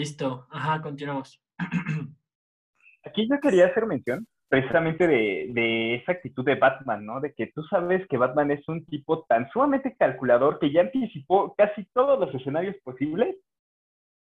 [0.00, 0.46] Listo.
[0.50, 1.38] Ajá, continuamos.
[3.04, 7.20] Aquí yo quería hacer mención precisamente de, de, esa actitud de Batman, ¿no?
[7.20, 11.54] De que tú sabes que Batman es un tipo tan sumamente calculador que ya anticipó
[11.54, 13.36] casi todos los escenarios posibles,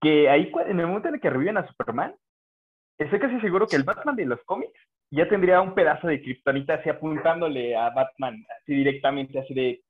[0.02, 2.16] que ahí en el momento en el que reviven a Superman,
[2.98, 4.80] estoy casi seguro que el Batman de los cómics
[5.12, 9.84] ya tendría un pedazo de kriptonita así apuntándole a Batman, así directamente, así de...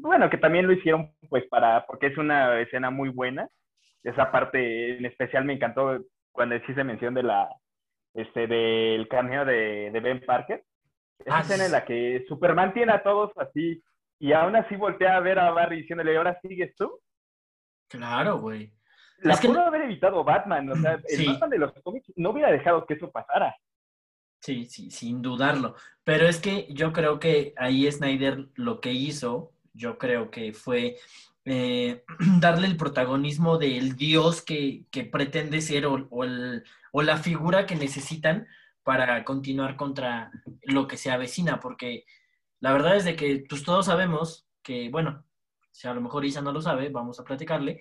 [0.00, 3.48] Bueno, que también lo hicieron pues para, porque es una escena muy buena.
[4.02, 5.98] Esa parte en especial me encantó
[6.32, 7.48] cuando se mención de la,
[8.14, 10.64] este, del cameo de, de, Ben Parker.
[11.18, 13.82] Esa ah, escena en la que Superman tiene a todos así
[14.20, 17.00] y aún así voltea a ver a Barry diciéndole, ¿ahora sigues tú?
[17.88, 18.72] Claro, güey.
[19.20, 22.86] La pudo haber evitado Batman, o sea, el Batman de los cómics no hubiera dejado
[22.86, 23.56] que eso pasara.
[24.40, 25.74] Sí, sí, sin dudarlo.
[26.04, 30.96] Pero es que yo creo que ahí Snyder lo que hizo, yo creo que fue
[31.50, 32.04] eh,
[32.40, 38.46] darle el protagonismo del dios que, pretende ser o, la figura que necesitan
[38.82, 40.30] para continuar contra
[40.62, 42.04] lo que se avecina, porque
[42.60, 45.24] la verdad es de que pues, todos sabemos que, bueno,
[45.70, 47.80] si a lo mejor Isa no lo sabe, vamos a platicarle,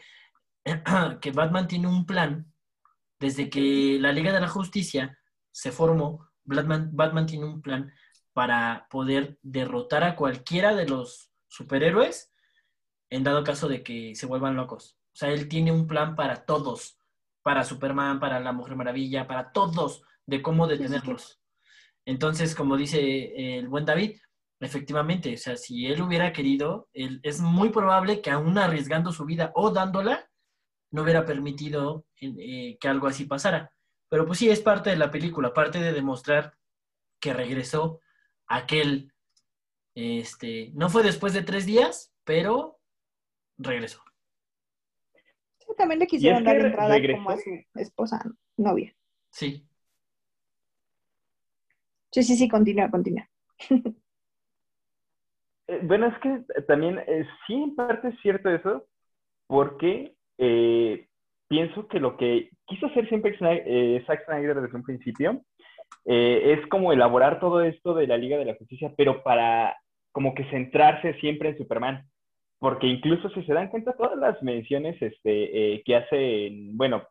[1.21, 2.51] que Batman tiene un plan
[3.19, 5.17] desde que la Liga de la Justicia
[5.51, 7.91] se formó, Batman, Batman tiene un plan
[8.33, 12.31] para poder derrotar a cualquiera de los superhéroes
[13.09, 14.97] en dado caso de que se vuelvan locos.
[15.13, 16.99] O sea, él tiene un plan para todos,
[17.41, 21.39] para Superman, para la Mujer Maravilla, para todos, de cómo detenerlos.
[22.05, 24.17] Entonces, como dice el buen David,
[24.59, 29.51] efectivamente, o sea, si él hubiera querido, es muy probable que aún arriesgando su vida
[29.55, 30.29] o dándola,
[30.91, 33.71] no hubiera permitido eh, que algo así pasara.
[34.09, 36.53] Pero pues sí, es parte de la película, parte de demostrar
[37.19, 37.99] que regresó
[38.47, 39.13] aquel,
[39.95, 42.76] este, no fue después de tres días, pero
[43.57, 44.01] regresó.
[45.59, 48.23] Sí, también le quisieron dar entrada como a su esposa,
[48.55, 48.93] novia.
[49.31, 49.67] Sí.
[52.11, 53.29] Sí, sí, sí, continúa, continúa.
[55.69, 58.87] Eh, bueno, es que también eh, sí, en parte es cierto eso,
[59.47, 61.07] porque eh,
[61.49, 63.37] pienso que lo que quiso hacer siempre
[64.05, 65.41] Zack Snyder desde un principio
[66.05, 69.75] es como elaborar todo esto de la Liga de la Justicia, pero para
[70.13, 72.09] como que centrarse siempre en Superman
[72.59, 77.03] porque incluso si se dan cuenta todas las menciones este, eh, que hacen, bueno,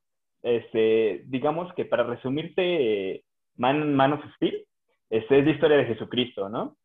[0.43, 3.23] este, digamos que para resumirte,
[3.57, 4.65] Man, Man of Steel,
[5.11, 6.77] este, es la historia de Jesucristo, ¿no?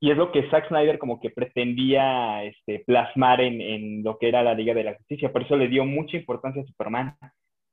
[0.00, 4.28] Y es lo que Zack Snyder como que pretendía este, plasmar en, en, lo que
[4.28, 7.16] era la Liga de la Justicia, por eso le dio mucha importancia a Superman.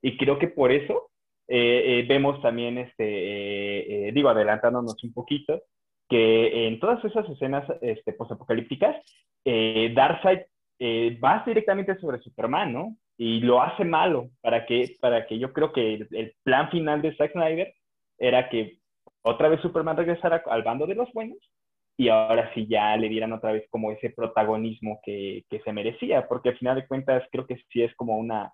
[0.02, 1.09] Y creo que por eso
[1.47, 5.62] eh, eh, vemos también, este, digo, adelantándonos un poquito,
[6.11, 8.97] que en todas esas escenas este, posapocalípticas,
[9.45, 10.39] eh, Darkseid
[10.77, 12.97] eh, va directamente sobre Superman, ¿no?
[13.17, 17.16] Y lo hace malo para que, para que yo creo que el, plan final de
[17.16, 17.73] Zack Snyder
[18.17, 18.79] era que
[19.22, 21.38] otra vez Superman regresara al bando de los buenos
[21.95, 26.28] y ahora sí ya le dieran otra vez como ese protagonismo que, que se merecía,
[26.28, 28.51] porque al final de cuentas creo que sí es como una,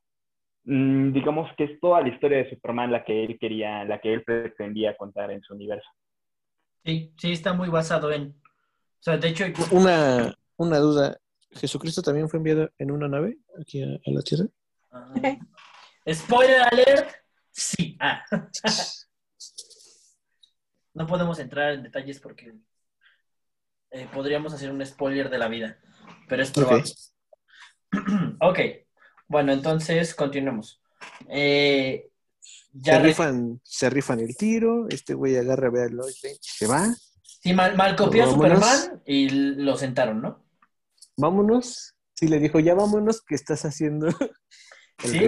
[0.65, 4.13] mm, digamos que es toda la historia de Superman la que él quería, la que
[4.13, 5.89] él pretendía contar en su universo.
[6.85, 8.35] Sí, sí, está muy basado en.
[8.99, 9.45] O sea, de hecho.
[9.71, 11.19] Una, una duda.
[11.51, 14.45] ¿Jesucristo también fue enviado en una nave aquí a, la Tierra?
[14.91, 15.13] Ah.
[16.11, 17.09] Spoiler alert.
[17.51, 17.97] Sí.
[17.99, 18.23] Ah.
[20.93, 22.53] no podemos entrar en detalles porque
[23.91, 25.79] eh, podríamos hacer un spoiler de la vida,
[26.27, 26.91] pero es probable.
[28.39, 28.59] ok.
[29.29, 30.81] Bueno, entonces continuemos.
[31.27, 32.11] Eh,
[32.83, 36.67] se, rifan, se rifan el tiro, este güey agarra a ver a Lois Lane, se
[36.67, 36.87] va.
[37.21, 40.45] Sí, mal, copió a Superman y lo sentaron, ¿no?
[41.17, 41.95] Vámonos.
[42.13, 44.07] Sí, le dijo, ya vámonos, que estás haciendo
[45.03, 45.21] el sí.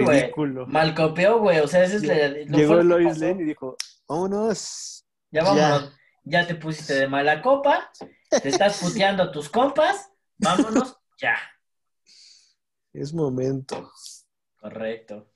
[0.66, 1.60] Mal copió, güey.
[1.60, 3.76] O sea, ese es la, Llegó Lois Lane y dijo,
[4.08, 5.06] vámonos.
[5.30, 5.92] Ya vámonos.
[6.24, 6.46] Ya.
[6.46, 7.90] te pusiste de mala copa,
[8.30, 11.36] te estás puteando a tus compas, vámonos ya.
[12.92, 13.92] Es momento.
[14.58, 15.29] Correcto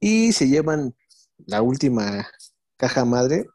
[0.00, 0.94] y se llevan
[1.46, 2.28] la última
[2.76, 3.46] caja madre,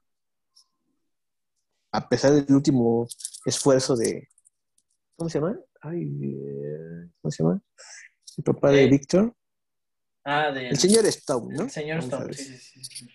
[1.92, 3.08] a pesar del último
[3.46, 4.28] esfuerzo de,
[5.16, 5.60] ¿cómo se llama?
[5.82, 6.10] Ay,
[7.22, 7.62] ¿cómo se llama?
[8.38, 9.36] El papá de Víctor.
[10.24, 10.70] Ah, de...
[10.70, 11.64] El señor Stone, ¿no?
[11.64, 13.08] El señor Stone, sí, sí, sí.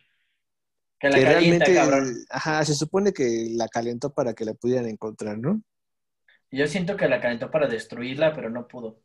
[1.01, 2.15] Que la calienta, cabrón.
[2.29, 5.63] Ajá, se supone que la calentó para que la pudieran encontrar, ¿no?
[6.51, 9.03] Yo siento que la calentó para destruirla, pero no pudo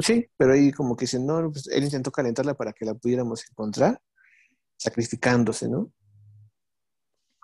[0.00, 3.44] sí, pero ahí como que si no, pues, él intentó calentarla para que la pudiéramos
[3.50, 4.00] encontrar,
[4.76, 5.92] sacrificándose, ¿no?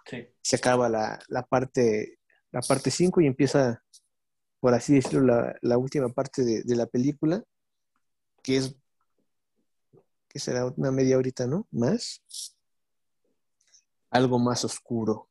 [0.07, 0.27] Sí.
[0.43, 1.19] Se acaba la,
[1.49, 2.19] parte
[2.51, 3.83] la parte 5 y empieza,
[4.59, 7.43] por así decirlo, la, última parte de, la película.
[8.43, 8.77] que es,
[10.29, 11.67] que será una media horita, ¿no?
[11.71, 12.23] Más.
[14.11, 15.29] Algo más oscuro,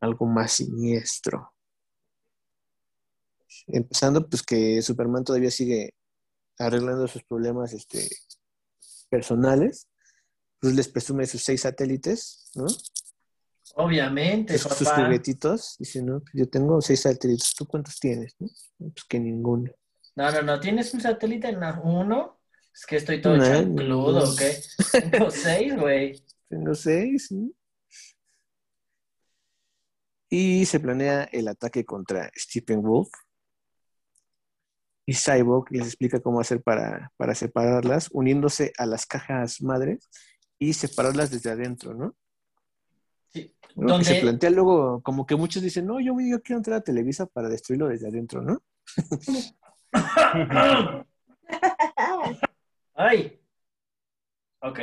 [0.00, 1.53] algo más siniestro.
[3.66, 5.94] Empezando, pues que Superman todavía sigue
[6.58, 8.08] arreglando sus problemas este,
[9.08, 9.88] personales.
[10.60, 12.66] Pues les presume sus seis satélites, ¿no?
[13.76, 15.76] Obviamente, sus, sus juguetitos.
[15.78, 17.54] Dice, no, pues yo tengo seis satélites.
[17.54, 18.34] ¿Tú cuántos tienes?
[18.38, 19.70] Pues que ninguno.
[20.16, 20.60] No, no, no.
[20.60, 22.40] ¿Tienes un satélite en uno?
[22.72, 24.42] Es que estoy todo chancludo, ¿ok?
[25.10, 26.24] Tengo seis, güey.
[26.48, 27.54] Tengo seis, ¿sí?
[30.28, 33.08] Y se planea el ataque contra Stephen Wolf.
[35.06, 40.08] Y Cyborg les explica cómo hacer para, para separarlas, uniéndose a las cajas madres
[40.58, 42.16] y separarlas desde adentro, ¿no?
[43.28, 43.54] Sí.
[43.74, 44.04] Donde...
[44.04, 47.48] se plantea luego, como que muchos dicen, no, yo, yo quiero entrar a Televisa para
[47.48, 48.62] destruirlo desde adentro, ¿no?
[52.94, 53.40] Ay.
[54.60, 54.78] Ok.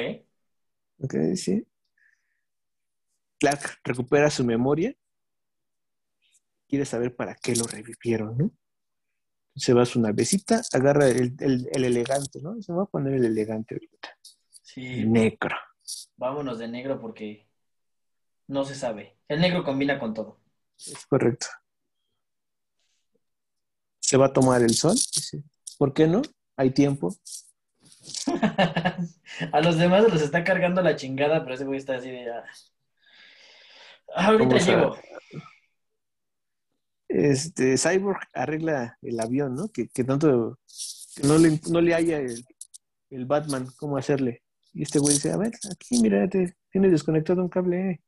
[0.99, 1.65] Ok, sí.
[3.39, 4.93] Clark recupera su memoria.
[6.67, 8.51] Quiere saber para qué lo revivieron, ¿no?
[9.55, 11.35] Se va a su navecita, agarra el,
[11.73, 12.61] elegante, ¿no?
[12.61, 14.17] Se va a poner el elegante ahorita.
[14.61, 15.05] Sí.
[15.05, 15.55] Negro.
[16.15, 17.47] Vámonos de negro porque
[18.47, 19.17] no se sabe.
[19.27, 20.39] El negro combina con todo.
[20.77, 21.47] Es correcto.
[23.99, 24.95] Se va a tomar el sol.
[25.77, 26.21] ¿Por qué no?
[26.55, 27.15] Hay tiempo.
[29.51, 32.43] a los demás los está cargando la chingada, pero ese güey está así de ya.
[34.13, 34.97] Ah, ahorita llego.
[37.13, 39.67] Este, Cyborg arregla el avión, ¿no?
[39.67, 40.57] Que, tanto
[41.23, 44.43] no le, no le haya el, Batman cómo hacerle.
[44.73, 48.01] Y este güey dice, a ver, aquí mira, tienes desconectado un cable.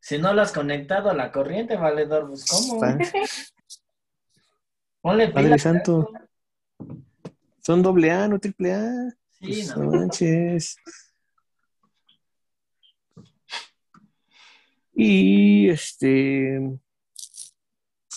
[0.00, 2.80] Si no lo has conectado a la corriente, valedor, pues ¿cómo?
[5.02, 6.10] Ponle Padre Santo.
[7.60, 9.10] Son doble A, no triple A.
[9.40, 9.90] Sí, pues, no.
[9.90, 10.76] manches.
[14.94, 16.80] Y este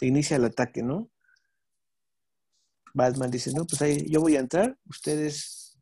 [0.05, 1.09] se inicia el ataque, ¿no?
[2.93, 5.79] Batman dice, no, pues ahí yo voy a entrar, ustedes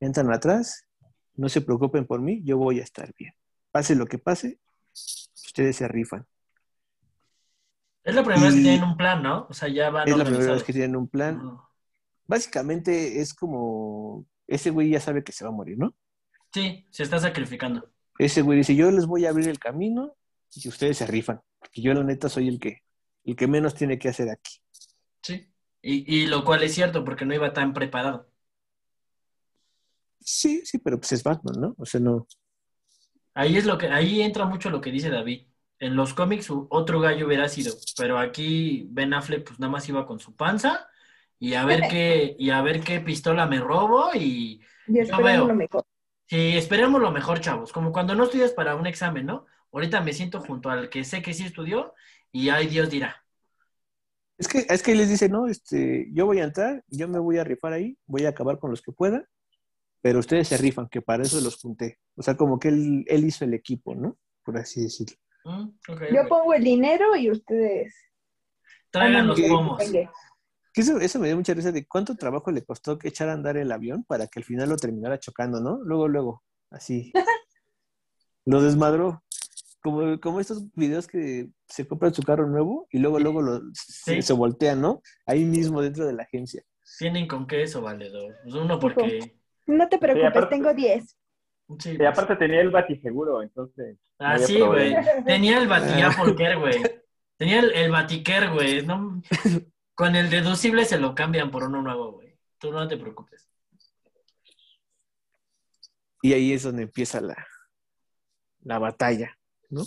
[0.00, 0.86] entran atrás,
[1.34, 3.34] no se preocupen por mí, yo voy a estar bien.
[3.70, 4.58] Pase lo que pase,
[4.92, 6.26] ustedes se rifan.
[8.04, 9.46] Es la primera vez que tienen un plan, ¿no?
[9.50, 11.58] O sea, ya van Es la primera vez que tienen un plan.
[12.26, 15.94] Básicamente es como, ese güey ya sabe que se va a morir, ¿no?
[16.54, 17.92] Sí, se está sacrificando.
[18.18, 20.16] Ese güey dice, yo les voy a abrir el camino
[20.54, 22.85] y ustedes se rifan, porque yo la neta soy el que,
[23.26, 24.56] el que menos tiene que hacer aquí.
[25.22, 25.52] Sí,
[25.82, 28.30] y, y lo cual es cierto, porque no iba tan preparado.
[30.20, 31.74] Sí, sí, pero pues es Batman, ¿no?
[31.78, 32.26] O sea, no.
[33.34, 35.46] Ahí es lo que, ahí entra mucho lo que dice David.
[35.78, 40.06] En los cómics otro gallo hubiera sido, pero aquí Ben Affleck pues nada más iba
[40.06, 40.88] con su panza
[41.38, 45.54] y a ver qué, y a ver qué pistola me robo y, y esperemos lo
[45.54, 45.84] mejor.
[46.26, 47.72] Sí, esperemos lo mejor, chavos.
[47.72, 49.44] Como cuando no estudias para un examen, ¿no?
[49.70, 51.92] Ahorita me siento junto al que sé que sí estudió
[52.32, 53.25] y ay Dios dirá.
[54.38, 57.38] Es que, es que les dice, no, este, yo voy a entrar, yo me voy
[57.38, 59.26] a rifar ahí, voy a acabar con los que pueda,
[60.02, 61.98] pero ustedes se rifan, que para eso los junté.
[62.16, 64.18] O sea, como que él, él hizo el equipo, ¿no?
[64.44, 65.16] Por así decirlo.
[65.44, 65.70] Mm,
[66.14, 67.94] yo pongo el dinero y ustedes...
[68.90, 69.82] Traigan los pomos.
[70.74, 73.56] eso, eso, me dio mucha risa de cuánto trabajo le costó que echar a andar
[73.56, 75.78] el avión para que al final lo terminara chocando, ¿no?
[75.82, 77.12] Luego, luego, así.
[78.44, 79.22] lo desmadró
[79.86, 84.32] como, como estos videos que se compran su carro nuevo y luego, luego lo, se,
[84.32, 85.00] voltean, ¿no?
[85.24, 86.60] Ahí mismo dentro de la agencia.
[86.98, 88.34] Tienen con qué eso, valedor.
[88.42, 89.36] Pues uno porque...
[89.66, 91.16] No te preocupes, tengo 10.
[91.78, 93.96] Sí, y aparte tenía el batiseguro, entonces...
[94.18, 94.92] Ah, sí, güey.
[95.24, 96.82] Tenía el batiapolquer, güey.
[97.36, 98.84] Tenía el, el batiquer, güey.
[98.84, 99.22] No,
[99.94, 102.36] con el deducible se lo cambian por uno nuevo, güey.
[102.58, 103.48] Tú no te preocupes.
[106.22, 107.36] Y ahí es donde empieza la,
[108.62, 109.35] la batalla.
[109.70, 109.82] ¿No?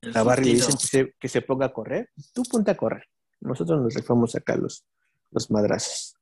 [0.00, 3.04] La Barry le dicen que se, ponga a correr, tú ponte a correr.
[3.40, 4.86] Nosotros nos rifamos acá los,
[5.30, 6.16] los madrazos.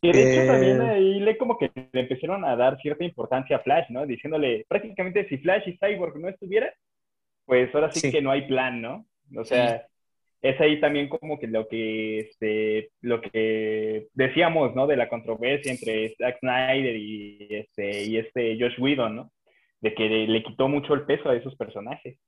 [0.00, 3.56] Y de hecho también eh, ahí le como que le empezaron a dar cierta importancia
[3.56, 4.04] a Flash, ¿no?
[4.04, 6.74] Diciéndole, prácticamente si Flash y Cyborg no estuviera,
[7.44, 9.06] pues ahora sí, que no hay plan, ¿no?
[9.36, 9.86] O sea,
[10.42, 14.88] es ahí también como que lo que, este, lo que decíamos, ¿no?
[14.88, 19.32] De la controversia entre Zack Snyder y este, y este Josh Whedon, ¿no?
[19.80, 22.18] De que le, quitó mucho el peso a esos personajes.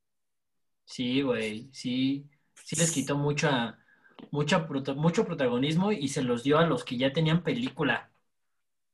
[0.84, 3.78] Sí, güey, sí, sí les quitó mucha,
[4.30, 8.10] mucha, mucho protagonismo y se los dio a los que ya tenían película.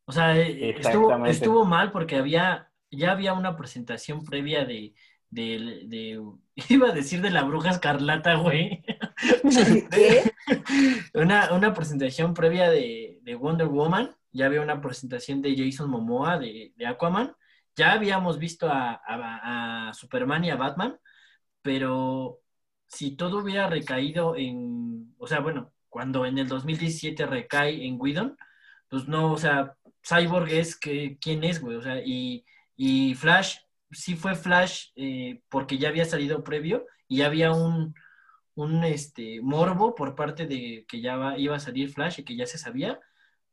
[0.07, 4.95] O sea, eh, estuvo, estuvo mal porque había, ya había una presentación previa de,
[5.31, 6.23] de, de,
[6.69, 8.85] iba a decir de la bruja escarlata, güey.
[11.15, 16.39] una, una presentación previa de, de, Wonder Woman, ya había una presentación de Jason Momoa
[16.39, 17.35] de, de Aquaman,
[17.77, 20.99] ya habíamos visto a, a, Superman y a Batman,
[21.63, 22.41] pero
[22.87, 28.37] si todo hubiera recaído en, o sea, bueno, cuando en el 2017 recae en Whedon,
[28.89, 32.45] pues no, o sea, Cyborg es que, quién es, güey, o sea, y,
[32.77, 33.59] y Flash
[33.91, 37.95] sí fue Flash eh, porque ya había salido previo y había un,
[38.55, 42.47] un este, morbo por parte de que ya iba a salir Flash y que ya
[42.47, 43.01] se sabía,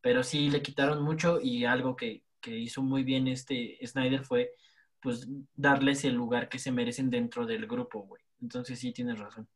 [0.01, 4.53] pero sí le quitaron mucho y algo que, hizo muy bien este Snyder fue
[5.01, 8.23] pues darles el lugar que se merecen dentro del grupo, güey.
[8.41, 9.49] Entonces sí tienes razón.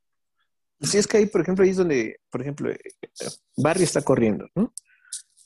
[0.82, 2.80] Sí, es que ahí, por ejemplo, ahí es donde, por ejemplo, eh,
[3.56, 4.74] Barry está corriendo, ¿no?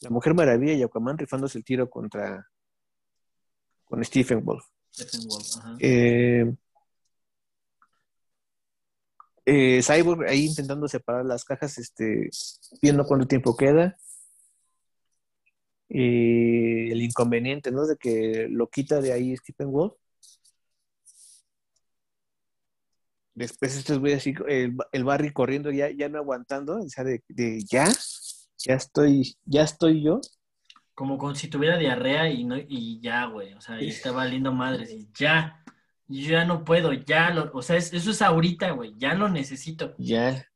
[0.01, 2.49] La Mujer Maravilla y Aquaman rifándose el tiro contra
[3.83, 4.65] con Stephen Wolf.
[5.79, 6.45] Eh,
[9.45, 12.29] eh, Cyborg ahí intentando separar las cajas, este,
[12.81, 13.97] viendo cuánto tiempo queda.
[15.87, 17.85] Y el inconveniente, ¿no?
[17.85, 19.93] De que lo quita de ahí Stephen Wolf.
[23.35, 27.21] Después estos voy así, el, el Barry corriendo ya, ya no aguantando, o sea, de,
[27.27, 27.85] de ya,
[28.57, 30.21] ya estoy, ya estoy yo.
[30.95, 33.53] Como con si tuviera diarrea y, no, y ya, güey.
[33.53, 35.61] O sea, y está valiendo madres y ya.
[36.07, 39.95] Yo ya no puedo, ya lo, o sea, eso es ahorita, güey, ya lo necesito.
[39.97, 40.47] Ya.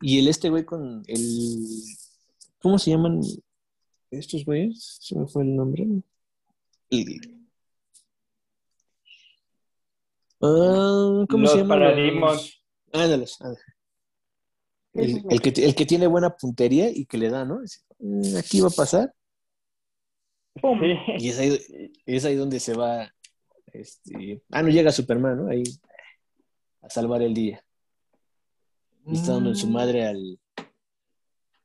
[0.00, 1.66] Y el este güey con el,
[2.60, 3.20] ¿cómo se llaman
[4.10, 4.98] estos güeyes?
[5.00, 5.86] Se me fue el nombre.
[10.40, 11.80] Ah, ¿Cómo se llaman?
[11.80, 12.62] Paradigmas.
[12.92, 13.64] Ándales, ándales.
[14.92, 17.60] El, el, que, el que tiene buena puntería y que le da, ¿no?
[17.60, 17.64] Mm,
[18.38, 19.14] aquí va a pasar.
[21.18, 23.12] Y es ahí, es ahí donde se va.
[23.72, 25.48] Este, ah, no llega Superman, ¿no?
[25.48, 25.62] Ahí
[26.82, 27.64] a salvar el día.
[29.06, 29.72] Y está dando en su mm.
[29.72, 30.38] madre al,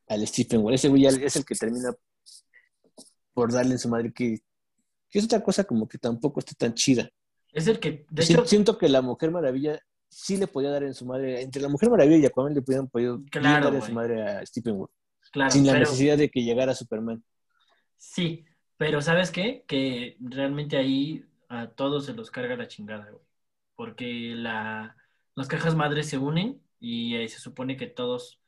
[0.08, 0.76] al Stephen Wall.
[0.76, 1.94] Ese güey es el que termina
[3.34, 4.40] por darle en su madre que,
[5.10, 7.10] que, es otra cosa como que tampoco está tan chida.
[7.52, 8.46] Es el que, de hecho...
[8.46, 11.90] Siento que la Mujer Maravilla sí le podía dar en su madre, entre la Mujer
[11.90, 14.78] Maravilla y Aquaman le podían podido dar en su madre a Stephen
[15.50, 17.24] Sin la necesidad de que llegara Superman.
[17.98, 18.46] Sí,
[18.78, 19.64] pero ¿sabes qué?
[19.68, 23.24] Que realmente ahí a todos se los carga la chingada, güey.
[23.76, 24.96] Porque la,
[25.36, 28.40] las cajas madres se unen y ahí se supone que todos,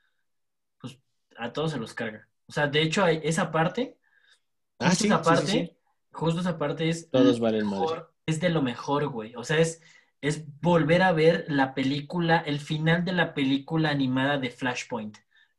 [0.79, 0.98] pues
[1.38, 2.27] a todos se los carga.
[2.48, 3.98] O sea, de hecho, hay esa parte,
[4.79, 5.77] ah, sí, esa parte,
[6.12, 7.10] justo esa parte es...
[7.10, 8.03] Todos valen madre.
[8.25, 9.36] Es de lo mejor, güey.
[9.36, 9.82] O sea, es,
[10.22, 15.17] es volver a ver la película, el final de la película animada de Flashpoint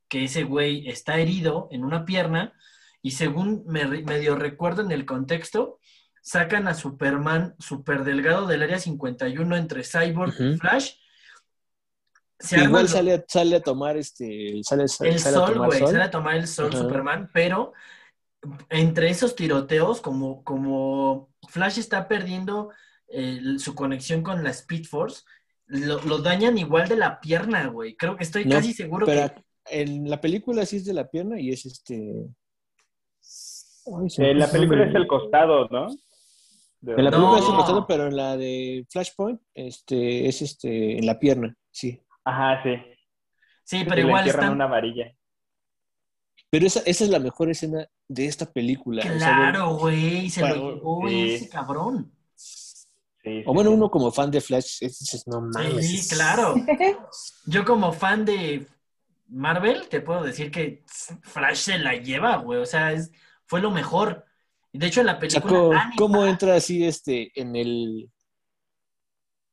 [0.08, 2.54] que ese güey está herido en una pierna
[3.02, 5.78] y según me, medio recuerdo en el contexto,
[6.22, 10.94] sacan a Superman super delgado del área 51 entre Cyborg y Flash.
[12.52, 16.72] Igual sale, sale, a tomar este sale, el sol, güey, sale a tomar el sol
[16.72, 17.72] Superman, pero
[18.68, 22.70] entre esos tiroteos, como, como Flash está perdiendo
[23.08, 25.24] eh, su conexión con la Speed Force,
[25.66, 27.96] lo, dañan igual de la pierna, güey.
[27.96, 29.32] Creo que estoy casi seguro que
[29.70, 32.26] en la película sí es de la pierna y es este.
[34.18, 35.88] en la película es el costado, ¿no?
[36.82, 41.06] En la película es el costado, pero en la de Flashpoint este, es este, en
[41.06, 42.00] la pierna, sí.
[42.24, 42.76] Ajá, sí.
[43.64, 44.50] Sí, pero igual está.
[44.50, 45.12] una varilla.
[46.50, 49.02] Pero esa, esa es la mejor escena de esta película.
[49.02, 52.10] Claro, güey, se lo llevó ese cabrón.
[52.34, 55.86] Sí, o bueno, uno como fan de Flash, dices, no mames.
[55.86, 56.54] Sí, claro.
[57.46, 58.66] Yo como fan de
[59.28, 60.84] Marvel, te puedo decir que
[61.22, 62.60] Flash se la lleva, güey.
[62.60, 63.10] O sea, es,
[63.46, 64.24] fue lo mejor.
[64.72, 65.92] De hecho, en la película.
[65.96, 68.10] ¿Cómo entra así este en el.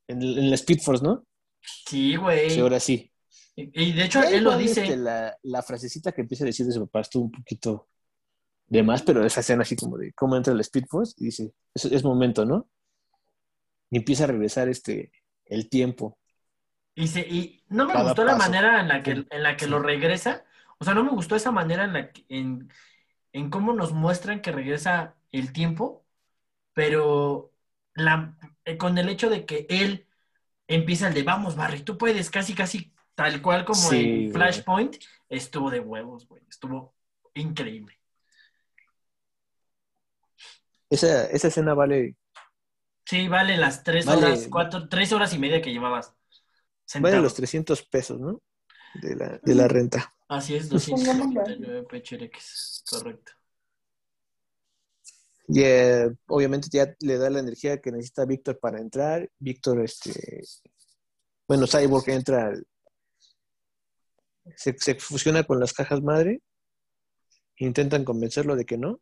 [0.07, 1.25] En, la Speed Force, ¿no?
[1.61, 2.49] Sí, güey.
[2.49, 3.11] Sí, ahora sí.
[3.55, 4.83] Y, de hecho, él lo dice.
[4.83, 7.87] Este, la, la, frasecita que empieza a decir de su papá estuvo un poquito
[8.67, 11.53] de más, pero esa escena así como de cómo entra la Speed Force y dice,
[11.73, 12.69] es, es momento, ¿no?
[13.89, 15.11] Y empieza a regresar este
[15.45, 16.17] el tiempo.
[16.95, 20.45] Y, y no me gustó la manera en la, que, en la que lo regresa.
[20.77, 22.71] O sea, no me gustó esa manera en la que, en,
[23.33, 26.05] en cómo nos muestran que regresa el tiempo,
[26.73, 27.51] pero
[27.93, 30.07] la, eh, con el hecho de que él
[30.67, 34.95] empieza el de vamos, Barry, tú puedes, casi, casi tal cual como en Flashpoint,
[35.29, 36.43] estuvo de huevos, güey.
[36.49, 36.95] Estuvo
[37.33, 37.99] increíble.
[40.89, 42.15] Esa, esa escena vale.
[43.05, 46.15] Sí, vale las tres horas, cuatro, tres horas y media que llevabas.
[46.99, 48.41] Vale los 300 pesos, ¿no?
[49.01, 50.13] De la, de la renta.
[50.27, 53.33] Así es, 259 pechereques, correcto.
[55.47, 59.29] Y eh, obviamente ya le da la energía que necesita Víctor para entrar.
[59.37, 60.41] Víctor, este,
[61.47, 62.53] bueno, Cyborg entra,
[64.55, 66.41] se, se fusiona con las cajas madre.
[67.57, 68.99] Intentan convencerlo de que no,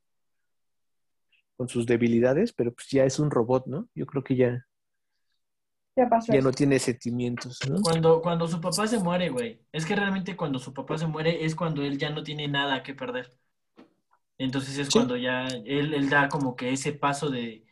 [1.55, 3.89] con sus debilidades, pero pues ya es un robot, ¿no?
[3.95, 4.67] Yo creo que ya,
[5.95, 6.33] Ya pasó.
[6.33, 7.81] ya no tiene sentimientos, ¿no?
[7.81, 9.61] Cuando, cuando su papá se muere, güey.
[9.71, 12.81] Es que realmente cuando su papá se muere es cuando él ya no tiene nada
[12.83, 13.37] que perder.
[14.37, 14.99] Entonces es Sí.
[14.99, 17.65] cuando ya él, él da como que ese paso de,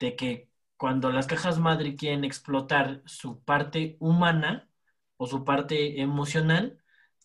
[0.00, 4.70] de que cuando las cajas madre quieren explotar su parte humana
[5.16, 6.78] o su parte emocional,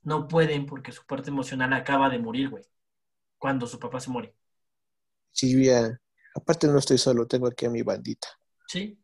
[0.03, 2.65] no pueden porque su parte emocional acaba de morir, güey.
[3.39, 4.35] Cuando su papá se muere.
[5.31, 5.99] Sí, ya,
[6.35, 8.27] aparte no estoy solo, tengo aquí a mi bandita.
[8.67, 8.98] Sí,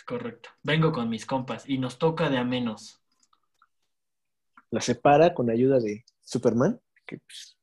[0.00, 0.48] es correcto.
[0.62, 3.02] Vengo con mis compas y nos toca de a menos.
[4.70, 7.58] La separa con ayuda de Superman, que pues,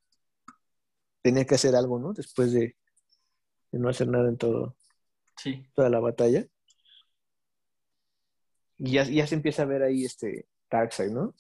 [1.24, 2.13] tenía que hacer algo, ¿no?
[2.13, 2.75] Después de,
[3.72, 4.75] de no hacer nada en todo,
[5.36, 5.65] Sí.
[5.74, 6.46] toda la batalla.
[8.77, 11.34] Y ya, ya se empieza a ver ahí este Darkseid, ¿no?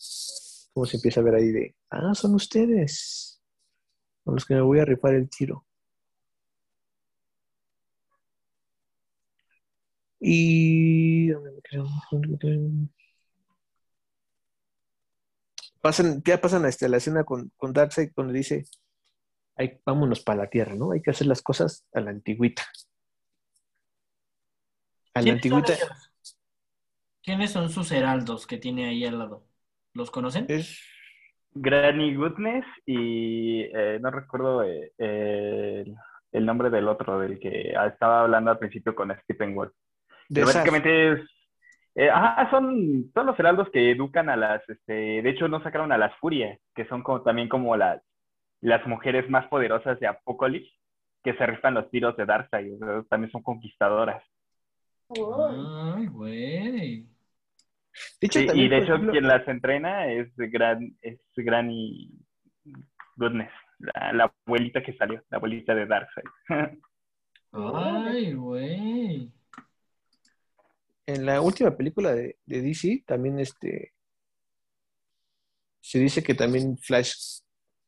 [0.73, 3.39] Como se empieza a ver ahí de, ah, son ustedes,
[4.23, 5.66] con los que me voy a rifar el tiro.
[10.19, 11.31] Y...
[15.81, 18.65] Pasan, ya pasan a este, la escena con, con Darkseid cuando dice,
[19.57, 20.91] Ay, vámonos para la Tierra, ¿no?
[20.91, 22.63] Hay que hacer las cosas a la antigüita.
[25.15, 25.97] A la ¿Quiénes son antigüita?
[27.23, 29.47] ¿Quiénes son sus heraldos que tiene ahí al lado?
[29.93, 30.45] ¿Los conocen?
[30.47, 30.79] es
[31.53, 35.95] Granny Goodness y eh, no recuerdo eh, eh, el,
[36.31, 39.73] el nombre del otro, del que estaba hablando al principio con Stephen Wolf.
[40.29, 41.19] De básicamente es.
[41.95, 44.67] eh, ajá, son, son los heraldos que educan a las.
[44.69, 48.01] Este, de hecho, no sacaron a las Furias, que son como, también como las,
[48.61, 50.71] las mujeres más poderosas de Apocalypse,
[51.23, 52.75] que se rifan los tiros de Darkseid.
[52.75, 54.23] o sea, también son conquistadoras.
[55.09, 57.05] Ay, güey.
[57.93, 62.11] Sí, y de hecho, ejemplo, quien las entrena es, gran, es Granny
[63.15, 66.25] Goodness, la, la abuelita que salió, la abuelita de Darkseid.
[67.51, 69.31] Ay, güey.
[71.07, 73.93] En la última película de, de DC también este
[75.81, 77.39] se dice que también Flash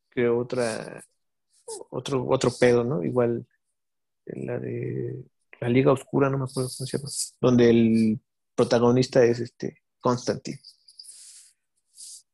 [0.10, 1.04] creó otra
[1.92, 3.04] otro otro pedo, ¿no?
[3.04, 3.46] Igual
[4.26, 5.26] en la de
[5.60, 7.10] la Liga Oscura, no me acuerdo cómo se llama,
[7.42, 8.20] donde el
[8.56, 10.60] protagonista es este Constantine.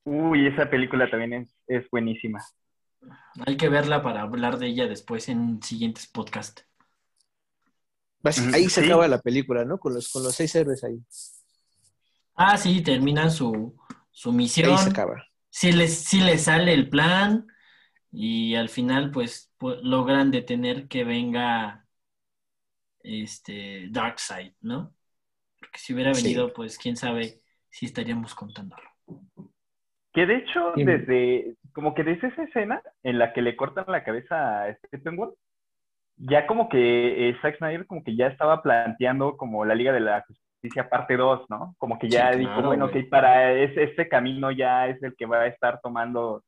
[0.04, 2.46] Uy, esa película también es, es buenísima.
[3.48, 6.64] Hay que verla para hablar de ella después en siguientes podcasts.
[8.54, 8.88] Ahí se sí.
[8.88, 9.78] acaba la película, ¿no?
[9.78, 11.00] Con los, con los seis héroes ahí.
[12.36, 13.76] Ah, sí, terminan su,
[14.12, 14.72] su misión.
[14.72, 15.24] Ahí se acaba.
[15.50, 17.48] Sí les, sí les sale el plan
[18.12, 21.86] y al final pues, pu- logran detener que venga
[23.04, 24.94] este Darkseid, ¿no?
[25.60, 26.24] Porque si hubiera Sí.
[26.24, 28.82] venido, pues quién sabe si estaríamos contándolo.
[30.14, 30.84] Que de hecho, Sí.
[30.84, 35.36] desde, como que desde esa escena en la que le cortan la cabeza a Steppenwolf,
[36.18, 40.00] ya como que eh, Zack Snyder como que ya estaba planteando como la Liga de
[40.02, 41.76] la Justicia parte 2, ¿no?
[41.78, 45.16] Como que ya Sí, dijo, claro, bueno, ok, para es- este camino ya es el
[45.16, 46.44] que va a estar tomando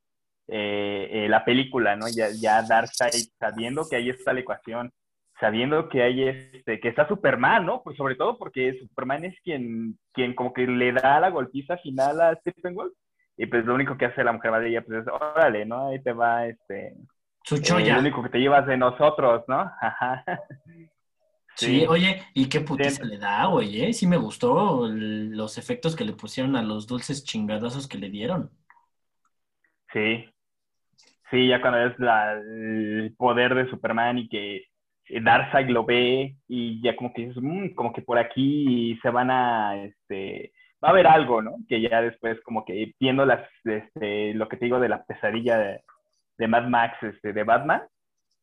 [0.47, 2.07] eh, eh, la película, ¿no?
[2.09, 4.91] Ya, ya Darkseid sabiendo que ahí está la ecuación,
[5.39, 7.83] sabiendo que hay este, que está Superman, ¿no?
[7.83, 12.21] Pues sobre todo porque Superman es quien, quien como que le da la golpiza final
[12.21, 12.93] a Steppenwolf.
[13.37, 15.89] Y pues lo único que hace la mujer maravilla, pues es, órale, ¿no?
[15.89, 16.95] Ahí te va, este,
[17.47, 17.93] Su eh, choya.
[17.95, 19.59] lo único que te llevas de nosotros, ¿no?
[19.81, 20.23] Ajá.
[21.55, 23.07] Sí, oye, ¿y qué putiza Sí.
[23.09, 23.83] le da, güey?
[23.85, 23.93] eh?
[23.93, 28.09] Sí me gustó el- los efectos que le pusieron a los dulces chingadazos que le
[28.09, 28.51] dieron.
[29.93, 30.25] Sí.
[31.31, 34.57] Sí, ya cuando es la, el poder de Superman y que
[35.09, 39.09] eh, Darkseid lo ve y ya como que dices, "Mm, como que por aquí se
[39.09, 40.51] van a, este,
[40.83, 41.55] va a haber algo, ¿no?
[41.67, 45.57] Que ya después como que viendo las, este, lo que te digo de la pesadilla
[45.57, 45.81] de,
[46.37, 47.81] de Mad Max, este, de Batman,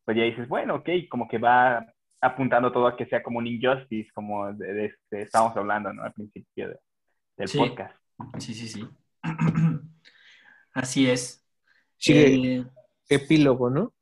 [0.05, 1.85] pues ya dices, bueno, ok, como que va
[2.21, 6.03] apuntando todo a que sea como un injustice, como de, de este, estábamos hablando, ¿no?
[6.03, 6.79] Al principio de-
[7.37, 7.59] del Sí.
[7.59, 7.95] podcast.
[8.39, 8.89] Sí, sí, sí.
[10.73, 11.45] Así es.
[11.99, 12.65] Sigue Eh,
[13.09, 13.93] epílogo, ¿no?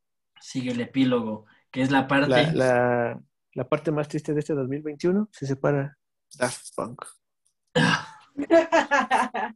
[0.40, 2.28] sigue el epílogo, que es la parte.
[2.28, 3.20] La, la,
[3.54, 5.96] la parte más triste de este 2021 se separa
[6.36, 7.04] Daft Punk.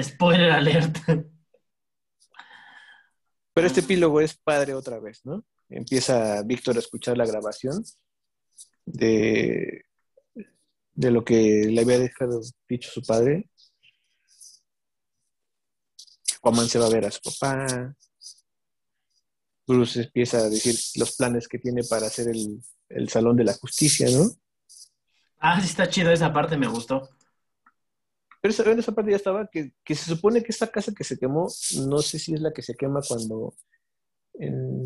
[0.00, 0.98] Spoiler alert.
[3.52, 5.44] Pero este epílogo es padre otra vez, ¿no?
[5.68, 7.84] Empieza Víctor a escuchar la grabación
[8.84, 9.84] de,
[10.92, 13.50] de lo que le había dejado dicho su padre.
[16.36, 17.94] Aquaman se va a ver a su papá.
[19.66, 23.54] Bruce empieza a decir los planes que tiene para hacer el, el Salón de la
[23.54, 24.30] Justicia, ¿no?
[25.38, 27.08] Ah, sí está chido esa parte, me gustó.
[28.40, 31.04] Pero esa, en esa parte ya estaba, que, que, se supone que esta casa que
[31.04, 31.48] se quemó,
[31.86, 33.54] no sé si es la que se quema cuando...
[34.34, 34.84] En,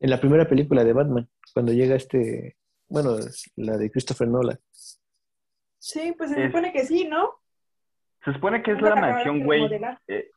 [0.00, 2.56] en la primera película de Batman, cuando llega este,
[2.90, 3.16] bueno,
[3.56, 4.58] la de Christopher Nolan.
[5.78, 7.30] Sí, pues se supone que sí, ¿no?
[8.24, 9.98] Se supone que es la mansión Wayne.
[10.08, 10.30] Eh,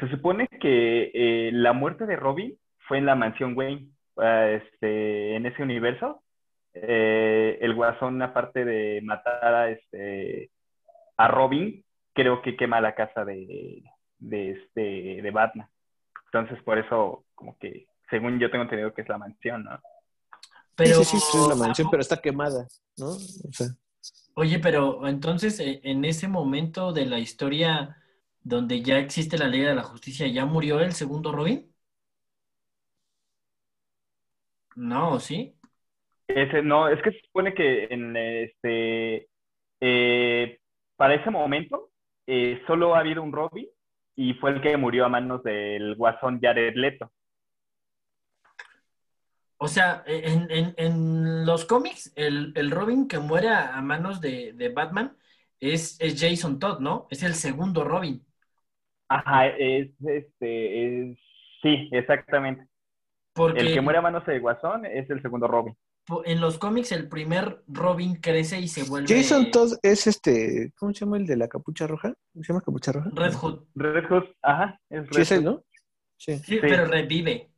[0.00, 3.88] se supone que eh, la muerte de Robin fue en la mansión Wayne.
[4.16, 6.22] Ah, este, en ese universo.
[6.74, 10.50] Eh, el guasón, aparte de matar a, este,
[11.16, 13.82] a Robin, creo que quema la casa de,
[14.18, 15.68] de, este, de Batman.
[16.26, 19.80] Entonces, por eso, como que, según yo tengo entendido que es la mansión, ¿no?
[20.76, 20.96] Pero...
[20.96, 23.08] Sí, sí, sí, es la mansión, pero está quemada, ¿no?
[23.08, 23.68] O sea...
[24.34, 27.96] Oye, pero entonces, eh, en ese momento de la historia
[28.40, 31.74] donde ya existe la ley de la justicia, ¿ya murió el segundo Robin?
[34.76, 35.57] No, ¿sí?
[36.28, 39.28] Ese, no, es que se supone que en este
[39.80, 40.58] eh,
[40.96, 41.90] para ese momento
[42.26, 43.66] eh, solo ha habido un Robin
[44.14, 47.10] y fue el que murió a manos del guasón Jared Leto.
[49.60, 55.16] O sea, en, los cómics, el, Robin que muere a, manos de, Batman
[55.58, 57.08] es, es, Jason Todd, ¿no?
[57.10, 58.24] Es el segundo Robin.
[59.08, 61.18] Ajá, es este, es,
[61.62, 62.68] sí, exactamente.
[63.56, 65.76] El que muere a manos de Guasón es el segundo Robin.
[66.24, 69.14] En los cómics, el primer Robin crece y se vuelve.
[69.14, 70.72] Jason Todd es este.
[70.78, 72.14] ¿Cómo se llama el de la capucha roja?
[72.32, 73.10] ¿Cómo se llama capucha roja?
[73.12, 73.64] Red Hood.
[73.74, 74.80] Red Hood, ajá.
[74.88, 75.64] Es sí, es él, ¿no?
[76.16, 76.38] Sí.
[76.38, 76.58] sí.
[76.60, 77.50] pero revive.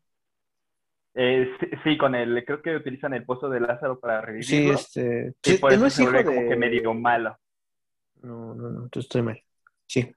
[1.14, 1.48] Eh,
[1.84, 2.44] sí, con el.
[2.44, 4.44] Creo que utilizan el pozo de Lázaro para revivir.
[4.44, 5.34] Sí, este.
[5.44, 7.38] Y por eso se vuelve como que medio malo.
[8.22, 9.42] No, no, no, estoy mal.
[9.86, 10.12] Sí.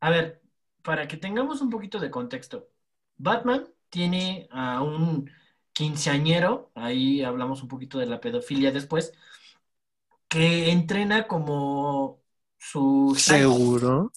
[0.00, 0.40] A ver,
[0.82, 2.68] para que tengamos un poquito de contexto.
[3.16, 5.30] Batman tiene a un
[5.78, 9.12] quinceañero, ahí hablamos un poquito de la pedofilia después,
[10.26, 12.20] que entrena como
[12.56, 13.14] su...
[13.16, 14.10] Seguro.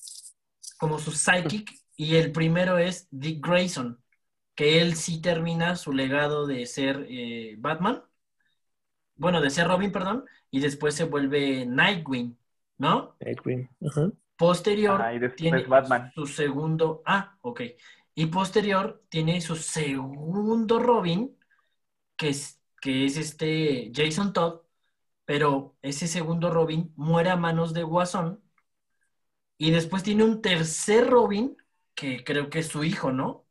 [0.79, 4.01] Como su psychic, y el primero es Dick Grayson,
[4.55, 8.01] que él sí termina su legado de ser eh, Batman,
[9.15, 12.39] bueno, de ser Robin, perdón, y después se vuelve Nightwing,
[12.79, 13.15] ¿no?
[13.19, 13.69] Nightwing,
[14.35, 14.99] Posterior
[15.37, 16.11] tiene Batman.
[16.15, 17.61] su segundo, ah, ok,
[18.15, 21.37] y posterior tiene su segundo Robin,
[22.21, 24.61] que es, que es este Jason Todd,
[25.25, 28.43] pero ese segundo Robin muere a manos de Guasón.
[29.57, 31.57] Y después tiene un tercer Robin,
[31.95, 33.45] que creo que es su hijo, ¿no?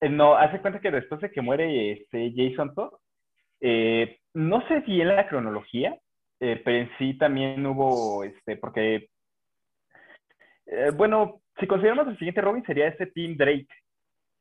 [0.00, 2.92] Eh, no, hace cuenta que después de que muere este Jason Todd,
[3.60, 5.98] eh, no sé si en la cronología,
[6.38, 9.08] eh, pero en sí también hubo, este, porque,
[10.96, 13.66] bueno, si consideramos el siguiente Robin, sería ese Tim Drake,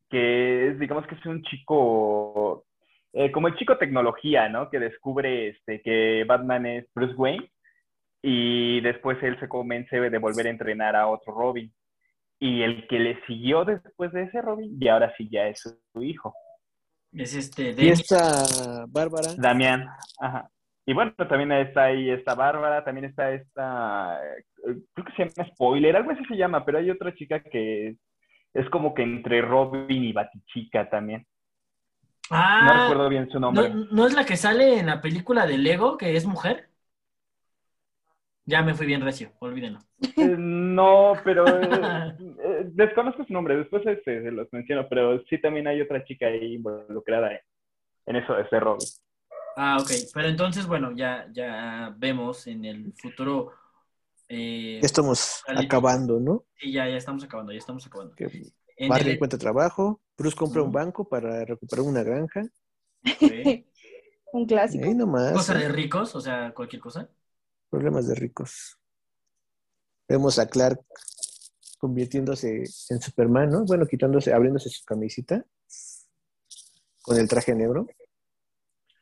[0.08, 2.66] que es, digamos que es un chico,
[3.14, 4.70] eh, como el chico tecnología, ¿no?
[4.70, 7.50] Que descubre este, que Batman es Bruce Wayne
[8.22, 11.72] y después él se convence de volver a entrenar a otro Robin.
[12.40, 16.04] Y el que le siguió después de ese Robin, y ahora sí ya es su
[16.04, 16.34] hijo.
[17.12, 17.76] Es este.
[17.78, 19.30] ¿Y esta Bárbara?
[19.38, 19.88] Damián,
[20.20, 20.50] ajá.
[20.86, 24.44] Y bueno, también está ahí esta Bárbara, también está esta, eh,
[24.94, 27.96] creo que se llama Spoiler, algo así se llama, pero hay otra chica que
[28.54, 31.26] es como que entre Robin y Batichica también.
[32.30, 33.70] Ah, no recuerdo bien su nombre.
[33.92, 36.70] ¿no, es la que sale en la película de Lego, que es mujer?
[38.46, 39.80] Ya me fui bien recio, olvídenlo.
[40.18, 42.16] Eh, no, pero eh,
[42.74, 46.56] desconozco su nombre, después este, se los menciono, pero sí también hay otra chica ahí
[46.56, 47.40] involucrada
[48.06, 48.88] en eso de ser Robin.
[49.56, 49.92] Ah, ok.
[50.14, 53.52] Pero entonces, bueno, ya, ya vemos en el futuro.
[54.28, 56.44] Eh, estamos acabando, ¿no?
[56.58, 58.16] Sí, ya, ya estamos acabando, ya estamos acabando.
[58.90, 62.44] Barry encuentra trabajo, Bruce compra un banco para recuperar una granja.
[64.34, 64.86] un clásico.
[64.86, 65.34] Ahí nomás.
[65.34, 67.10] Cosa de ricos, o sea, cualquier cosa.
[67.70, 68.78] Problemas de ricos.
[70.08, 70.80] Vemos a Clark
[71.80, 73.66] convirtiéndose en Superman, ¿no?
[73.66, 75.46] Bueno, quitándose, abriéndose su camisita
[77.02, 77.88] con el traje negro.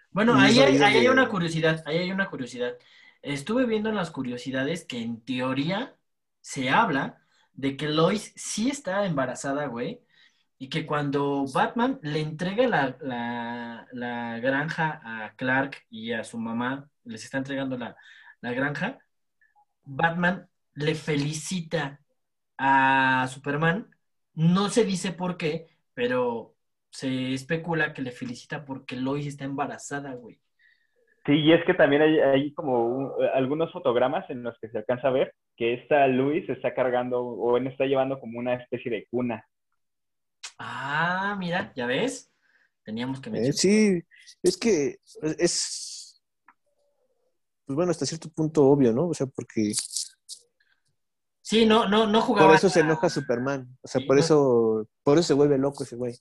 [0.10, 2.74] Bueno, ahí hay, una curiosidad, ahí hay una curiosidad.
[3.22, 5.96] Estuve viendo en las curiosidades que en teoría
[6.42, 7.22] se habla
[7.54, 10.02] de que Lois sí está embarazada, güey,
[10.62, 16.88] y que cuando Batman le entrega la, la, granja a Clark y a su mamá,
[17.04, 17.98] les está entregando la,
[18.42, 19.00] la granja,
[19.84, 22.00] Batman le felicita
[22.60, 23.90] a Superman,
[24.36, 26.54] no se dice por qué, pero
[26.92, 30.40] se especula que le felicita porque Lois está embarazada, güey.
[31.26, 35.12] Sí, y es que también hay, como algunos fotogramas en los que se alcanza a
[35.12, 39.44] ver que esta Luis está cargando o está llevando como una especie de cuna.
[40.64, 42.32] Ah, mira, ¿ya ves?
[42.84, 43.54] Teníamos que mencionar.
[43.56, 44.04] Eh, sí,
[44.44, 45.00] es que
[45.40, 46.22] es,
[47.66, 49.08] pues bueno, hasta cierto punto obvio, ¿no?
[49.08, 49.74] O sea, porque
[51.42, 52.48] Sí, no, no, no jugaba.
[52.48, 53.78] por eso se enoja Superman.
[53.82, 54.22] O sea, Sí, por no.
[54.22, 56.18] eso, por eso se vuelve loco ese güey.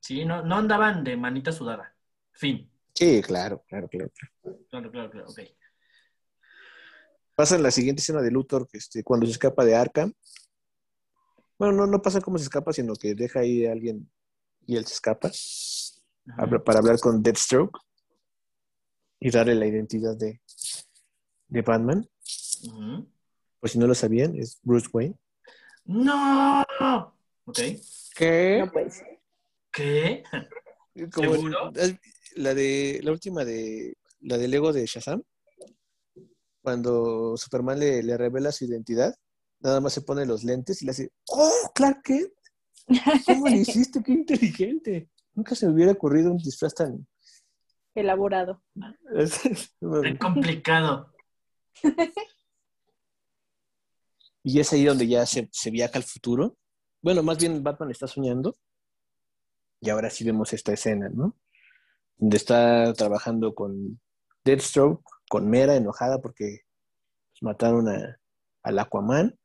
[0.00, 1.94] Sí, no, no andaban de manita sudada.
[2.32, 2.70] Fin.
[2.94, 4.10] Sí, claro, claro, claro.
[4.68, 5.40] Claro, claro, claro, ok.
[7.34, 10.12] Pasa en la siguiente escena de Luthor, que este, cuando se escapa de Arkham.
[11.58, 14.08] Bueno, no, no pasa cómo se escapa, sino que deja ahí a alguien
[14.66, 16.64] y él se escapa Ajá.
[16.64, 17.78] para hablar con Deathstroke
[19.18, 20.40] y darle la identidad de,
[21.48, 22.08] de Batman.
[22.64, 23.08] Ujú.
[23.58, 25.16] Por si no lo sabían, es Bruce Wayne.
[25.84, 26.64] ¡No!
[27.44, 27.58] Ok.
[28.14, 28.58] ¿Qué?
[28.60, 29.20] No puede ser.
[29.72, 30.22] ¿Qué?
[31.12, 31.72] Como ¿Seguro?
[32.36, 35.22] la de la última de la del Lego de Shazam,
[36.62, 39.14] cuando Superman le, le revela su identidad,
[39.60, 42.32] nada más se pone los lentes y le hace, ¡Oh, Clark Kent!
[43.26, 44.02] ¿Cómo lo hiciste?
[44.02, 45.10] ¡Qué inteligente!
[45.34, 47.06] Nunca se me hubiera ocurrido un disfraz tan...
[47.94, 48.62] Elaborado.
[49.80, 51.12] Tan complicado.
[54.42, 56.56] y es ahí donde ya se, se viaja al futuro.
[57.02, 58.56] Bueno, más bien Batman está soñando.
[59.80, 61.36] Y ahora sí vemos esta escena, ¿no?
[62.16, 64.00] Donde está trabajando con
[64.44, 66.60] Deathstroke, con Mera enojada porque
[67.40, 68.18] mataron a,
[68.62, 69.38] al Aquaman.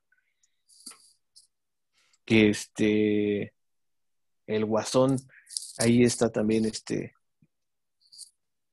[2.25, 3.53] Que este.
[4.45, 5.17] El Guasón,
[5.79, 7.13] ahí está también este.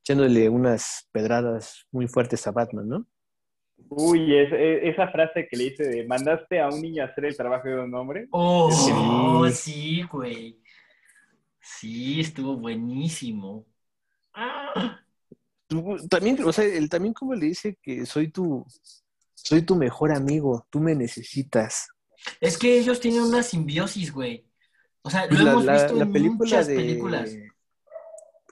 [0.02, 3.06] echándole unas pedradas muy fuertes a Batman, ¿no?
[3.88, 7.24] Uy, es- es- esa frase que le dice de mandaste a un niño a hacer
[7.26, 8.26] el trabajo de un hombre.
[8.30, 8.70] Oh,
[9.52, 9.72] Sí.
[9.72, 10.60] sí, güey.
[11.60, 13.66] Sí, estuvo buenísimo.
[14.32, 15.00] Ah,
[15.66, 18.64] Tú- también, o sea, él también como le dice que soy tu,
[19.34, 21.88] soy tu mejor amigo, tú me necesitas.
[22.40, 24.46] Es que ellos tienen una simbiosis, güey.
[25.02, 26.74] O sea, lo Pues la, hemos visto la en película muchas de...
[26.76, 27.30] películas.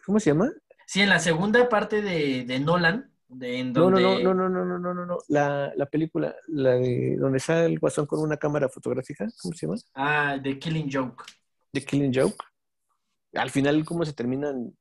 [0.05, 0.51] ¿Cómo se llama?
[0.87, 4.25] Sí, en la segunda parte de, de Nolan, de, en No, no, donde...
[4.25, 5.19] no, no, no, no, no, no, no.
[5.29, 9.67] La, la película, la de donde sale el guasón con una cámara fotográfica, ¿cómo se
[9.67, 9.79] llama?
[9.95, 11.25] Ah, The Killing Joke.
[11.73, 12.37] The Killing Joke.
[13.35, 14.75] Al final, cómo se terminan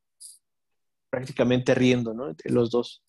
[1.09, 2.29] prácticamente riendo, ¿no?
[2.29, 3.03] Entre los dos.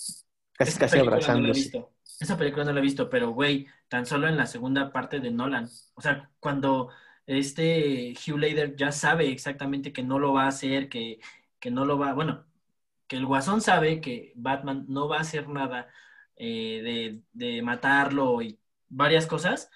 [0.54, 1.88] Casi, Esa casi película no
[2.20, 5.30] Esa película no la he visto, pero güey, tan solo en la segunda parte de
[5.30, 5.68] Nolan.
[5.94, 6.90] O sea, cuando
[7.26, 11.20] este Hugh Lader ya sabe exactamente que no lo va a hacer, que,
[11.60, 12.44] que no lo va, bueno,
[13.06, 15.88] que el Guasón sabe que Batman no va a hacer nada
[16.36, 19.70] eh, de, de matarlo y varias cosas,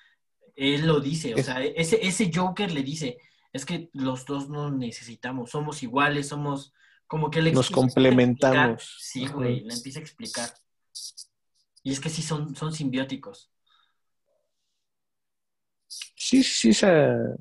[0.55, 3.19] él lo dice, o sea, ese, ese Joker le dice,
[3.53, 6.73] es que los dos nos necesitamos, somos iguales, somos
[7.07, 8.97] como que le Nos complementamos.
[9.01, 10.49] Sí, güey, le empieza a explicar.
[11.85, 13.53] Y es que sí son, son simbióticos.
[16.17, 17.37] Sí, sí, esa.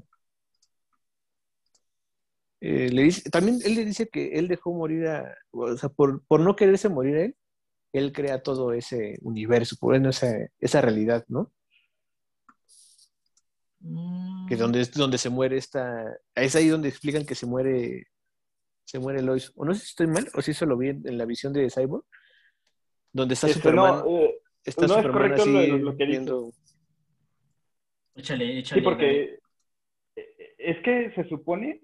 [2.59, 5.35] Eh, le dice, también él le dice que él dejó morir a.
[5.51, 7.35] O sea, por, por no quererse morir él,
[7.93, 10.27] él crea todo ese universo, por bueno, esa,
[10.59, 11.51] esa realidad, ¿no?
[13.81, 16.05] Mm, Que donde, es donde se muere esta.
[16.35, 18.07] Es ahí donde explican que se muere.
[18.85, 19.51] Se muere Lois.
[19.55, 21.53] O no sé si estoy mal, o si eso lo vi en, en la visión
[21.53, 22.05] de Cyborg.
[23.13, 23.99] Donde está Este, Superman.
[24.05, 26.19] no, eh, está no es correcto así lo- lo que dice.
[26.19, 26.51] viendo-
[28.15, 28.81] Échale, échale.
[28.81, 29.39] Sí, porque
[30.15, 31.81] eh, es que se supone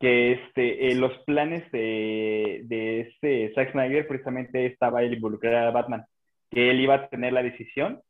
[0.00, 5.70] que este, eh, los planes de, de este Zack Snyder precisamente estaba él involucrar a
[5.70, 6.04] Batman,
[6.50, 8.00] que él iba a tener la decisión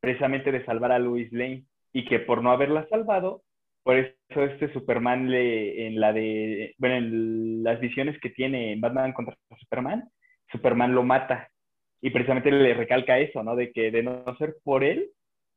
[0.00, 3.42] precisamente de salvar a Louis Lane y que por no haberla salvado,
[3.82, 8.80] por eso este Superman le, en la de, bueno, en las visiones que tiene en
[8.80, 10.08] Batman contra Superman,
[10.50, 11.50] Superman lo mata
[12.06, 13.56] y precisamente le recalca eso, ¿no?
[13.56, 15.10] De que de no ser por él,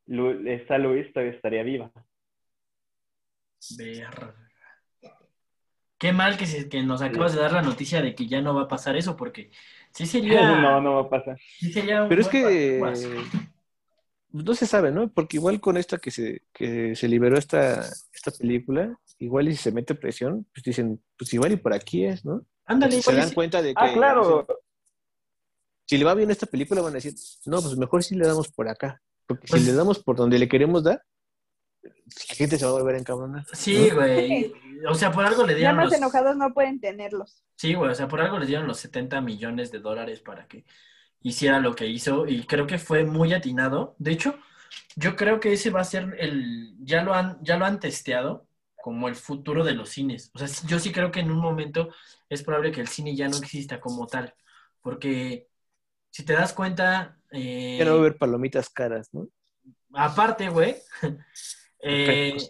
[0.07, 1.91] Lu- esta Louis todavía estaría viva.
[3.77, 4.33] Verga.
[5.99, 8.55] Qué mal que, se- que nos acabas de dar la noticia de que ya no
[8.55, 9.51] va a pasar eso, porque
[9.93, 10.41] sí sería.
[10.59, 11.37] No, no va a pasar.
[11.59, 13.07] sí sería un Pero es que parteaguas.
[14.31, 15.09] no se sabe, ¿no?
[15.13, 17.81] Porque igual con esta que se, que se liberó esta,
[18.11, 22.05] esta película, igual y si se mete presión, pues dicen, pues igual y por aquí
[22.05, 22.43] es, ¿no?
[22.65, 24.47] Ándale, se dan cuenta de que Ah, claro.
[25.89, 27.15] Si le va bien esta película van a decir,
[27.47, 29.01] no, pues mejor si le damos por acá.
[29.25, 31.03] Porque Pues- si le damos por donde le queremos dar,
[31.81, 33.43] la gente se va a volver a encabronar.
[33.53, 33.95] Sí, ¿no?
[33.95, 34.53] güey.
[34.87, 35.95] O sea, por algo le Ya dieron más los...
[35.95, 37.43] enojados no pueden tenerlos.
[37.55, 40.63] Sí, güey, o sea, por algo les dieron los 70 millones de dólares para que
[41.21, 43.95] hiciera lo que hizo y creo que fue muy atinado.
[43.97, 44.37] De hecho,
[44.95, 48.45] yo creo que ese va a ser el, ya lo han, ya lo han testeado
[48.75, 50.29] como el futuro de los cines.
[50.35, 51.89] O sea, yo sí creo que en un momento
[52.29, 54.33] es probable que el cine ya no exista como tal,
[54.81, 55.48] porque
[56.11, 59.27] si te das cuenta, eh, Ya no va a haber palomitas caras, ¿no?
[59.93, 60.75] aparte, güey,
[61.81, 62.49] eh, caros.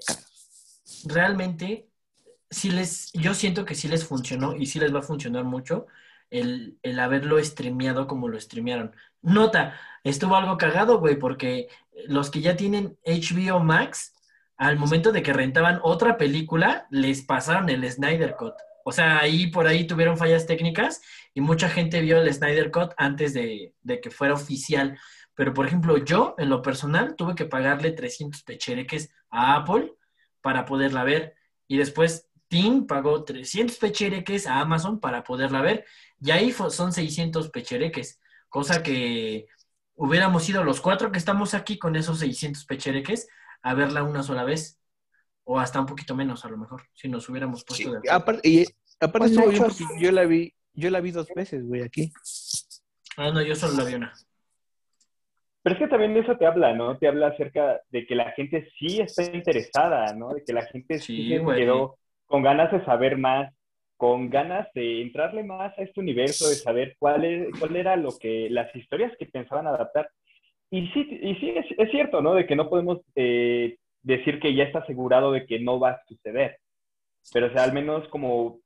[1.06, 1.89] realmente
[2.50, 5.88] sí les, yo siento que sí les funcionó y sí les va a funcionar mucho
[6.30, 8.95] el, el haberlo streameado como lo streamearon.
[9.22, 11.69] Nota, estuvo algo cagado, güey, porque
[12.08, 14.15] los que ya tienen HBO Max,
[14.58, 18.56] al momento de que rentaban otra película, les pasaron el Snyder Cut.
[18.89, 20.99] O sea, ahí por ahí tuvieron fallas técnicas
[21.36, 24.97] y mucha gente vio el Snyder Cut antes de, de que fuera oficial.
[25.36, 29.93] Pero, por ejemplo, yo, en lo personal, tuve que pagarle 300 pechereques a Apple
[30.41, 31.36] para poderla ver.
[31.67, 35.86] Y después Tim pagó 300 pechereques a Amazon para poderla ver.
[36.19, 38.19] Y ahí son 600 pechereques.
[38.49, 39.45] Cosa que
[39.93, 43.28] hubiéramos sido los cuatro que estamos aquí con esos 600 pechereques
[43.62, 44.80] a verla una sola vez.
[45.43, 48.65] O hasta un poquito menos, a lo mejor, si nos hubiéramos puesto de Aparte, y
[48.99, 49.33] aparte
[49.99, 52.12] yo la vi, yo la vi dos veces, güey, aquí.
[53.17, 54.13] Ah, no, yo solo la vi una.
[55.62, 56.97] Pero es que también eso te habla, ¿no?
[56.97, 60.33] Te habla acerca de que la gente sí está interesada, ¿no?
[60.33, 63.53] De que la gente sí, quedó con ganas de saber más,
[63.97, 68.17] con ganas de entrarle más a este universo, de saber cuál, es, cuál era lo
[68.17, 70.09] que, las historias que pensaban adaptar.
[70.71, 72.33] Y sí, y sí es, cierto, ¿no?
[72.35, 76.03] De que no podemos eh, decir que ya está asegurado de que no va a
[76.07, 76.57] suceder.
[77.33, 78.59] Pero, o sea, al menos como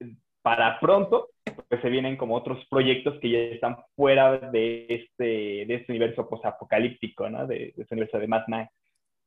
[0.43, 1.29] para pronto,
[1.69, 6.29] pues se vienen como otros proyectos que ya están fuera de este, de este universo
[6.29, 7.47] posapocalíptico, ¿no?
[7.47, 8.71] De, este universo de Mad Max.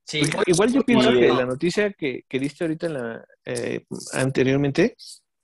[0.04, 3.80] Sí, igual yo pienso que la noticia que, que diste ahorita en la, eh,
[4.12, 4.94] anteriormente,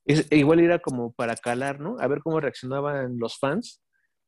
[0.05, 1.97] es, igual era como para calar, ¿no?
[1.99, 3.83] A ver cómo reaccionaban los fans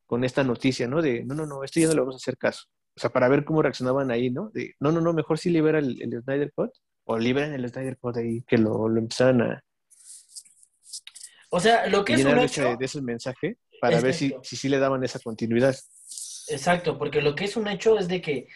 [0.06, 1.02] con esta noticia, ¿no?
[1.02, 2.64] De, no, no, no, esto ya no le vamos a hacer caso.
[2.96, 4.50] O sea, para ver cómo reaccionaban ahí, ¿no?
[4.50, 6.70] De, no, no, no, mejor sí libera el, el Snyder Cut
[7.04, 9.64] o liberan el Snyder Cut ahí, que lo, lo empezaran a...
[11.54, 12.76] O sea, lo que es un hecho...
[12.76, 15.76] De, ese mensaje para ver si, si sí le daban esa continuidad.
[16.48, 18.48] Exacto, porque lo que es un hecho es de que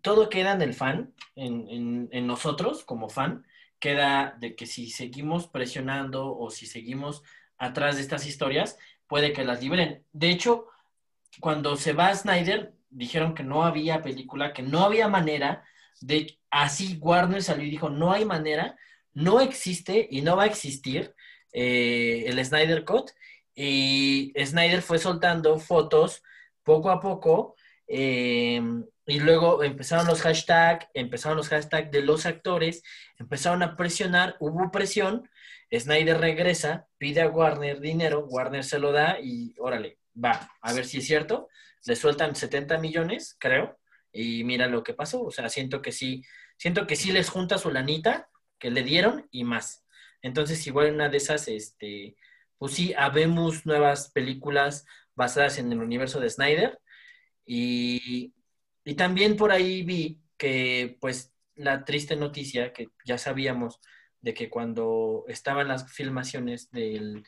[0.00, 3.46] todo queda en el fan, en, en, en nosotros como fan,
[3.78, 7.22] queda de que si seguimos presionando o si seguimos
[7.58, 8.76] atrás de estas historias,
[9.06, 10.04] puede que las liberen.
[10.10, 10.66] De hecho,
[11.38, 15.62] cuando se va a Snyder, dijeron que no había película, que no había manera
[16.00, 16.40] de...
[16.50, 18.76] Así Warner salió y dijo, no hay manera,
[19.14, 21.14] no existe y no va a existir
[21.52, 23.10] eh, el Snyder Cut.
[23.54, 26.22] Y Snyder fue soltando fotos
[26.62, 28.62] poco a poco eh,
[29.06, 32.82] y luego empezaron los hashtags, empezaron los hashtags de los actores,
[33.18, 35.28] empezaron a presionar, hubo presión,
[35.70, 40.84] Snyder regresa, pide a Warner dinero, Warner se lo da y órale, va, a ver
[40.84, 41.48] si es cierto,
[41.84, 43.78] le sueltan 70 millones, creo,
[44.12, 46.22] y mira lo que pasó, o sea, siento que sí,
[46.56, 49.81] siento que sí les junta su lanita que le dieron y más.
[50.22, 52.16] Entonces, igual una de esas, este,
[52.58, 56.78] pues sí, habemos nuevas películas basadas en el universo de Snyder
[57.44, 58.32] y
[58.84, 63.80] y también por ahí vi que, pues, la triste noticia que ya sabíamos
[64.20, 67.24] de que cuando estaban las filmaciones del,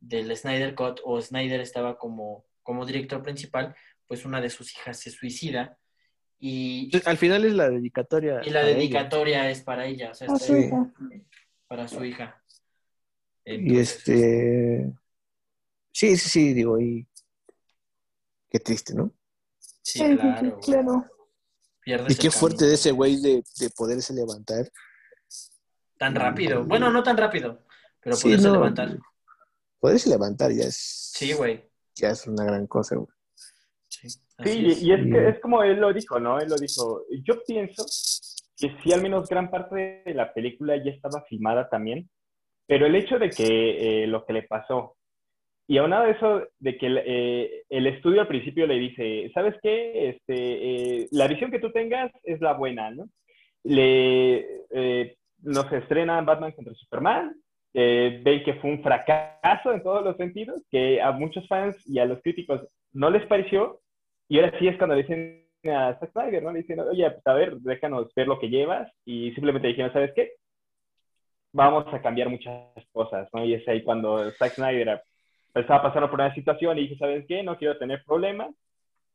[0.00, 3.74] del Snyder Cut o Snyder estaba como, como director principal,
[4.06, 5.78] pues una de sus hijas se suicida.
[6.38, 8.40] Y al final es la dedicatoria.
[8.44, 10.70] Y la dedicatoria es para ella, o sea, sí.
[11.72, 12.38] Para su hija.
[13.46, 14.92] y este.
[15.90, 17.08] Sí, sí, sí, digo, y.
[18.50, 19.10] Qué triste, ¿no?
[19.80, 20.00] Sí,
[20.60, 21.06] claro.
[21.86, 23.42] y qué fuerte de ese güey de,
[23.74, 24.70] poderse levantar.
[25.96, 26.62] Tan rápido.
[26.66, 27.64] Bueno, no tan rápido,
[28.02, 28.98] pero poderse levantar.
[29.80, 30.76] Poderse levantar ya es.
[30.76, 31.70] Sí, güey.
[31.94, 33.08] Ya es una gran cosa, güey.
[33.88, 34.08] Sí,
[34.44, 36.38] y es que es como él lo dijo, ¿no?
[36.38, 37.06] Él lo dijo.
[37.24, 37.86] Yo pienso
[38.62, 42.08] que sí, al menos gran parte de la película ya estaba filmada también,
[42.66, 44.96] pero el hecho de que eh, lo que le pasó
[45.72, 50.10] y aunado eso, de que eh, el, estudio al principio le dice, ¿sabes qué?
[50.10, 53.06] Este, eh, la visión que tú tengas es la buena, ¿no?
[53.64, 57.34] Le, eh, nos estrena Batman contra Superman,
[57.72, 62.04] ven que fue un fracaso en todos los sentidos, que a muchos fans y a
[62.04, 62.60] los críticos
[62.92, 63.80] no les pareció,
[64.28, 66.52] y ahora sí es cuando dicen a Zack Snyder, ¿no?
[66.52, 70.12] Le dicen, oye, pues, a ver, déjanos ver lo que llevas, y simplemente dijeron, ¿sabes
[70.14, 70.32] qué?
[71.52, 72.54] Vamos a cambiar muchas
[72.92, 73.44] cosas, ¿no?
[73.44, 75.02] Y es ahí cuando Zack Snyder
[75.54, 77.42] estaba pasando por una situación y dije, ¿sabes qué?
[77.42, 78.54] No quiero tener problemas,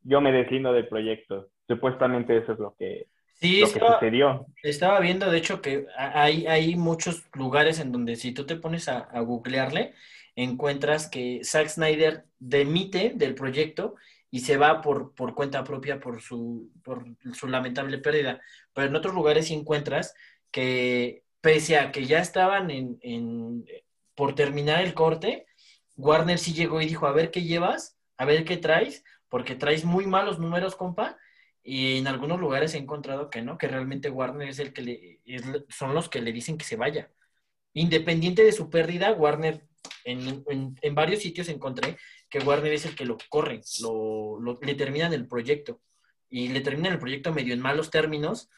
[0.04, 1.48] yo me deslindo del proyecto.
[1.68, 3.08] Supuestamente eso es lo que,
[3.39, 4.45] sí, sucedió.
[4.64, 8.88] Estaba viendo, de hecho, que hay, hay muchos lugares en donde si tú te pones
[8.88, 9.93] a, googlearle,
[10.36, 13.95] encuentras que Zack Snyder demite del proyecto
[14.30, 18.42] y se va por, por cuenta propia por su, por su lamentable pérdida.
[18.74, 20.14] Pero en otros lugares sí encuentras
[20.52, 23.66] que pese a que ya estaban en, en,
[24.16, 25.46] por terminar el corte,
[25.96, 29.86] Warner sí llegó y dijo, a ver qué llevas, a ver qué traes, porque traes
[29.86, 31.18] muy malos números, compa,
[31.64, 35.22] y en algunos lugares he encontrado que no, que realmente Warner es el que le,
[35.70, 37.12] son los que le dicen que se vaya.
[37.74, 39.68] independiente de su pérdida, Warner,
[40.08, 41.97] en, en, varios sitios encontré
[42.30, 45.82] que Warner es el que lo corre, lo, le terminan el proyecto.
[46.30, 48.49] Y le terminan el proyecto medio en malos términos.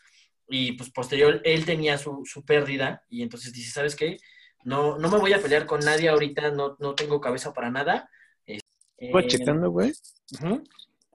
[0.48, 3.04] Y pues posterior, él tenía su, su pérdida.
[3.10, 4.18] Y entonces dice, ¿sabes qué?
[4.64, 8.10] No, no me voy a pelear con nadie ahorita, no, no tengo cabeza para nada.
[8.46, 9.94] Estoy checando, güey.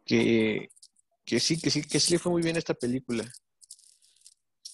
[0.05, 0.69] que,
[1.25, 3.25] que sí, que sí, que sí le fue muy bien esta película.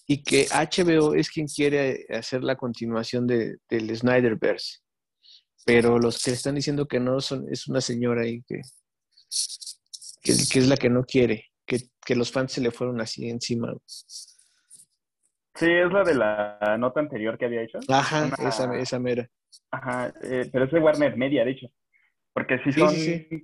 [0.07, 4.79] Y que HBO es quien quiere hacer la continuación de, del Snyderverse.
[5.65, 8.61] Pero los que están diciendo que no son, es una señora ahí que,
[10.23, 13.73] que, es la que no quiere, que, que, los fans se le fueron así encima.
[15.55, 17.79] Sí, es la de la nota anterior que había hecho.
[17.87, 19.29] Ajá, esa, esa mera.
[19.69, 21.67] Ajá, eh, pero es de Warner Media, de hecho.
[22.33, 22.93] Porque sí son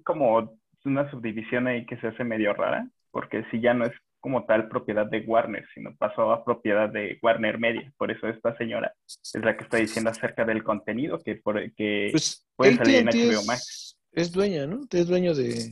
[0.04, 4.46] como una subdivisión ahí que se hace medio rara, porque si ya no es como
[4.46, 7.92] tal propiedad de Warner, sino pasó a propiedad de Warner Media.
[7.98, 12.10] Por eso esta señora es la que está diciendo acerca del contenido que, por, que
[12.12, 14.00] pues, puede salir en HBO Max.
[14.12, 14.82] Es dueña, ¿no?
[14.92, 15.72] Es dueño de,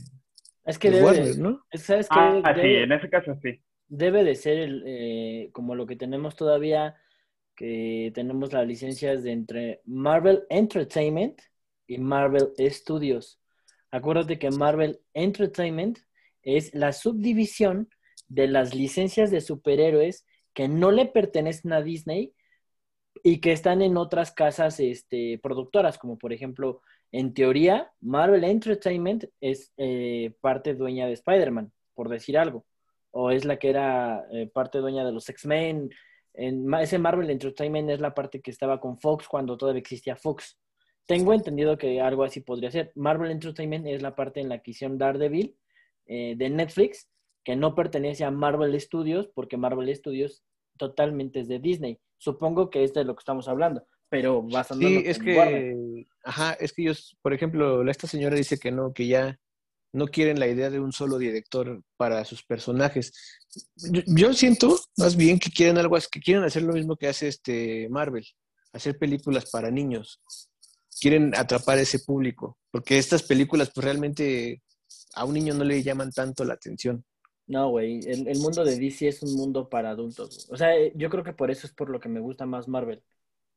[0.66, 1.64] es que Warner, ¿no?
[1.72, 2.18] ¿Sabes qué?
[2.18, 3.60] Ah, sí, en ese caso sí.
[3.86, 6.96] Debe de ser el, eh, como lo que tenemos todavía,
[7.54, 11.40] que tenemos las licencias de entre Marvel Entertainment
[11.86, 13.40] y Marvel Studios.
[13.92, 16.00] Acuérdate que Marvel Entertainment
[16.42, 17.88] es la subdivisión
[18.28, 22.32] de las licencias de superhéroes que no le pertenecen a Disney
[23.22, 29.24] y que están en otras casas este, productoras, como por ejemplo, en teoría, Marvel Entertainment
[29.40, 32.66] es eh, parte dueña de Spider-Man, por decir algo,
[33.10, 35.90] o es la que era eh, parte dueña de los X-Men.
[36.34, 40.58] ese Marvel Entertainment es la parte que estaba con Fox cuando todavía existía Fox.
[41.06, 42.92] Tengo entendido que algo así podría ser.
[42.96, 45.56] Marvel Entertainment es la parte en la que hicieron Daredevil
[46.06, 47.08] eh, de Netflix,
[47.46, 50.42] que no pertenece a Marvel Studios, porque Marvel Studios
[50.76, 52.00] totalmente es de Disney.
[52.18, 56.72] Supongo que es de lo que estamos hablando, pero basando Sí, es que, ajá, es
[56.72, 59.38] que ellos, por ejemplo, esta señora dice que no, que ya
[59.92, 63.12] no quieren la idea de un solo director para sus personajes.
[63.76, 67.28] Yo, yo siento más bien que quieren algo, que quieren hacer lo mismo que hace
[67.28, 68.26] este Marvel,
[68.72, 70.20] hacer películas para niños
[70.98, 74.62] quieren atrapar a ese público, porque estas películas pues realmente
[75.14, 77.04] a un niño no le llaman tanto la atención.
[77.46, 80.48] No, güey, el, mundo de DC es un mundo para adultos.
[80.50, 83.02] O sea, yo creo que por eso es por lo que me gusta más Marvel,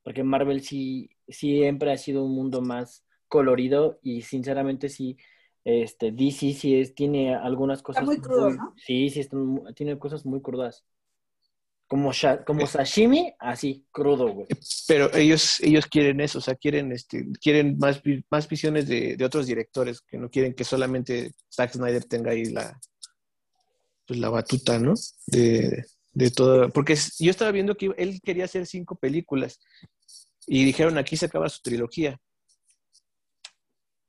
[0.03, 5.17] porque Marvel sí siempre ha sido un mundo más colorido y sinceramente sí,
[5.63, 8.05] este, DC sí es, tiene algunas cosas...
[8.05, 8.75] muy crudo, ¿no?
[8.77, 9.27] Sí, sí,
[9.75, 10.85] tiene cosas muy crudas.
[11.87, 12.11] Como,
[12.45, 14.47] como sashimi, así, crudo, güey.
[14.87, 19.47] Pero ellos, ellos quieren eso, o sea, quieren, este, quieren más, más visiones de, otros
[19.47, 22.79] directores, que no quieren que solamente Zack Snyder tenga ahí la,
[24.09, 24.95] pues, la batuta, ¿no?
[25.27, 26.69] De, de todo.
[26.69, 29.61] Porque yo estaba viendo que él quería hacer cinco películas
[30.47, 32.19] y dijeron aquí se acaba su trilogía.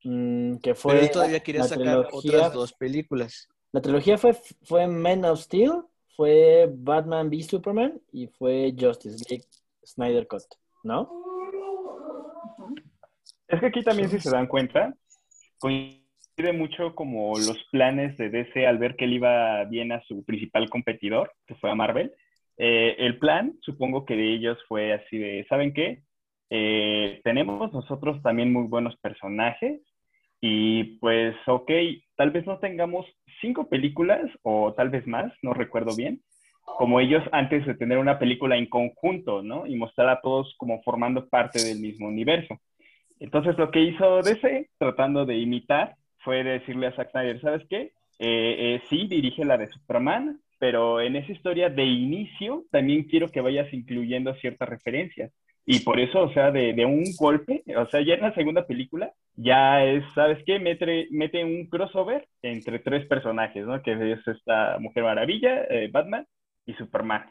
[0.03, 0.95] Mm, que fue.
[0.95, 3.47] Pero él todavía quería sacar otras dos películas.
[3.73, 5.85] La trilogía fue, fue Men of Steel
[6.17, 9.47] fue Batman v Superman y fue Justice League
[9.83, 10.43] Snyder Cut,
[10.83, 11.11] ¿no?
[13.49, 14.95] Es que aquí también, si se dan cuenta,
[15.59, 16.00] coincide
[16.53, 20.69] mucho como los planes de DC al ver que él iba bien a su principal
[20.71, 22.13] competidor, que fue a Marvel.
[22.57, 26.03] Eh, el plan, supongo que de ellos fue así de, ¿saben qué?
[26.51, 29.81] Eh, tenemos nosotros también muy buenos personajes
[30.41, 31.71] y pues, ok,
[32.17, 33.07] tal vez no tengamos
[33.41, 36.23] cinco películas o tal vez más, no recuerdo bien,
[36.65, 39.67] como ellos antes de tener una película en conjunto, ¿no?
[39.67, 42.59] Y mostrar a todos como formando parte del mismo universo.
[43.21, 47.93] Entonces lo que hizo DC, tratando de imitar, fue decirle a Zack Snyder, ¿sabes qué?
[48.19, 53.29] Eh, eh, sí, dirige la de Superman, pero en esa historia de inicio también quiero
[53.29, 55.33] que vayas incluyendo ciertas referencias.
[55.67, 58.67] Y por eso, o sea, de, de, un golpe, o sea, ya en la segunda
[58.67, 60.59] película, ya es, ¿sabes qué?
[60.59, 63.81] Mete, un crossover entre tres personajes, ¿no?
[63.83, 66.27] Que es esta Mujer Maravilla, eh, Batman
[66.67, 67.25] y Superman.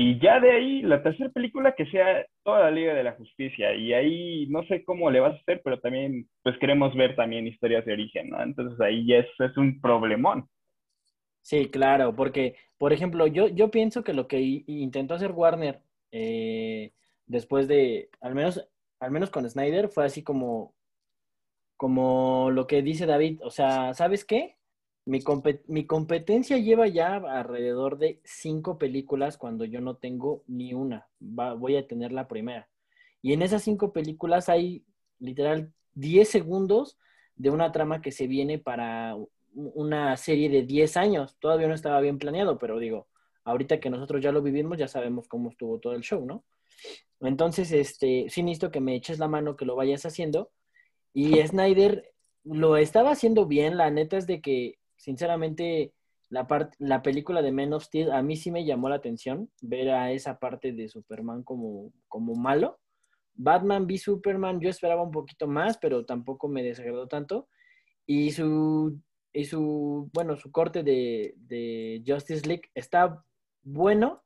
[0.00, 3.74] Y ya de ahí, la tercera película que sea toda la Liga de la Justicia.
[3.74, 7.48] Y ahí no sé cómo le vas a hacer, pero también, pues queremos ver también
[7.48, 8.40] historias de origen, ¿no?
[8.40, 10.48] Entonces ahí ya es, es un problemón.
[11.42, 15.82] Sí, claro, porque, por ejemplo, yo, yo pienso que lo que intentó hacer Warner
[16.12, 16.92] eh,
[17.26, 18.70] después de, al menos,
[19.00, 20.76] al menos con Snyder, fue así como,
[21.76, 24.57] como lo que dice David, o sea, ¿sabes qué?
[25.08, 25.20] Mi,
[25.68, 31.08] mi competencia lleva ya alrededor de cinco películas cuando yo no tengo ni una.
[31.18, 32.68] voy a tener la primera.
[33.22, 34.84] Y en esas cinco películas hay
[35.18, 36.98] literal 10 segundos
[37.36, 39.16] de una trama que se viene para
[39.54, 41.36] una serie de 10 años.
[41.40, 43.08] Todavía no estaba bien planeado, pero digo,
[43.44, 46.44] ahorita que nosotros ya lo vivimos, ya sabemos cómo estuvo todo el show, ¿no?
[47.20, 50.50] Entonces, este, sí necesito que me eches la mano, que lo vayas haciendo.
[51.14, 52.12] Y Snyder
[52.44, 55.94] lo estaba haciendo bien, la neta es de que, sinceramente,
[56.28, 56.46] la,
[56.78, 60.12] la película de Men of Steel a mí sí me llamó la atención ver a
[60.12, 62.78] esa parte de Superman como, como malo.
[63.34, 67.48] Batman v Superman yo esperaba un poquito más, pero tampoco me desagradó tanto.
[68.06, 69.00] Y su,
[69.32, 73.24] y su bueno, su corte de, de Justice League está
[73.62, 74.24] bueno.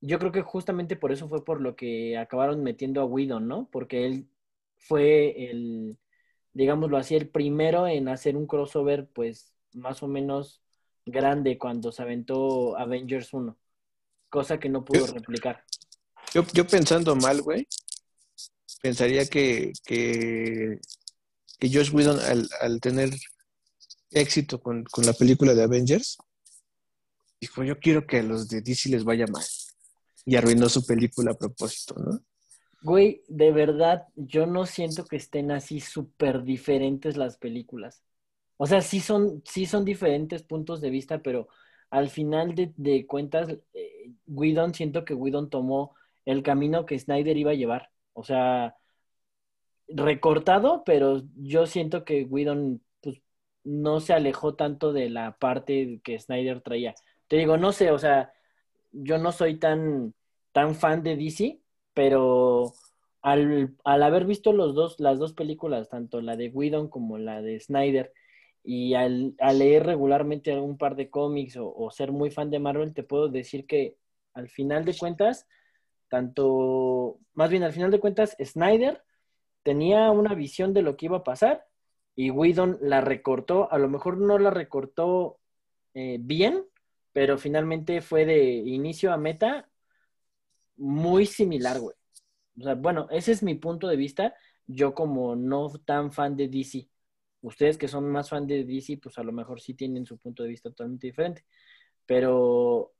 [0.00, 3.68] Yo creo que justamente por eso fue por lo que acabaron metiendo a Whedon, ¿no?
[3.70, 4.28] Porque él
[4.76, 5.98] fue el,
[6.52, 10.62] digámoslo así, el primero en hacer un crossover, pues, más o menos
[11.04, 13.56] grande cuando se aventó Avengers 1,
[14.28, 15.64] cosa que no pudo replicar.
[16.34, 17.66] Yo, yo pensando mal, güey,
[18.82, 20.78] pensaría que, que,
[21.58, 22.18] que Josh Whedon
[22.60, 23.10] al, tener
[24.10, 26.18] éxito con, la película de Avengers,
[27.40, 29.44] dijo, yo quiero que a los de DC les vaya mal.
[30.24, 32.20] Y arruinó su película a propósito, ¿no?
[32.82, 38.02] Güey, de verdad, yo no siento que estén así súper diferentes las películas.
[38.58, 41.48] O sea, sí son, sí son diferentes puntos de vista, pero
[41.90, 45.94] al final de, cuentas, eh, Whedon, siento que Whedon tomó
[46.26, 47.90] el camino que Snyder iba a llevar.
[48.12, 48.76] O sea,
[49.88, 53.22] recortado, pero yo siento que Whedon pues,
[53.64, 56.94] no se alejó tanto de la parte que Snyder traía.
[57.28, 58.32] Te digo, no sé, o sea,
[58.92, 60.14] yo no soy tan,
[60.52, 61.60] tan fan de DC,
[61.94, 62.72] pero
[63.22, 67.42] al, al haber visto los dos, las dos películas, tanto la de Whedon como la
[67.42, 68.12] de Snyder,
[68.62, 73.02] y al, leer regularmente algún par de cómics o, ser muy fan de Marvel, te
[73.02, 73.96] puedo decir que
[74.34, 75.46] al final de cuentas,
[76.08, 79.02] tanto, más bien al final de cuentas, Snyder
[79.62, 81.66] tenía una visión de lo que iba a pasar
[82.14, 85.40] y Whedon la recortó, a lo mejor no la recortó
[85.94, 86.64] eh, bien,
[87.12, 89.68] pero finalmente fue de inicio a meta
[90.76, 91.96] muy similar, güey.
[92.60, 94.34] O sea, bueno, ese es mi punto de vista,
[94.66, 96.88] yo como no tan fan de DC
[97.42, 100.42] ustedes que son más fan de DC, pues a lo mejor sí tienen su punto
[100.42, 101.44] de vista totalmente diferente.
[102.06, 102.92] Pero,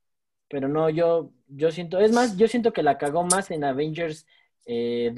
[0.47, 4.25] pero no, yo, yo siento, es más, yo siento que la cagó más en Avengers
[4.65, 5.13] 2, eh,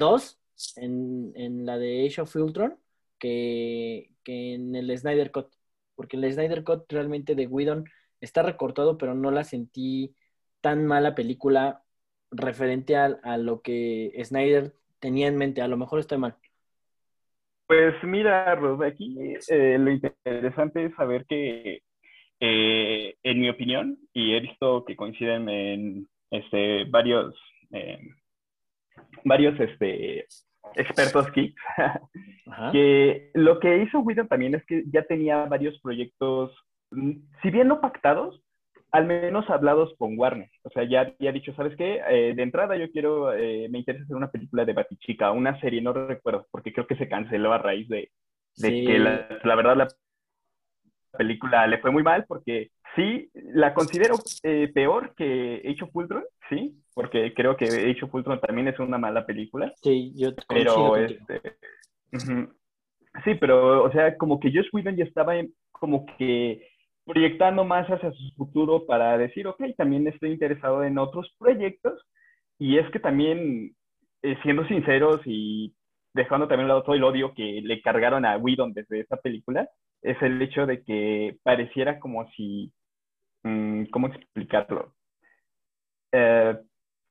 [0.76, 2.78] en, en, la de Age of Ultron,
[3.18, 5.52] que, que en el Snyder Cut.
[5.94, 7.84] Porque el Snyder Cut realmente de Whedon
[8.20, 10.16] está recortado, pero no la sentí
[10.60, 11.84] tan mala película
[12.30, 15.62] referente a, a lo que Snyder tenía en mente.
[15.62, 16.36] A lo mejor estoy mal.
[17.72, 19.16] Pues mira, Rod, aquí
[19.48, 21.80] eh, lo interesante es saber que,
[22.38, 27.34] eh, en mi opinión, y he visto que coinciden en este, varios,
[27.70, 27.98] eh,
[29.24, 30.26] varios este,
[30.74, 31.62] expertos geeks,
[32.72, 36.54] que lo que hizo Whedon también es que ya tenía varios proyectos,
[36.90, 38.42] si bien no pactados,
[38.92, 40.50] al menos hablados con Warner.
[40.62, 42.00] O sea, ya había dicho, ¿sabes qué?
[42.08, 45.80] Eh, de entrada yo quiero, eh, me interesa hacer una película de Batichica, una serie,
[45.80, 48.10] no recuerdo, porque creo que se canceló a raíz de,
[48.60, 49.88] que la, verdad la
[51.16, 56.24] película le fue muy mal, porque sí, la considero eh, peor que Age of Ultron,
[56.50, 59.72] sí, porque creo que Age of Ultron también es una mala película.
[59.82, 61.40] Sí, yo pero este,
[63.24, 65.34] Sí, pero, o sea, como que Josh Whedon ya estaba
[65.70, 66.66] como que
[67.04, 72.00] proyectando más hacia su futuro para decir, ok, también estoy interesado en otros proyectos.
[72.58, 73.74] Y es que también,
[74.22, 75.74] eh, siendo sinceros y
[76.14, 79.68] dejando también lado todo el odio que le cargaron a Whedon desde esta película,
[80.02, 82.72] es el hecho de que pareciera como si,
[83.42, 84.94] mm, ¿cómo explicarlo?
[86.12, 86.58] Eh,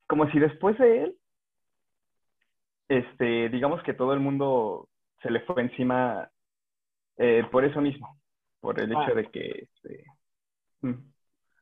[0.06, 1.16] como si después de él,
[2.88, 4.88] este, digamos que todo el mundo
[5.22, 6.30] se le fue encima
[7.16, 8.21] eh, por eso mismo
[8.62, 9.14] por el hecho ah.
[9.14, 9.68] de que...
[9.74, 10.04] Este,
[10.80, 11.12] mm.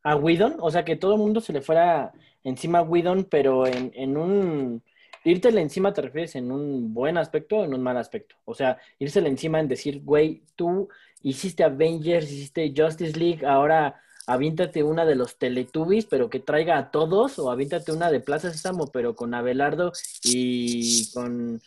[0.04, 0.56] ¿A Whedon?
[0.60, 2.12] O sea, que todo el mundo se le fuera
[2.44, 4.82] encima a Whedon, pero en, en un...
[5.24, 8.36] Irtele encima te refieres en un buen aspecto o en un mal aspecto.
[8.44, 10.88] O sea, irsele encima en decir, güey, tú
[11.22, 16.90] hiciste Avengers, hiciste Justice League, ahora avíntate una de los Teletubbies, pero que traiga a
[16.90, 19.92] todos, o avíntate una de Plaza Sésamo, pero con Abelardo
[20.22, 21.60] y con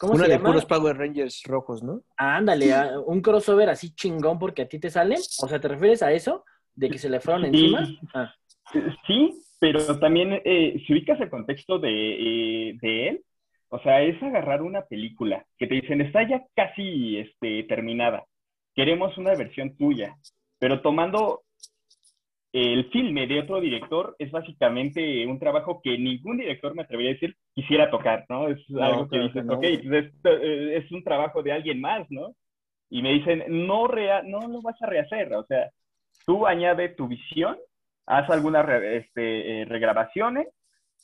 [0.00, 2.00] ¿Cómo Una de puros Power Rangers rojos, ¿no?
[2.16, 2.72] ándale,
[3.04, 5.18] un crossover así chingón porque a ti te salen.
[5.42, 6.46] O sea, ¿te refieres a eso?
[6.74, 7.86] ¿De que se le fueron encima?
[8.14, 8.34] Ah.
[9.06, 13.24] Sí, pero también eh, si ubicas el contexto de, eh, de, él,
[13.68, 18.24] o sea, es agarrar una película que te dicen está ya casi este, terminada.
[18.74, 20.16] Queremos una versión tuya,
[20.58, 21.42] pero tomando
[22.54, 27.14] el filme de otro director es básicamente un trabajo que ningún director me atrevería a
[27.14, 28.48] decir quisiera tocar, ¿no?
[28.48, 32.34] Es algo que dices, ok, pues eh, es, un trabajo de alguien más, ¿no?
[32.88, 35.70] Y me dicen, no, rea no lo vas a rehacer, o sea,
[36.26, 37.56] tú añade tu visión,
[38.06, 40.48] haz algunas este, eh, regrabaciones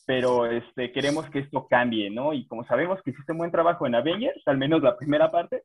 [0.06, 2.32] pero este, queremos que esto cambie, ¿no?
[2.32, 5.64] Y como sabemos que hiciste un buen trabajo en Avengers, al menos la primera parte,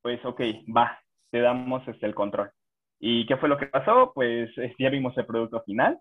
[0.00, 0.40] pues ok,
[0.74, 0.98] va,
[1.30, 2.50] te damos este, el control.
[2.98, 4.12] ¿Y qué fue lo que pasó?
[4.14, 5.98] Pues ya vimos el producto final,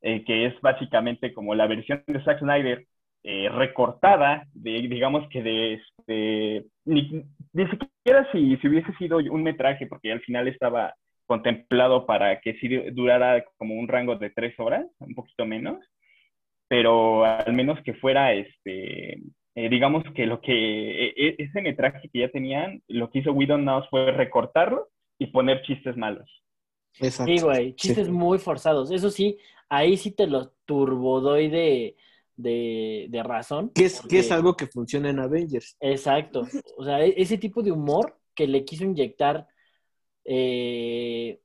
[0.00, 2.86] eh, que es básicamente como la versión de Zack Snyder
[3.28, 9.88] eh, recortada, de, digamos que de, este, ni, siquiera si, si hubiese sido un metraje,
[9.88, 10.94] porque al final estaba
[11.26, 15.84] contemplado para que sí durara como un rango de tres horas, un poquito menos,
[16.68, 19.14] pero al menos que fuera, este,
[19.56, 23.32] eh, digamos que lo que, e, e, ese metraje que ya tenían, lo que hizo
[23.32, 24.86] Widow Now fue recortarlo
[25.18, 26.30] y poner chistes malos.
[27.00, 27.32] Exacto.
[27.32, 28.92] Sí, güey, chistes muy forzados.
[28.92, 29.36] Eso sí,
[29.68, 31.96] ahí sí te lo turbodoy de,
[32.36, 33.70] de, de razón.
[33.74, 35.76] Que es, que es algo que funciona en Avengers.
[35.80, 36.46] Exacto.
[36.76, 39.48] O sea, e, ese tipo de humor que le quiso inyectar
[40.24, 41.40] eh,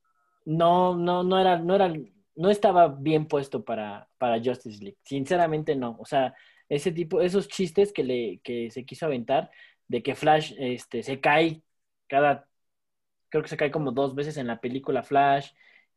[0.46, 1.94] no, no, no era, no era,
[2.36, 4.98] no estaba bien puesto para, para Justice League.
[5.04, 5.98] Sinceramente no.
[6.00, 6.34] O sea,
[6.68, 9.52] ese tipo, esos chistes que le, que se quiso aventar
[9.88, 11.64] de que Flash este, se cae
[12.08, 12.48] cada,
[13.30, 15.52] creo que se cae como dos veces en la película Flash.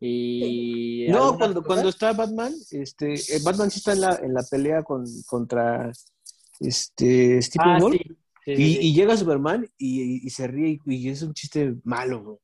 [0.07, 4.43] Y no, cuando, cuando está Batman, este, eh, Batman sí está en la, en la
[4.43, 5.91] pelea con, contra
[6.61, 7.91] este Stephen ah,
[8.47, 12.41] y, llega Superman y, se ríe y, es un chiste malo,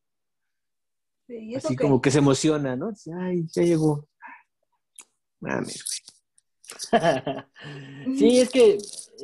[1.54, 2.92] Así como que se emociona, ¿no?
[3.20, 4.08] Ay, ya llegó.
[5.38, 5.84] Mames,
[8.16, 8.78] sí, es que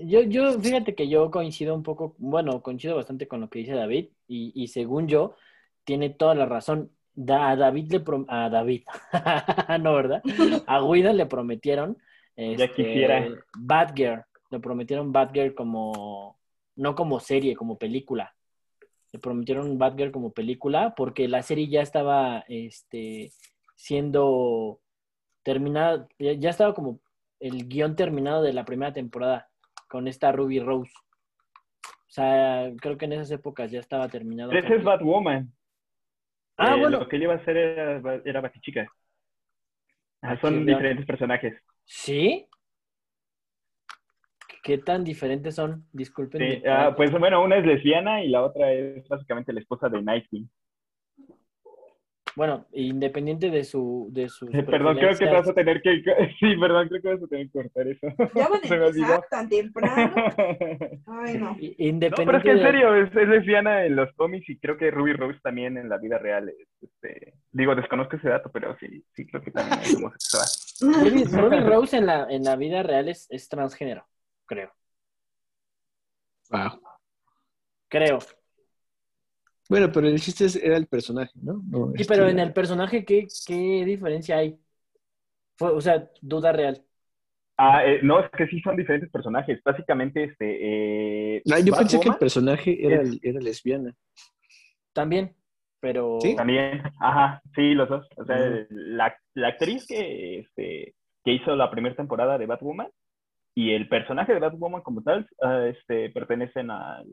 [0.05, 3.72] yo, yo, fíjate que yo coincido un poco, bueno, coincido bastante con lo que dice
[3.72, 5.37] David, y, según yo,
[5.84, 6.91] tiene toda la razón.
[7.29, 8.83] A David le a David,
[9.81, 10.23] no, ¿verdad?
[10.67, 11.97] A Guida le prometieron
[12.37, 13.27] ya este, quisiera.
[13.59, 16.39] Batgirl, le prometieron Batgirl como,
[16.77, 18.37] no como serie, como película
[19.12, 23.33] le prometieron Batgirl como película porque la serie ya estaba este,
[23.75, 24.81] siendo
[25.43, 27.01] terminada, ya estaba como
[27.41, 29.49] el guion terminado de la primera temporada
[29.89, 30.93] con esta Ruby Rose.
[31.85, 34.53] O sea, creo que en esas épocas ya estaba terminado.
[34.53, 35.53] Ese es Batwoman.
[36.57, 37.01] Ah, eh, bueno.
[37.01, 38.87] Lo que él iba a hacer era, era Batichica.
[40.23, 41.55] Ah, son diferentes personajes.
[41.85, 42.47] ¿Sí?
[44.63, 45.87] ¿Qué tan diferentes son?
[45.93, 46.63] Disculpen.
[46.67, 50.51] Ah, pues bueno, una es lesbiana y la otra es básicamente la esposa de Nightwing.
[52.37, 54.09] Bueno, independiente de su...
[54.12, 56.03] De su perdón, creo que vas a tener que...
[56.39, 58.07] Sí, perdón, creo que vas a tener que cortar eso.
[58.34, 60.14] Ya van a empezar tan temprano.
[61.07, 61.57] Ay, no.
[61.78, 64.91] Independiente no, pero es que en serio, es, lesbiana en los cómics y creo que
[64.91, 66.53] Ruby Rose también en la vida real.
[66.80, 67.34] este...
[67.51, 71.03] Digo, desconozco ese dato, pero sí, sí creo que también es homosexual.
[71.03, 74.07] Ruby, Ruby Rose en la, en la vida real es, es transgénero
[74.47, 74.72] creo.
[76.51, 76.80] Wow.
[77.89, 78.18] Creo.
[79.69, 81.62] Bueno, pero el chiste era el personaje, ¿no?
[81.97, 84.59] sí, pero este, en el personaje, ¿qué, qué diferencia hay?
[85.59, 86.83] o sea, duda real.
[87.57, 89.61] Ah, eh, no, es que sí son diferentes personajes.
[89.64, 91.37] Básicamente, este.
[91.37, 93.95] Eh, ah, yo pensé que el personaje era, era lesbiana.
[94.93, 95.35] También,
[95.81, 96.19] pero.
[96.21, 96.37] ¿Sí?
[96.37, 98.07] También, ajá, sí, los dos.
[98.17, 98.37] O sea,
[98.69, 100.95] la, la, actriz que, este,
[101.25, 102.89] que hizo la primera temporada de Batwoman
[103.55, 107.07] y el personaje de Batwoman como tal uh, este, pertenecen al,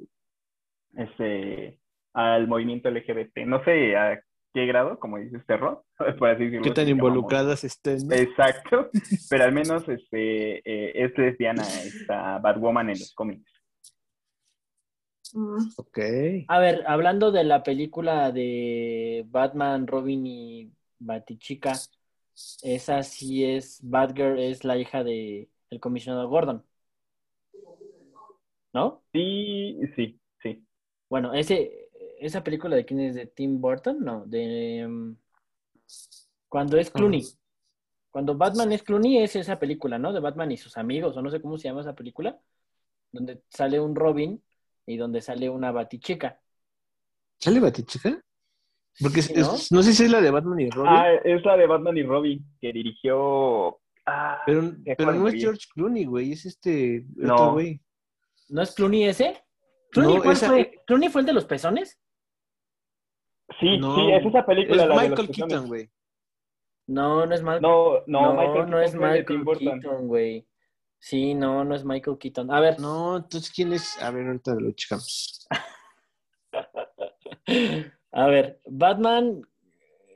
[0.97, 1.79] este,
[2.13, 3.39] al movimiento LGBT.
[3.45, 4.21] No sé a
[4.53, 5.79] qué grado, como dice este Rod,
[6.19, 6.63] por así decirlo.
[6.63, 8.11] ¿Qué tan involucradas estén?
[8.11, 8.89] Exacto,
[9.29, 13.51] pero al menos este, eh, es lesbiana esta Batwoman en los cómics.
[15.33, 15.69] Mm.
[15.77, 15.99] Ok.
[16.47, 21.73] A ver, hablando de la película de Batman, Robin y Batichica,
[22.61, 26.63] esa sí es, Batgirl es la hija de el comisionado Gordon.
[28.73, 29.03] ¿No?
[29.11, 30.65] Sí, sí, sí.
[31.09, 31.82] Bueno, ese,
[32.25, 35.15] esa película de quién es de Tim Burton, no, de um,
[36.47, 37.23] cuando es Clooney.
[38.11, 40.13] Cuando Batman es Clooney es esa película, ¿no?
[40.13, 42.39] De Batman y sus amigos, o no sé cómo se llama esa película,
[43.11, 44.41] donde sale un Robin
[44.85, 46.39] y donde sale una Batichica.
[47.39, 48.21] ¿Sale Batichica?
[49.01, 49.21] Porque
[49.71, 49.81] ¿no?
[49.81, 50.91] sé si es la de Batman y Robin.
[50.93, 55.65] Ah, es la de Batman y Robin, que dirigió Ah, pero, pero no es George
[55.73, 57.53] Clooney, güey, es este no.
[57.53, 57.81] güey.
[58.49, 59.41] ¿No es Clooney ese?
[59.91, 61.99] ¿Clooney, fue, ¿Clooney fue el de los pezones?
[63.59, 64.83] Sí, sí, es esa película.
[64.83, 65.89] Es la Michael Keaton, güey.
[66.87, 67.61] No, no es Michael.
[67.61, 70.47] No, no, Michael no es Michael Keaton, güey.
[70.99, 72.51] Sí, no, no es Michael Keaton.
[72.51, 72.79] A ver.
[72.79, 74.01] No, entonces, ¿quién es?
[74.01, 75.47] A ver, ahorita lo checamos.
[78.11, 79.41] A ver, Batman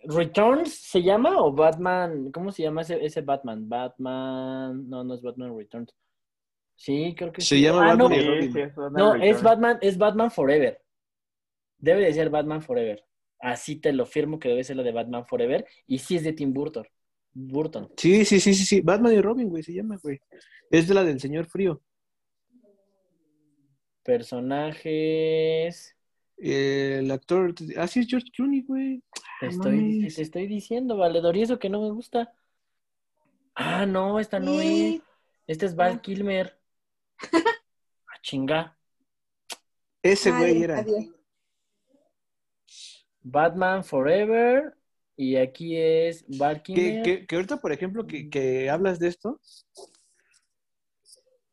[0.04, 3.68] Returns se llama o Batman, ¿cómo se llama ese, ese Batman?
[3.68, 5.94] Batman, no, no es Batman Returns.
[6.76, 7.62] Sí, creo que se sí.
[7.62, 10.80] llama ah, Batman no, no es Batman, es Batman Forever.
[11.80, 13.04] Debe de ser Batman Forever.
[13.40, 15.66] Así te lo firmo que debe ser la de Batman Forever.
[15.86, 16.86] Y sí es de Tim Burton.
[17.34, 17.92] Burton.
[17.98, 18.82] Sí, sí, sí, sí, sí.
[18.82, 20.20] Batman y Robin, güey, se llama, güey.
[20.72, 21.82] Es de la del señor frío.
[24.04, 25.96] Personajes.
[26.38, 27.54] El actor.
[27.78, 29.04] Ah, sí, es George Clooney, güey.
[29.40, 32.34] Te estoy, te estoy diciendo, valedor, y eso que no me gusta.
[33.54, 35.02] Ah, no, esta no es.
[35.48, 36.58] Este es Val Kilmer.
[38.10, 38.78] Ah, chinga.
[40.02, 40.86] Ese güey era.
[43.32, 44.76] Batman Forever.
[45.16, 47.04] Y aquí es Val Kilmer.
[47.04, 49.40] Que, que, ahorita, por ejemplo, que, que hablas de esto.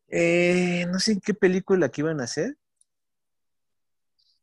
[0.09, 2.57] Eh, no sé en qué película que iban a hacer.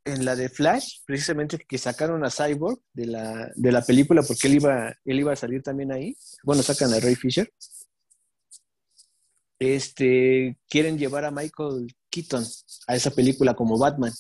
[0.04, 4.48] En la de Flash, precisamente que sacaron a Cyborg de la, de la película porque
[4.48, 6.18] él iba, él iba a salir también ahí.
[6.44, 7.48] Bueno, sacan a Ray Fisher
[9.62, 12.44] este, quieren llevar a Michael Keaton
[12.88, 14.12] a esa película como Batman.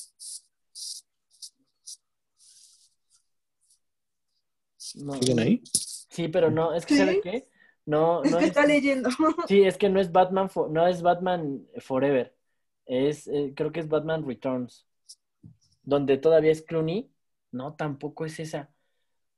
[4.93, 5.61] ¿Siguen ahí?
[5.63, 7.47] Sí, pero no, es que ¿sabe qué?
[7.85, 9.09] No, no es, está leyendo.
[9.47, 12.35] Sí, es que no es Batman, no es Batman Forever.
[12.85, 14.85] Es, eh, creo que es Batman Returns.
[15.83, 17.09] Donde todavía es Clooney.
[17.51, 18.69] No, tampoco es esa.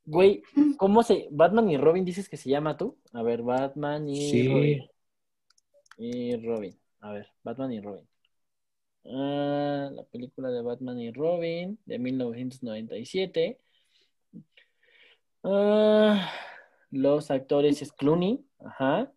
[0.06, 0.43] Güey,
[0.78, 1.28] ¿cómo se.
[1.32, 2.97] Batman y Robin dices que se llama tú?
[3.14, 4.84] A ver, Batman y sí
[5.97, 6.78] y Robin.
[7.01, 8.08] A ver, Batman y Robin.
[9.06, 13.60] Ah, la película de Batman y Robin de 1997.
[15.44, 16.32] Ah,
[16.91, 19.12] los actores es Clooney, ajá.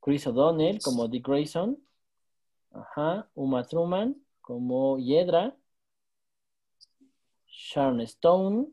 [0.00, 1.78] Chris O'Donnell como Dick Grayson,
[2.72, 3.30] ajá.
[3.34, 5.56] Uma Truman como Yedra,
[7.46, 8.66] Sharon Stone,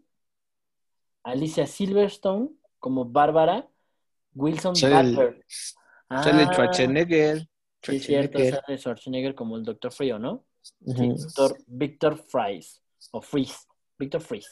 [1.24, 3.70] Alicia Silverstone como Bárbara,
[4.36, 5.46] Wilson Butler.
[5.48, 7.48] Sale ah, Schwarzenegger.
[7.82, 10.44] Sí, es cierto, sale Schwarzenegger como el Doctor Frío, ¿no?
[10.80, 12.82] Doctor Victor Fries,
[13.12, 13.66] o Freeze,
[13.98, 14.50] Victor Freeze.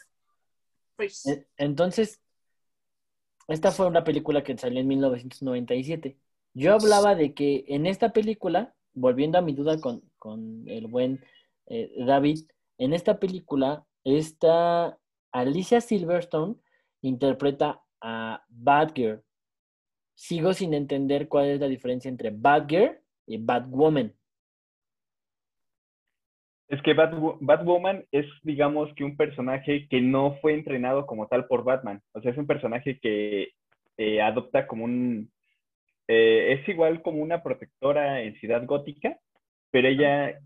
[1.25, 2.21] E, entonces,
[3.49, 6.17] esta fue una película que salió en 1997.
[6.53, 10.03] Yo hablaba de que en esta película, volviendo a mi duda con,
[10.67, 11.23] el buen
[11.67, 12.45] eh, David,
[12.77, 14.97] en esta película, esta
[15.31, 16.55] Alicia Silverstone
[17.01, 19.23] interpreta a Batgirl
[20.19, 24.13] sigo sin entender cuál es la diferencia entre Batgirl y Batwoman.
[26.69, 31.63] Es que Batwoman es, digamos, que un personaje que no fue entrenado como tal por
[31.63, 31.99] Batman.
[32.13, 33.49] O sea, es un personaje que
[33.97, 35.31] eh, adopta como un...
[36.07, 39.17] Eh, es igual como una protectora en Ciudad Gótica,
[39.71, 40.39] pero ella,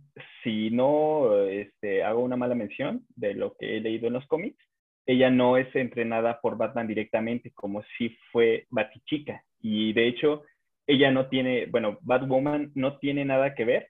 [0.43, 4.57] si no este, hago una mala mención de lo que he leído en los cómics,
[5.05, 9.43] ella no es entrenada por Batman directamente, como si fue Batichica.
[9.61, 10.43] Y de hecho,
[10.87, 13.89] ella no tiene, bueno, Batwoman no tiene nada que ver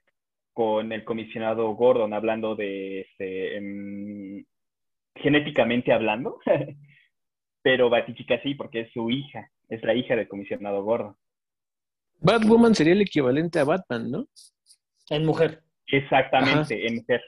[0.54, 4.44] con el comisionado Gordon, hablando de, este, em,
[5.16, 6.38] genéticamente hablando,
[7.62, 11.16] pero Batichica sí, porque es su hija, es la hija del comisionado Gordon.
[12.20, 14.28] Batwoman sería el equivalente a Batman, ¿no?
[15.10, 15.62] En mujer.
[15.88, 17.22] Exactamente, en mujer.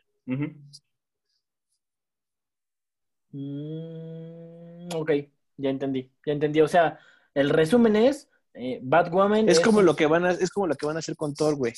[3.32, 5.10] Mm, ok,
[5.56, 6.60] ya entendí, ya entendí.
[6.60, 6.98] O sea,
[7.34, 9.48] el resumen es, eh, Batwoman...
[9.48, 11.56] Es, como lo que van a, es como lo que van a hacer con Thor,
[11.56, 11.74] güey.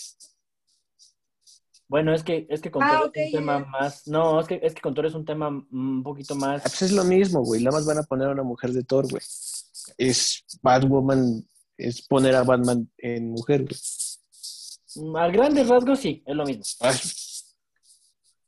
[1.88, 4.06] Bueno, es que, es que con ah, Thor es un tema más...
[4.06, 6.60] No, es que, es que con Thor es un tema un poquito más...
[6.60, 7.62] Ah, pues es lo mismo, güey.
[7.62, 9.22] Nada más van a poner a una mujer de Thor, güey.
[9.96, 11.46] Es Batwoman,
[11.78, 13.80] es poner a Batman en mujer, güey.
[14.96, 16.62] Mm, a grandes rasgos sí, es lo mismo.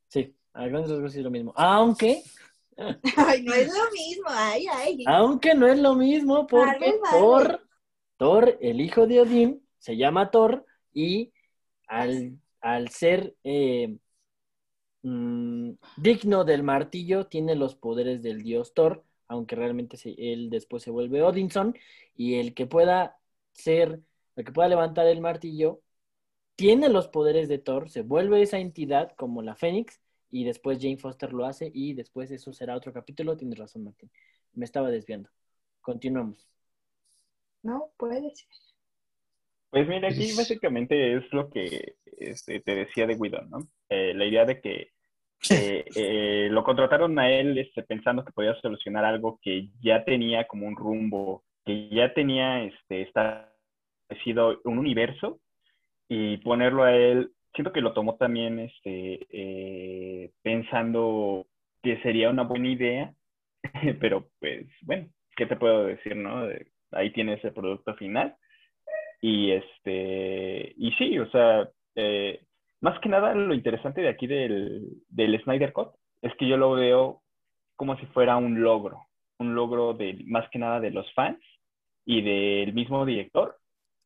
[0.09, 1.55] Sí, a grandes rasgos sí es lo mismo.
[1.57, 2.23] Aunque
[3.17, 5.05] Ay, no es lo mismo, ay, ay.
[5.07, 7.67] Aunque no es lo mismo, porque Thor,
[8.17, 11.33] Thor, el hijo de Odín, se llama Thor y
[11.87, 12.39] al,
[12.91, 13.99] ser eh,
[15.03, 20.91] mm, digno del martillo, tiene los poderes del dios Thor, aunque realmente él después se
[20.91, 21.75] vuelve Odinson,
[22.17, 23.19] y el que pueda
[23.53, 24.01] ser,
[24.37, 25.81] el que pueda levantar el martillo,
[26.57, 30.01] tiene los poderes de Thor, se vuelve esa entidad como la Fénix,
[30.31, 33.37] y después Jane Foster lo hace y después eso será otro capítulo.
[33.37, 34.11] Tienes razón, Martín.
[34.53, 35.31] Me estaba desviando.
[35.81, 36.47] Continuamos.
[37.63, 38.49] No, puede ser.
[39.71, 43.69] Pues mira, aquí básicamente es lo que este, te decía de Guido, ¿no?
[43.89, 44.91] Eh, la idea de que
[45.51, 50.47] eh, eh, lo contrataron a él este, pensando que podía solucionar algo que ya tenía
[50.49, 55.41] como un rumbo, que ya tenía este, establecido un universo
[56.09, 61.47] y ponerlo a él siento que lo tomó también este, pensando
[61.83, 63.15] que sería una buena idea,
[64.01, 66.49] pero pues bueno, ¿qué te puedo decir, no?
[66.91, 68.37] Ahí tienes el producto final.
[69.21, 72.43] Y este, y sí, o sea, eh,
[72.81, 75.91] más que nada lo interesante de aquí del, del Snyder Cut
[76.23, 77.23] es que yo lo veo
[77.77, 79.07] como si fuera un logro,
[79.39, 81.41] un logro de más que nada de los fans
[82.05, 83.57] y del mismo director,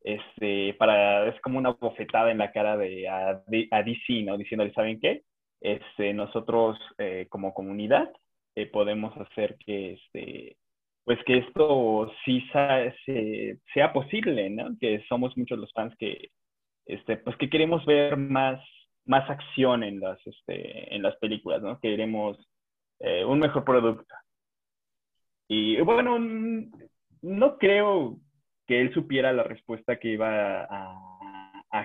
[0.01, 4.37] este, para, es como una bofetada en la cara de, a, DC, ¿no?
[4.37, 5.23] Diciéndole, ¿saben qué?
[5.61, 8.11] Este, nosotros eh, como comunidad
[8.55, 10.57] eh, podemos hacer que, este,
[11.05, 14.75] pues que esto sí sea, posible, ¿no?
[14.79, 16.31] Que somos muchos los fans que,
[16.87, 18.59] este, pues que queremos ver más,
[19.05, 21.79] más acción en las, este, en las películas, ¿no?
[21.79, 22.37] Queremos
[22.99, 24.15] eh, un mejor producto.
[25.47, 26.17] Y bueno,
[27.21, 28.17] no creo
[28.65, 31.01] que él supiera la respuesta que iba a,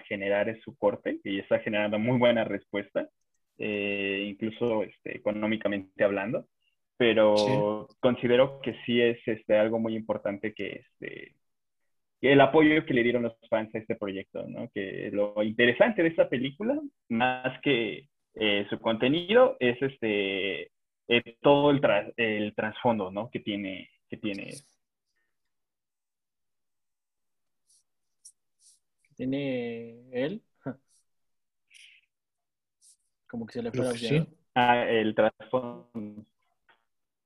[0.07, 3.09] generar en su corte, y está generando muy buena respuesta,
[3.59, 6.47] eh, incluso este, económicamente hablando,
[7.01, 11.35] pero considero que sí es este, algo muy importante que, este,
[12.21, 14.69] el apoyo que le dieron los fans a este proyecto, ¿no?
[14.75, 16.79] Que lo interesante de esta película,
[17.09, 20.73] más que eh, su contenido, es este,
[21.09, 21.81] eh, todo el,
[22.19, 23.31] el trasfondo, ¿no?
[23.31, 24.51] Que tiene, que tiene
[29.17, 30.43] tiene él.
[33.27, 34.23] Como que se le fue la sí.
[34.55, 36.27] Ah, el trasfondo.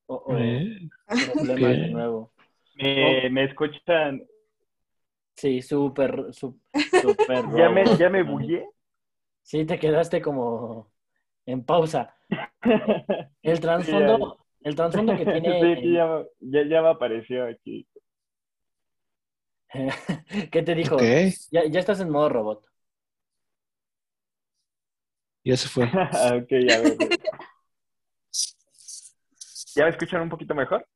[0.07, 0.36] Oh, oh.
[0.36, 2.32] Eh, de nuevo.
[2.74, 3.30] Me, oh.
[3.30, 4.22] ¿Me, escuchan?
[5.36, 7.44] Sí, súper, súper.
[7.57, 8.66] ¿Ya me, ¿Ya me bullé?
[9.42, 10.90] Sí, te quedaste como
[11.46, 12.16] en pausa.
[13.42, 15.76] El trasfondo, el trasfondo que tiene.
[15.76, 17.86] Sí, ya, ya, ya me apareció aquí.
[20.50, 20.96] ¿Qué te dijo?
[21.50, 22.66] Ya, estás en modo robot.
[25.44, 25.84] Ya se fue.
[25.84, 26.96] ok, ya veo.
[29.75, 30.87] ¿Ya me escuchan un poquito mejor?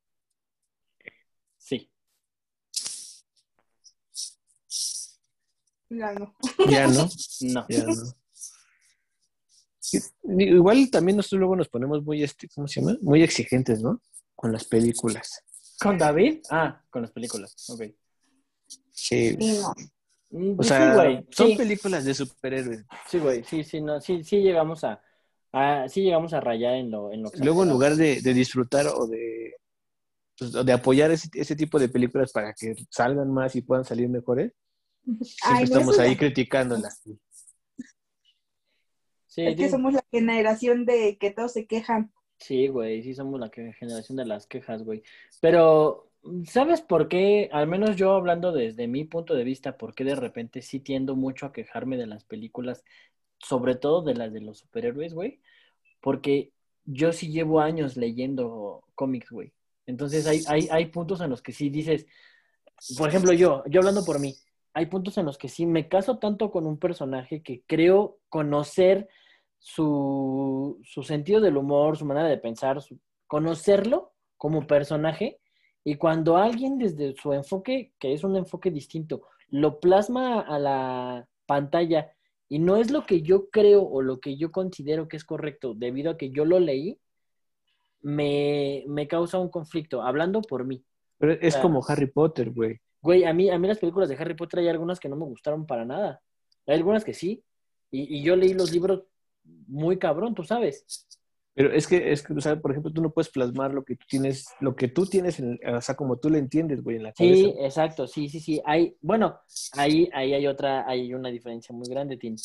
[1.57, 1.91] Sí.
[5.89, 6.35] Ya no.
[6.69, 7.09] Ya no.
[7.41, 7.65] No.
[7.67, 7.93] Ya no.
[10.37, 12.95] Igual también nosotros luego nos ponemos muy, este, ¿cómo se llama?
[13.01, 14.01] Muy exigentes, ¿no?
[14.35, 15.43] Con las películas.
[15.79, 16.41] ¿Con David?
[16.49, 17.55] Ah, con las películas.
[17.69, 17.83] Ok.
[18.91, 19.37] Sí.
[20.29, 22.85] Mm, o sea, son películas de superhéroes.
[23.07, 25.01] Sí, güey, sí, sí, no, sí, sí llegamos a,
[25.87, 29.07] sí llegamos a rayar en lo, en lo que Luego, en lugar de, disfrutar o
[29.07, 29.55] de,
[30.37, 34.53] pues, de apoyar ese, tipo de películas para que salgan más y puedan salir mejores,
[35.21, 37.01] siempre estamos ahí criticándolas.
[39.27, 42.11] Sí, es que somos la generación de que todos se quejan.
[42.39, 45.03] Sí, güey, sí somos la generación de las quejas, güey.
[45.41, 46.09] Pero
[46.45, 47.49] ¿Sabes por qué?
[47.51, 51.15] Al menos yo hablando desde mi punto de vista, por qué de repente sí tiendo
[51.15, 52.83] mucho a quejarme de las películas,
[53.39, 55.41] sobre todo de las de los superhéroes, güey.
[56.01, 56.51] Porque
[56.85, 59.53] yo sí llevo años leyendo cómics, güey.
[59.85, 62.05] Entonces hay, hay, hay puntos en los que sí dices,
[62.97, 64.35] por ejemplo, yo, yo hablando por mí,
[64.73, 69.09] hay puntos en los que sí me caso tanto con un personaje que creo conocer
[69.57, 72.79] su, su sentido del humor, su manera de pensar,
[73.27, 75.39] conocerlo como personaje
[75.83, 81.27] y cuando alguien desde su enfoque, que es un enfoque distinto, lo plasma a la
[81.45, 82.13] pantalla
[82.49, 85.75] y no es lo que yo creo o lo que yo considero que es correcto
[85.75, 86.99] debido a que yo lo leí,
[88.01, 90.83] me, causa un conflicto, hablando por mí.
[91.19, 92.79] Pero es como Harry Potter, güey.
[93.01, 95.25] Güey, a mí, a mí las películas de Harry Potter hay algunas que no me
[95.25, 96.21] gustaron para nada.
[96.65, 97.43] Hay algunas que sí.
[97.91, 99.03] Y, y yo leí los libros
[99.67, 101.07] muy cabrón, tú sabes.
[101.59, 104.05] Pero es que, es que, o por ejemplo, tú no puedes plasmar lo que tú
[104.07, 107.11] tienes, lo que tú tienes, en, o sea, como tú lo entiendes, güey, en la
[107.11, 107.35] cabeza.
[107.35, 108.61] Sí, exacto, sí, sí, sí.
[108.63, 109.41] Hay, bueno,
[109.73, 112.37] ahí, ahí hay otra, hay una diferencia muy grande, Tim.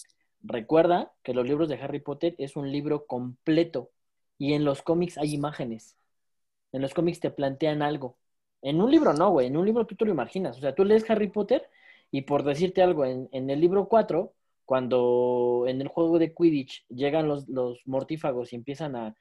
[0.43, 3.93] Recuerda que los libros de Harry Potter es un libro completo
[4.37, 5.97] y en los cómics hay imágenes.
[6.73, 8.17] En los cómics te plantean algo.
[8.63, 10.59] En un libro no, güey, en un libro tú te lo imaginas.
[10.59, 11.71] O sea, tú lees Harry Potter
[12.11, 14.33] y por decirte algo, en, en el libro 4
[14.65, 17.47] cuando en el juego de Quidditch llegan los,
[17.87, 19.15] mortífagos y empiezan a,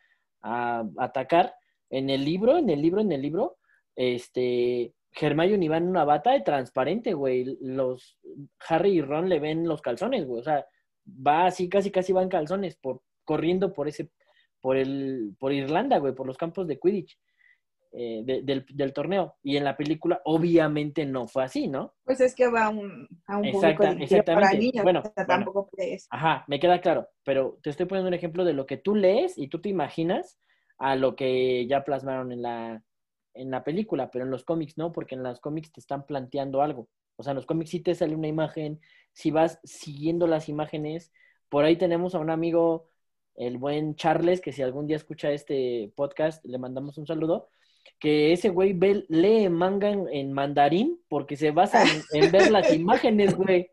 [0.98, 1.56] atacar,
[1.90, 3.58] en el libro, en el libro, en el libro,
[3.96, 7.58] este, Hermione va en una bata de transparente, güey.
[7.62, 8.18] Los
[8.68, 10.42] Harry y Ron le ven los calzones, güey.
[10.42, 10.66] O sea,
[11.06, 14.10] va así, casi, casi va en calzones, por, corriendo por ese,
[14.60, 17.18] por el, por Irlanda, güey, por los campos de Quidditch.
[17.96, 19.36] Eh, del, torneo.
[19.44, 21.94] Y en la película, obviamente, no fue así, ¿no?
[22.04, 23.84] Pues es que va a un, a un público
[24.26, 25.70] para niños, bueno, tampoco
[26.10, 29.38] Ajá, me queda claro, pero te estoy poniendo un ejemplo de lo que tú lees
[29.38, 30.40] y tú te imaginas
[30.80, 32.84] a lo que ya plasmaron en la,
[33.36, 36.64] en la película, pero en los cómics no, porque en los cómics te están planteando
[36.64, 36.90] algo.
[37.16, 38.82] O sea, en los cómics sí te sale una imagen,
[39.12, 41.14] si vas siguiendo las imágenes,
[41.48, 42.90] por ahí tenemos a un amigo,
[43.36, 47.50] el buen Charles, que si algún día escucha este podcast, le mandamos un saludo
[48.00, 48.78] que ese güey
[49.08, 53.70] lee manga en, mandarín porque se basa en, ver las imágenes, güey.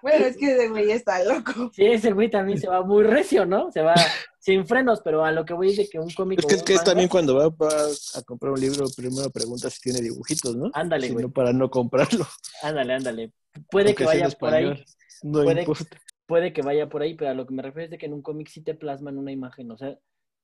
[0.00, 1.72] Bueno, es que ese güey está loco.
[1.74, 3.72] Sí, ese güey también se va muy recio, ¿no?
[3.72, 3.94] Se va
[4.38, 6.38] sin frenos, pero a lo que voy es de que un cómic.
[6.38, 10.00] Es que, es, que también cuando va, a comprar un libro, primero pregunta si tiene
[10.00, 10.70] dibujitos, ¿no?
[10.72, 11.28] Ándale, güey.
[11.28, 12.24] para no comprarlo.
[12.62, 13.32] Ándale, ándale.
[13.70, 14.84] Puede que vaya por ahí.
[15.22, 15.98] No puede, importa.
[16.26, 18.12] Puede que vaya por ahí, pero a lo que me refiero es de que en
[18.12, 19.98] un cómic sí te plasman una imagen, o sea,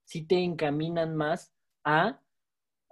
[0.04, 1.52] sí te encaminan más
[1.84, 2.20] a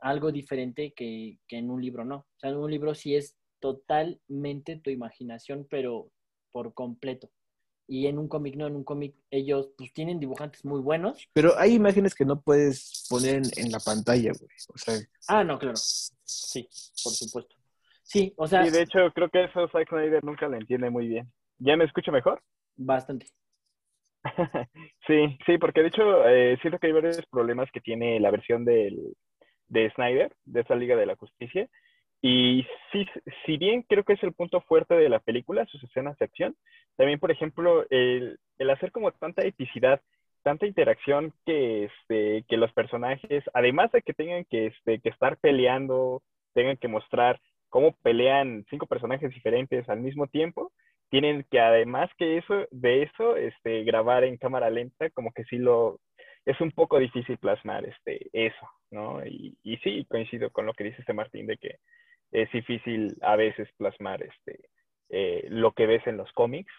[0.03, 2.16] algo diferente que, que en un libro, no.
[2.16, 6.11] O sea, en un libro sí es totalmente tu imaginación, pero
[6.50, 7.30] por completo.
[7.88, 11.28] Y en un cómic, no, en un cómic ellos pues tienen dibujantes muy buenos.
[11.32, 14.50] Pero hay imágenes que no puedes poner en, la pantalla, güey.
[14.68, 14.94] O sea...
[15.28, 15.76] Ah, no, claro.
[15.76, 16.68] Sí,
[17.05, 17.55] por supuesto.
[18.03, 18.66] Sí, o sea...
[18.66, 21.32] Y de hecho creo que eso Zack Snyder nunca lo entiende muy bien.
[21.59, 22.42] ¿Ya me escucho mejor?
[22.76, 23.26] Bastante.
[25.07, 28.64] sí, sí, porque de hecho eh, siento que hay varios problemas que tiene la versión
[28.64, 29.16] del,
[29.72, 31.68] de Snyder, de esa Liga de la Justicia,
[32.20, 33.04] y sí,
[33.44, 36.54] si bien creo que es el punto fuerte de la película, sus escenas de acción,
[36.96, 40.00] también, por ejemplo, el, el hacer como tanta epicidad,
[40.44, 45.36] tanta interacción que, este, que los personajes, además de que tengan que, este, que estar
[45.38, 46.22] peleando,
[46.54, 50.70] tengan que mostrar cómo pelean cinco personajes diferentes al mismo tiempo,
[51.10, 55.58] tienen que además que eso, de eso, este, grabar en cámara lenta, como que sí
[55.58, 55.98] lo,
[56.46, 59.24] es un poco difícil plasmar este, eso, ¿no?
[59.26, 61.78] Y, y sí, coincido con lo que dice este Martín de que
[62.30, 64.61] es difícil a veces plasmar este,
[65.09, 66.72] eh, lo que ves en los cómics,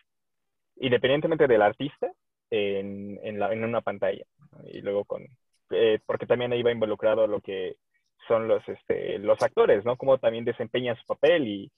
[0.78, 2.12] independientemente del artista,
[2.50, 4.26] en, en, la, en una pantalla.
[4.72, 5.26] Y luego con,
[5.72, 7.76] eh, porque también ahí va involucrado lo que
[8.28, 9.98] son los, este, los actores, ¿no?
[9.98, 11.72] Cómo también desempeñan su papel y,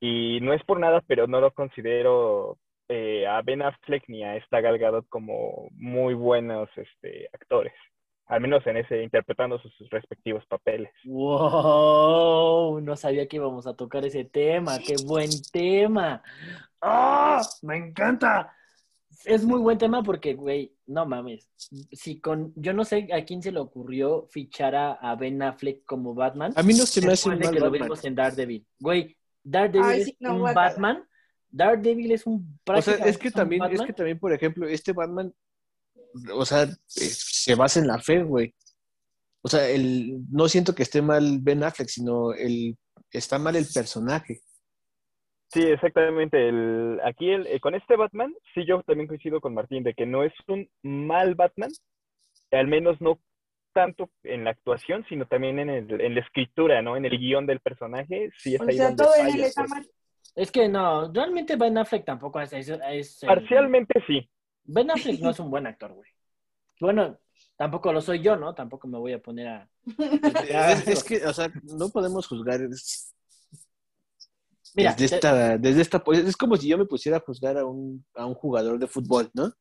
[0.00, 2.58] y no es por nada, pero no lo considero
[2.88, 7.72] eh, a Ben Affleck ni a esta Gal Gadot como muy buenos este, actores
[8.32, 10.90] al menos en ese, interpretando sus, respectivos papeles.
[11.04, 12.80] ¡Wow!
[12.80, 14.78] No sabía que íbamos a tocar ese tema.
[14.78, 16.22] ¡Qué buen tema!
[16.80, 17.42] ¡Ah!
[17.60, 18.56] ¡Me encanta!
[19.26, 21.46] Es muy buen tema porque, güey, no mames.
[21.92, 26.14] Si con, yo no sé a quién se le ocurrió fichar a, Ben Affleck como
[26.14, 26.54] Batman.
[26.56, 28.66] A mí no se me hace mal que lo vimos en Daredevil.
[28.80, 29.14] Güey,
[29.44, 31.06] Daredevil es un Batman.
[31.50, 35.34] Daredevil es un O sea, es que también, es que también, por ejemplo, este Batman
[36.34, 37.10] o sea, eh,
[37.42, 38.54] se basa en la fe, güey.
[39.42, 42.76] O sea, el, no siento que esté mal Ben Affleck, sino el,
[43.10, 44.38] está mal el personaje.
[45.48, 46.48] Sí, exactamente.
[46.48, 50.06] El, aquí el, eh, con este Batman, sí yo también coincido con Martín de que
[50.06, 51.70] no es un mal Batman,
[52.52, 53.18] al menos no
[53.74, 56.96] tanto en la actuación, sino también en, el, en la escritura, ¿no?
[56.96, 59.04] En el guion del personaje, sí es ahí donde
[59.54, 59.90] pues.
[60.34, 62.52] Es que no, realmente Ben Affleck tampoco es...
[62.52, 64.30] es, Parcialmente sí.
[64.64, 66.08] Ben Affleck no es un buen actor, güey.
[66.80, 67.18] Bueno,
[67.56, 68.54] tampoco lo soy yo, ¿no?
[68.54, 69.68] Tampoco me voy a poner a...
[70.86, 72.60] es, que, o sea, no podemos juzgar...
[74.74, 76.02] Mira, desde, esta, desde esta...
[76.12, 79.30] Es como si yo me pusiera a juzgar a un, a un jugador de fútbol,
[79.34, 79.52] ¿no?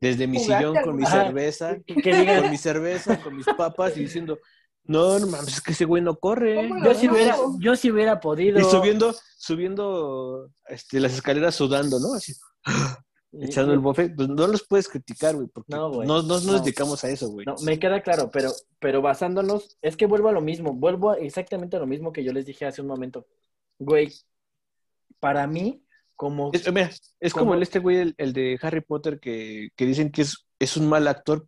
[0.00, 4.38] Desde mi sillón con mi cerveza, con mi cerveza, con mis papas y diciendo,
[4.84, 6.70] no, no mames, es que ese güey no corre.
[6.84, 8.60] Yo si hubiera, yo si hubiera podido.
[8.60, 12.14] Y subiendo, subiendo este, las escaleras sudando, ¿no?
[12.14, 12.32] Así
[13.32, 17.10] echando el bofe, pues no los puedes criticar, güey, porque no, no, nos dedicamos a
[17.10, 17.44] eso, güey.
[17.46, 21.76] No, me queda claro, pero, pero basándonos, es que vuelvo a lo mismo, vuelvo exactamente
[21.76, 23.26] a lo mismo que yo les dije hace un momento.
[23.78, 24.12] Güey,
[25.20, 25.84] para mí,
[26.16, 26.50] como...
[26.52, 30.22] Es, mira, es como, el este güey, el, de Harry Potter, que, que dicen que
[30.22, 31.46] es, es un mal actor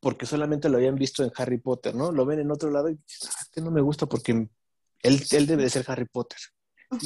[0.00, 2.12] porque solamente lo habían visto en Harry Potter, ¿no?
[2.12, 5.46] Lo ven en otro lado y dicen, ah, que no me gusta porque él, él
[5.46, 6.38] debe de ser Harry Potter.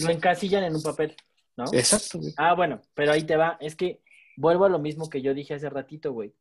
[0.03, 1.15] Lo encasillan en un papel.
[1.59, 1.65] ¿No?
[1.73, 3.59] Exacto, Ah, bueno, pero ahí te va.
[3.61, 4.01] Es que
[4.37, 6.33] vuelvo a lo mismo que yo dije hace ratito, güey.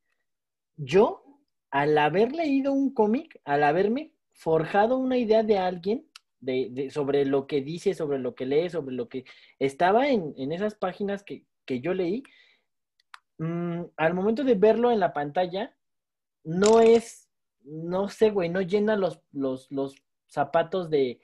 [0.76, 1.24] Yo,
[1.72, 6.08] al haber leído un cómic, al haberme forjado una idea de alguien,
[6.40, 9.26] de, sobre lo que dice, sobre lo que lee, sobre lo que
[9.58, 11.46] estaba en, esas páginas que,
[11.82, 12.22] yo leí,
[13.40, 15.76] mm, al momento de verlo en la pantalla,
[16.44, 17.28] no es,
[17.64, 19.96] no sé, güey, no llena los, los, los
[20.28, 21.20] zapatos de,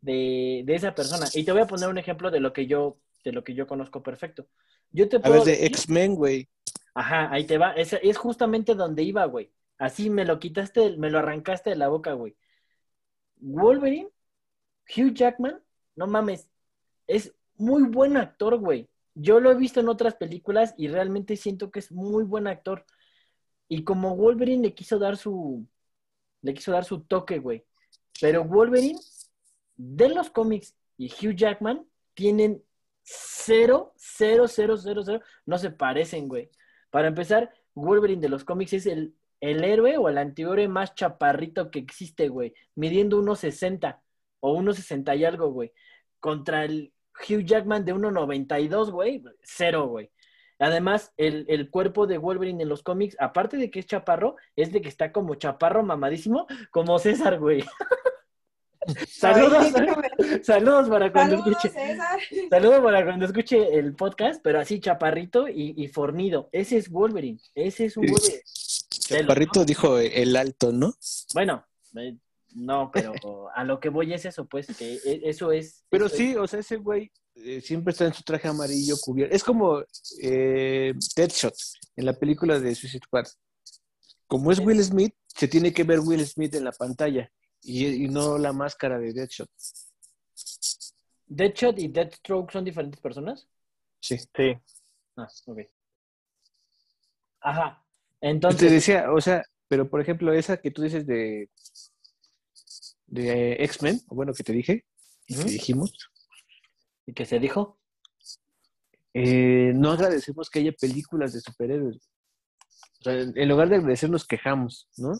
[0.00, 1.26] de, de, esa persona.
[1.34, 3.66] Y te voy a poner un ejemplo de lo que yo de lo que yo
[3.66, 4.46] conozco perfecto.
[4.90, 6.48] Yo te puedo a ver, de X-Men, güey.
[6.94, 7.72] Ajá, ahí te va.
[7.72, 9.50] Es, es justamente donde iba, güey.
[9.78, 12.36] Así me lo quitaste, me lo arrancaste de la boca, güey.
[13.36, 14.08] Wolverine,
[14.88, 15.60] Hugh Jackman,
[15.96, 16.48] no mames,
[17.06, 18.88] es muy buen actor, güey.
[19.14, 22.86] Yo lo he visto en otras películas y realmente siento que es muy buen actor.
[23.68, 25.66] Y como Wolverine le quiso dar su,
[26.42, 27.64] le quiso dar su toque, güey.
[28.20, 29.00] Pero Wolverine,
[29.76, 32.62] de los cómics y Hugh Jackman, tienen
[33.02, 36.50] cero, cero, cero, cero, cero, no se parecen, güey.
[36.90, 41.70] Para empezar, Wolverine de los cómics es el, el héroe o el antihéroe más chaparrito
[41.70, 42.54] que existe, güey.
[42.74, 44.00] Midiendo unos 60
[44.40, 45.72] o unos 60 y algo, güey.
[46.20, 46.92] Contra el
[47.28, 50.10] Hugh Jackman de 1.92, güey, cero, güey.
[50.58, 54.70] Además, el, el, cuerpo de Wolverine en los cómics, aparte de que es chaparro, es
[54.70, 57.64] de que está como chaparro mamadísimo, como César, güey.
[59.08, 59.72] Saludos,
[60.42, 61.70] saludos para cuando escuche.
[62.50, 66.48] Saludos para cuando escuche el podcast, pero así chaparrito y, fornido.
[66.52, 67.38] Ese es Wolverine.
[67.54, 68.42] Ese es un Wolverine.
[68.90, 70.94] Chaparrito dijo el alto, ¿no?
[71.34, 71.64] Bueno,
[71.96, 72.16] eh,
[72.54, 73.14] no, pero
[73.54, 75.84] a lo que voy es eso, pues, que e, eso es.
[75.88, 79.34] Pero sí, o sea, ese güey eh, siempre está en su traje amarillo cubierto.
[79.34, 79.82] Es como
[80.20, 81.54] eh, Deadshot
[81.96, 83.26] en la película de Suicide Squad.
[84.26, 87.30] Como es Will Smith, se tiene que ver Will Smith en la pantalla
[87.62, 89.50] y, no la máscara de Deadshot.
[91.26, 93.48] ¿Deadshot y Deathstroke son diferentes personas?
[94.00, 94.18] Sí.
[94.18, 94.58] Sí.
[95.16, 95.58] Ah, ok.
[97.40, 97.84] Ajá.
[98.20, 98.60] Entonces.
[98.60, 101.48] Te decía, o sea, pero por ejemplo, esa que tú dices de,
[103.06, 104.84] de X-Men, o bueno, que te dije,
[105.26, 106.10] y que dijimos.
[107.06, 107.78] ¿Y que se dijo?
[109.14, 112.10] Eh, no agradecemos que haya películas de superhéroes.
[113.00, 115.12] O sea, en lugar de agradecer, nos quejamos, ¿no?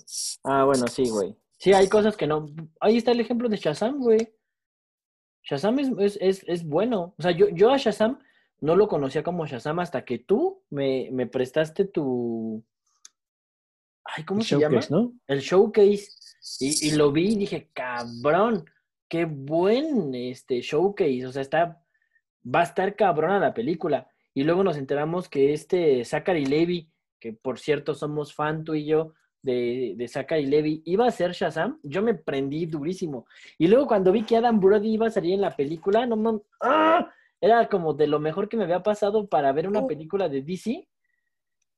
[0.44, 1.36] Ah, bueno, sí, güey.
[1.62, 2.52] Sí, hay cosas que no.
[2.80, 4.34] Ahí está el ejemplo de Shazam, güey.
[5.44, 7.14] Shazam es, es, es, bueno.
[7.16, 8.18] O sea, yo, yo a Shazam
[8.58, 12.64] no lo conocía como Shazam hasta que tú me, me prestaste tu.
[14.02, 14.80] Ay, ¿cómo se llama?
[14.90, 15.12] ¿no?
[15.28, 16.08] El showcase.
[16.58, 18.64] Y, y, lo vi y dije, cabrón,
[19.08, 21.26] qué buen este showcase.
[21.26, 21.80] O sea, está.
[22.44, 24.10] Va a estar cabrona la película.
[24.34, 26.90] Y luego nos enteramos que este Zachary Levy,
[27.20, 31.32] que por cierto somos fan tú y yo, de, de y Levy iba a ser
[31.32, 33.26] Shazam, yo me prendí durísimo.
[33.58, 36.42] Y luego cuando vi que Adam Brody iba a salir en la película, no mames,
[36.60, 37.12] ¡ah!
[37.40, 39.86] era como de lo mejor que me había pasado para ver una oh.
[39.86, 40.88] película de DC.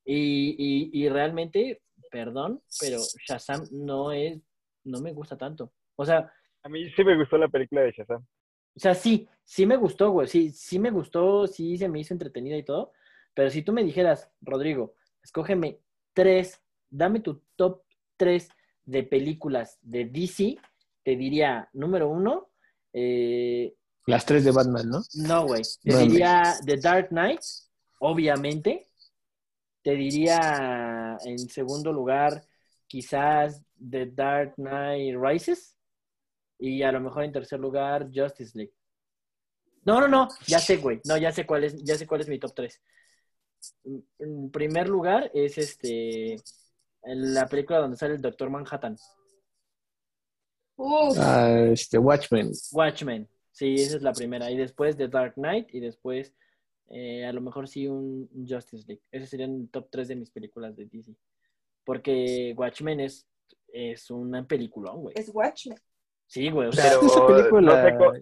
[0.06, 4.38] Y, y, realmente, perdón, pero Shazam no es,
[4.84, 5.72] no me gusta tanto.
[5.96, 6.30] O sea...
[6.62, 8.22] A mí sí me gustó la película de Shazam.
[8.76, 10.28] O sea, sí, sí me gustó, güey.
[10.28, 12.92] Sí, sí me gustó, sí se me hizo entretenida y todo.
[13.32, 15.80] Pero si tú me dijeras, Rodrigo, escógeme
[16.12, 16.63] tres
[16.94, 17.82] dame tu top
[18.16, 18.48] 3
[18.84, 20.56] de películas de DC,
[21.02, 22.50] te diría, número uno,
[22.92, 23.74] eh,
[24.06, 25.02] las tres de Batman, ¿no?
[25.14, 25.62] No, güey.
[25.82, 27.40] Te diría The Dark Knight,
[28.00, 28.90] obviamente.
[29.82, 32.44] Te diría, en segundo lugar,
[32.86, 35.74] quizás The Dark Knight Rises.
[36.58, 38.74] Y a lo mejor en tercer lugar, Justice League.
[39.84, 41.00] No, no, no, ya sé, güey.
[41.04, 42.82] No, ya sé cuál es, ya sé cuál es mi top 3.
[44.18, 46.36] En primer lugar es este
[47.06, 48.96] la película donde sale el Doctor Manhattan.
[51.18, 52.50] Ah, este, Watchmen.
[52.72, 54.50] Watchmen, sí, esa es la primera.
[54.50, 56.34] Y después The Dark Knight y después
[56.88, 59.02] eh, a lo mejor sí un Justice League.
[59.10, 61.14] Ese serían el top 3 de mis películas de DC.
[61.84, 63.26] Porque Watchmen es,
[63.68, 65.14] es una película, güey.
[65.16, 65.78] Es Watchmen.
[66.26, 66.68] Sí, güey.
[66.68, 68.12] O sea, esa película...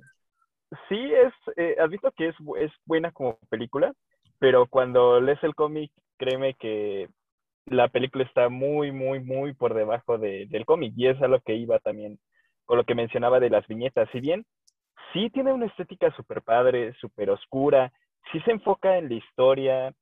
[0.89, 3.93] sí, es, eh, has visto que es, es buena como película,
[4.39, 7.09] pero cuando lees el cómic, créeme que
[7.67, 10.93] la película está muy, muy, muy por debajo de, del cómic.
[10.97, 12.19] Y es a lo que iba también
[12.65, 14.09] con lo que mencionaba de las viñetas.
[14.13, 14.45] Si bien
[15.13, 17.93] sí tiene una estética súper padre, súper oscura,
[18.31, 19.93] sí se enfoca en la historia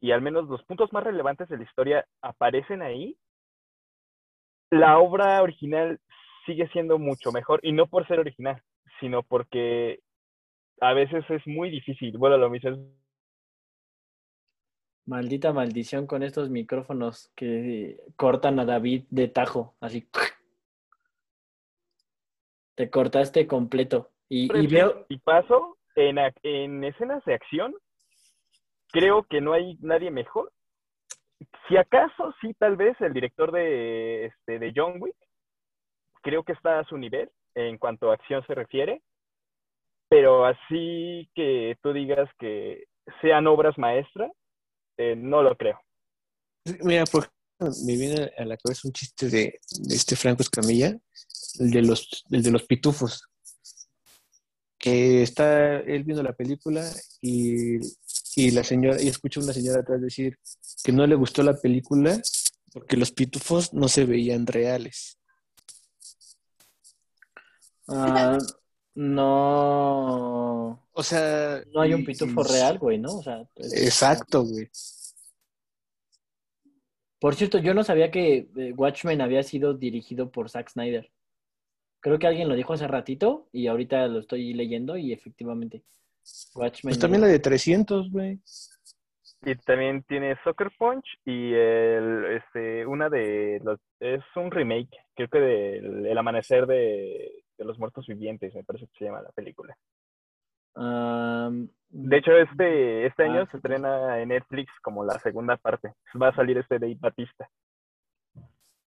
[0.00, 3.16] y al menos los puntos más relevantes de la historia aparecen ahí,
[4.70, 5.98] la obra original
[6.46, 8.62] sigue siendo mucho mejor y no por ser original,
[8.98, 10.00] sino porque
[10.80, 12.16] a veces es muy difícil.
[12.16, 12.78] Bueno, lo mismo es
[15.06, 20.08] Maldita maldición con estos micrófonos que cortan a David de tajo, así.
[22.74, 24.10] Te cortaste completo.
[24.28, 25.06] Y, veo.
[25.08, 27.74] Y paso, en, en escenas de acción,
[28.92, 30.52] creo que no hay nadie mejor.
[31.68, 35.16] Si acaso, sí, tal vez el director de, este, de John Wick,
[36.22, 39.02] creo que está a su nivel en cuanto a acción se refiere,
[40.08, 42.84] pero así que tú digas que
[43.20, 44.30] sean obras maestras,
[45.00, 45.80] eh, no lo creo.
[46.82, 47.04] Mira,
[47.84, 50.94] me viene a la cabeza un chiste de, este Franco Escamilla,
[51.58, 53.22] el de los, de los pitufos,
[54.78, 56.84] que está él viendo la película
[57.22, 57.78] y,
[58.50, 60.38] la señora, y escucha a una señora atrás decir
[60.84, 62.20] que no le gustó la película
[62.70, 65.18] porque los pitufos no se veían reales.
[67.88, 68.36] Ah,
[68.94, 70.82] no.
[70.92, 71.62] O sea.
[71.72, 73.18] No hay un pitufo real, güey, ¿no?
[73.18, 74.68] O sea, exacto, güey.
[77.18, 81.10] Por cierto, yo no sabía que eh, Watchmen había sido dirigido por Zack Snyder.
[82.00, 85.82] Creo que alguien lo dijo hace ratito y ahorita lo estoy leyendo y efectivamente.
[86.54, 86.92] Watchmen.
[86.92, 88.40] Pues también la de 300, güey.
[89.42, 95.28] Y también tiene Soccer Punch y el, este, una de los, es un remake, creo
[95.28, 99.30] que del El Amanecer de, de los Muertos Vivientes, me parece que se llama la
[99.32, 99.76] película.
[100.74, 105.92] de hecho, este, este año se estrena en Netflix como la segunda parte.
[106.20, 107.48] Va a salir este de Batista.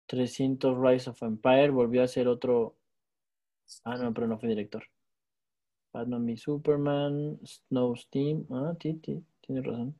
[0.07, 2.77] 300 Rise of Empire volvió a ser otro.
[3.83, 4.83] Ah, no, pero no fue director.
[5.93, 8.45] Batman y Superman, Snow Steam.
[8.51, 9.99] Ah, sí, sí, tiene razón.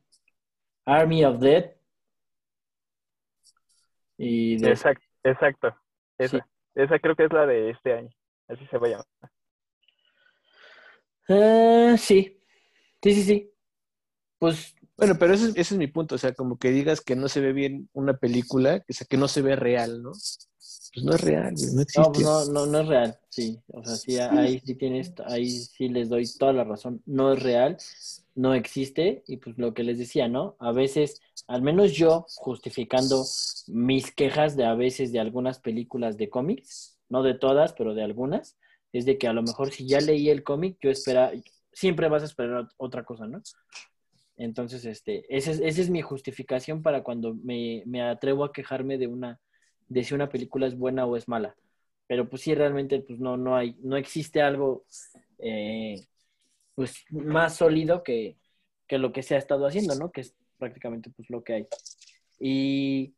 [0.84, 1.74] Army of Dead.
[4.18, 5.76] Y Exacto, exacto.
[6.18, 8.10] Esa, esa creo que es la de este año.
[8.48, 9.06] Así se va a llamar.
[11.28, 12.40] Eh, sí,
[13.02, 13.52] sí, sí, sí.
[14.38, 14.74] Pues.
[14.96, 16.14] Bueno, pero ese, ese, es mi punto.
[16.14, 19.16] O sea, como que digas que no se ve bien una película, o sea, que
[19.16, 20.12] no se ve real, ¿no?
[20.94, 22.22] Pues no es real, no existe.
[22.22, 23.60] No, no, no, es real, sí.
[23.68, 27.02] O sea, sí, ahí sí tienes, ahí sí les doy toda la razón.
[27.04, 27.76] No es real,
[28.34, 29.22] no existe.
[29.26, 30.56] Y pues lo que les decía, ¿no?
[30.58, 33.24] A veces, al menos yo, justificando
[33.66, 38.02] mis quejas de a veces de algunas películas de cómics, no de todas, pero de
[38.02, 38.58] algunas,
[38.92, 41.32] es de que a lo mejor si ya leí el cómic, yo espera,
[41.72, 43.42] siempre vas a esperar otra cosa, ¿no?
[44.36, 48.96] Entonces, este, esa es, esa es mi justificación para cuando me, me, atrevo a quejarme
[48.96, 49.40] de una,
[49.88, 51.56] de si una película es buena o es mala.
[52.06, 54.84] Pero pues sí, realmente, pues no, no hay, no existe algo
[55.38, 56.06] eh,
[56.74, 58.38] pues más sólido que,
[58.86, 60.12] que lo que se ha estado haciendo, ¿no?
[60.12, 61.66] Que es prácticamente pues lo que hay.
[62.38, 63.14] Y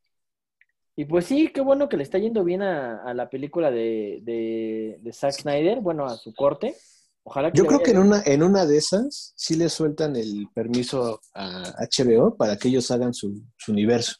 [0.96, 5.12] y pues sí, qué bueno que le está yendo bien a, la película de, de,
[5.12, 6.74] Zack Snyder, bueno, a su corte.
[7.22, 11.20] Ojalá Yo creo que en una, en una de esas sí le sueltan el permiso
[11.34, 14.16] a HBO para que ellos hagan su, universo.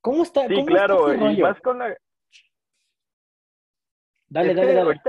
[0.00, 0.46] ¿Cómo está?
[0.48, 1.96] Sí, claro, y más con la...
[4.28, 5.00] Dale, dale, dale.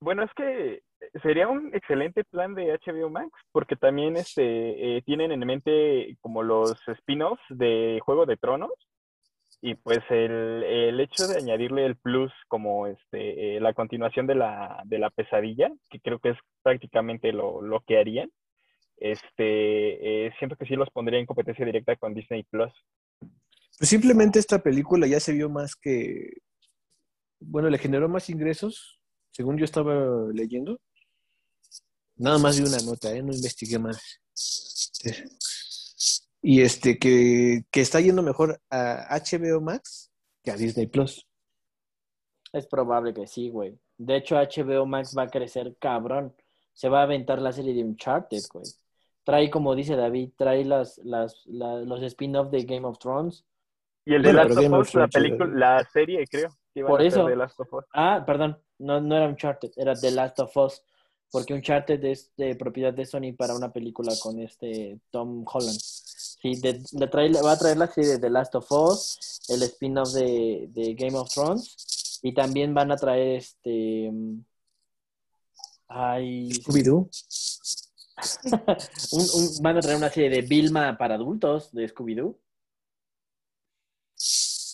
[0.00, 0.85] Bueno, es que
[1.22, 6.42] sería un excelente plan de HBO Max, porque también este, eh, tienen en mente como
[6.42, 8.72] los spin-offs de Juego de Tronos,
[9.62, 14.34] y pues el, el, hecho de añadirle el plus como este, eh, la continuación de
[14.34, 18.30] la, de la pesadilla, que creo que es prácticamente lo, lo que harían,
[18.98, 22.72] este, eh, siento que sí los pondría en competencia directa con Disney Plus.
[23.78, 26.30] Pues simplemente esta película ya se vio más que,
[27.40, 29.00] bueno, le generó más ingresos,
[29.32, 30.80] según yo estaba leyendo,
[32.16, 33.22] Nada más de una nota, ¿eh?
[33.22, 34.20] no investigué más.
[36.40, 40.10] Y este, que, está yendo mejor a HBO Max
[40.42, 41.26] que a Disney Plus.
[42.52, 43.78] Es probable que sí, güey.
[43.98, 46.34] De hecho, HBO Max va a crecer cabrón.
[46.72, 48.64] Se va a aventar la serie de Uncharted, güey.
[49.24, 53.44] Trae, como dice David, trae las, las, los spin-offs de Game of Thrones.
[54.04, 55.46] Y el de Last of Us, la película,
[55.78, 56.48] la serie, creo.
[56.86, 57.26] Por eso.
[57.92, 58.56] Ah, perdón.
[58.78, 60.84] No, no era Uncharted, era The Last of Us
[61.36, 65.78] porque Uncharted es de propiedad de Sony para una película con este Tom Holland.
[65.78, 70.14] Sí, le trae, va a traer la serie de The Last of Us, el spin-off
[70.14, 74.10] de, Game of Thrones, y también van a traer este...
[75.88, 76.48] Ay...
[76.52, 77.10] Scooby-Doo.
[79.60, 82.34] van a traer una serie de Vilma para adultos de Scooby-Doo.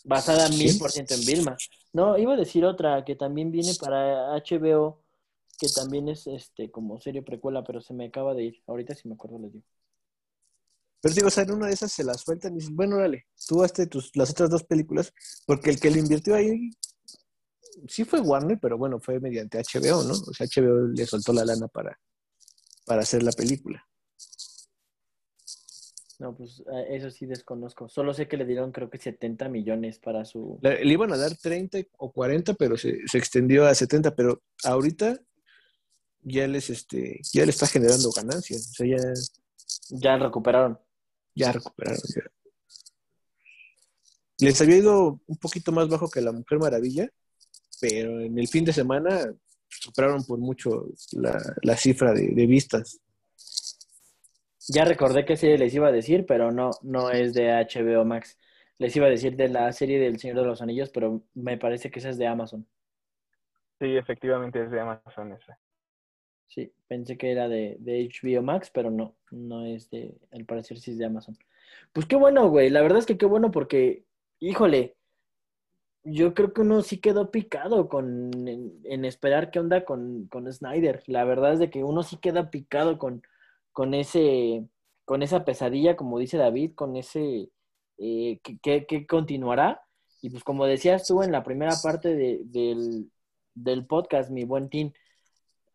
[0.04, 1.56] Basada mil por ciento en Vilma.
[1.92, 5.01] No, iba a decir otra que también viene para HBO
[5.62, 8.62] que también es este como serie precuela, pero se me acaba de ir.
[8.66, 9.64] Ahorita si me acuerdo les digo.
[11.00, 13.26] Pero digo, o sea, en una de esas se las sueltan y dicen, bueno, dale,
[13.46, 15.12] tú hazte tus, las otras dos películas,
[15.46, 16.70] porque el que le invirtió ahí
[17.86, 20.14] sí fue Warner, pero bueno, fue mediante HBO, ¿no?
[20.14, 21.96] O sea, HBO le soltó la lana para,
[22.86, 23.86] para hacer la película.
[26.18, 27.88] No, pues eso sí desconozco.
[27.88, 30.58] Solo sé que le dieron creo que 70 millones para su...
[30.60, 35.20] Le, iban a dar 30 o 40, pero se, se, extendió a 70, pero ahorita
[36.22, 38.70] ya les este ya le está generando ganancias.
[38.70, 39.02] O sea, ya,
[39.90, 40.78] ya recuperaron.
[41.34, 42.00] Ya recuperaron.
[44.38, 47.08] Les había ido un poquito más bajo que la Mujer Maravilla,
[47.80, 49.32] pero en el fin de semana
[49.68, 53.00] superaron por mucho la, cifra de, vistas.
[54.68, 58.36] Ya recordé que sí les iba a decir, pero no, no es de HBO Max.
[58.78, 61.90] Les iba a decir de la serie del Señor de los Anillos, pero me parece
[61.90, 62.66] que esa es de Amazon.
[63.78, 65.58] Sí, efectivamente es de Amazon esa.
[66.54, 70.78] Sí, pensé que era de, de, HBO Max, pero no, no es de, al parecer
[70.78, 71.38] sí es de Amazon.
[71.94, 74.04] Pues qué bueno, güey, la verdad es que qué bueno porque,
[74.38, 74.94] híjole,
[76.04, 81.02] yo creo que uno sí quedó picado con, en, esperar qué onda con, con, Snyder.
[81.06, 83.22] La verdad es de que uno sí queda picado con,
[83.72, 84.68] con ese,
[85.06, 87.48] con esa pesadilla, como dice David, con ese,
[87.96, 89.82] eh, que, continuará.
[90.20, 93.10] Y pues como decías tú en la primera parte del,
[93.54, 94.92] del podcast, mi buen Tim,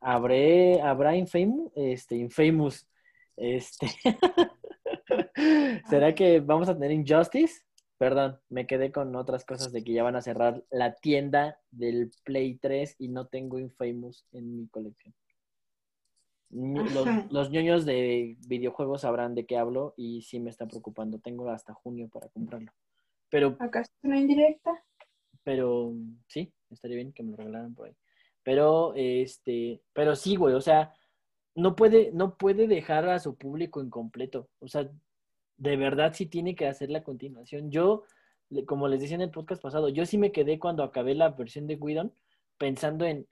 [0.09, 1.69] ¿Habré, ¿Habrá Infamous?
[1.75, 2.87] Este, Infamous.
[3.35, 3.87] Este.
[5.89, 7.65] ¿Será que vamos a tener Injustice?
[7.97, 12.09] Perdón, me quedé con otras cosas de que ya van a cerrar la tienda del
[12.23, 15.13] Play 3 y no tengo Infamous en mi colección.
[16.51, 21.19] Los, los ñoños de videojuegos sabrán de qué hablo y sí me está preocupando.
[21.19, 22.71] Tengo hasta junio para comprarlo.
[23.29, 24.71] Pero, Acá está una indirecta.
[25.43, 25.93] pero
[26.27, 27.95] sí, estaría bien que me lo regalaran por ahí.
[28.47, 30.93] Pero, este, pero sí, güey, o sea,
[31.53, 34.47] no puede, no puede dejar a su público incompleto.
[34.59, 34.89] O sea,
[35.57, 37.71] de verdad sí tiene que hacer la continuación.
[37.71, 38.03] Yo,
[38.65, 41.67] como les decía en el podcast pasado, yo sí me quedé cuando acabé la versión
[41.67, 42.13] de Whedon
[42.57, 43.27] pensando en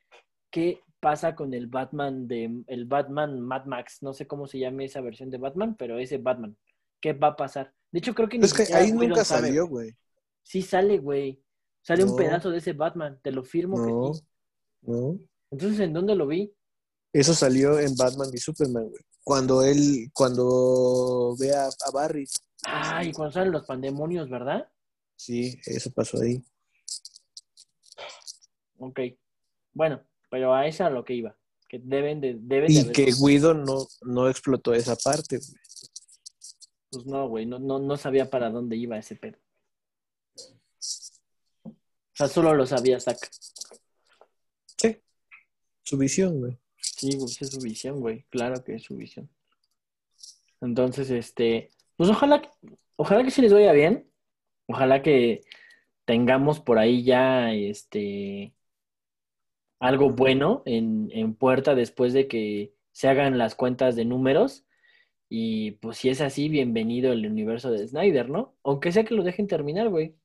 [0.50, 4.84] qué pasa con el Batman de el Batman Mad Max, no sé cómo se llame
[4.84, 6.58] esa versión de Batman, pero ese Batman,
[7.00, 7.74] ¿qué va a pasar?
[7.90, 9.96] De hecho, creo que ni Es que ahí Whedon nunca salió, güey.
[10.44, 11.42] Sí sale, güey.
[11.84, 14.26] Sale un pedazo de ese Batman, te lo firmo No, que sí.
[14.88, 15.20] No.
[15.52, 16.54] Entonces, ¿en dónde lo vi?
[17.14, 19.02] Eso salió en Batman y Superman, güey.
[19.24, 22.28] Cuando él, cuando ve a, a Barry.
[22.66, 24.70] Ah, y cuando salen los pandemonios, ¿verdad?
[25.16, 26.44] Sí, eso pasó ahí.
[28.78, 29.00] Ok.
[29.74, 31.38] Bueno, pero a esa a lo que iba.
[31.68, 35.60] Que deben de, deben de Y que Guido no, no explotó esa parte, güey.
[36.92, 39.38] Pues no, güey, no, no, no sabía para dónde iba ese pedo.
[41.64, 43.30] O sea, solo lo sabía Zack.
[45.86, 46.58] Su visión, güey.
[46.78, 48.26] Sí, güey, esa es su visión, güey.
[48.30, 49.30] Claro que es su visión.
[50.60, 52.42] Entonces, este, pues ojalá,
[52.96, 54.10] ojalá que sí les vaya bien.
[54.68, 55.42] Ojalá que
[56.06, 58.56] tengamos por ahí ya, este,
[59.80, 64.66] algo bueno en, en puerta después de que se hagan las cuentas de números.
[65.30, 68.56] Y pues si es así, bienvenido el universo de Snyder, ¿no?
[68.64, 70.16] Aunque sea que lo dejen terminar, güey.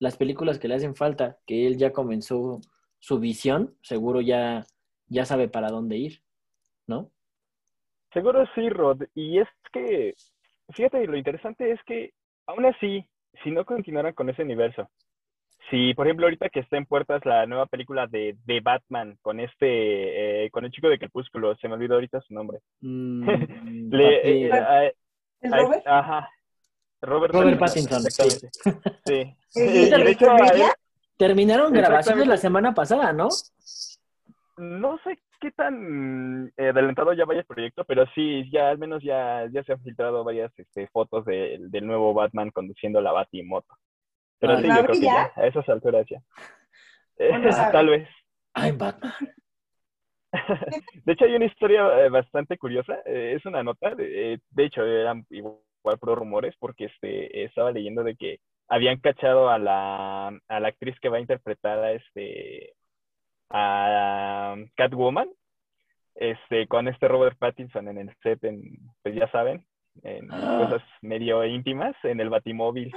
[0.00, 2.60] Las películas que le hacen falta, que él ya comenzó
[2.98, 4.66] su visión, seguro ya,
[5.08, 6.20] ya sabe para dónde ir,
[6.86, 7.10] ¿no?
[8.12, 9.02] Seguro sí, Rod.
[9.14, 10.14] Y es que,
[10.70, 12.12] fíjate, lo interesante es que,
[12.46, 13.06] aún así,
[13.42, 14.88] si no continuaran con ese universo,
[15.70, 19.38] si, por ejemplo, ahorita que está en puertas la nueva película de, de Batman con
[19.40, 22.60] este, eh, con el chico de Crepúsculo, se me olvidó ahorita su nombre.
[22.80, 23.28] Mm,
[23.92, 24.90] Le- eh, a-
[25.40, 25.86] ¿El a- Robert?
[25.86, 26.30] ajá.
[27.00, 28.02] Robert, Robert Pattinson.
[28.02, 29.36] Sí.
[29.54, 30.26] ¿El Y de de hecho,
[31.16, 33.28] Terminaron grabaciones la semana pasada, ¿no?
[34.58, 39.02] No sé qué tan eh, adelantado ya vaya el proyecto, pero sí, ya al menos
[39.02, 43.74] ya, ya se han filtrado varias este, fotos de- del nuevo Batman conduciendo la Batimoto.
[44.40, 46.20] Pero Ah, sí, ¿va yo creo que ya, a esas alturas ya.
[47.18, 47.30] Eh,
[47.72, 48.08] tal vez.
[48.54, 49.12] Ay, Batman.
[51.04, 52.98] De hecho, hay una historia eh, bastante curiosa.
[53.04, 53.94] eh, es una nota.
[53.94, 55.56] De, de hecho, eran igual
[56.00, 60.98] pro rumores porque este, estaba leyendo de que habían cachado a la, a la actriz
[61.00, 62.74] que va a interpretar a este
[63.50, 65.28] a Catwoman
[66.14, 68.62] este con este Robert Pattinson en el set en,
[69.02, 69.64] pues ya saben
[70.02, 70.64] en Ah.
[70.68, 72.92] cosas medio íntimas en el Batimóvil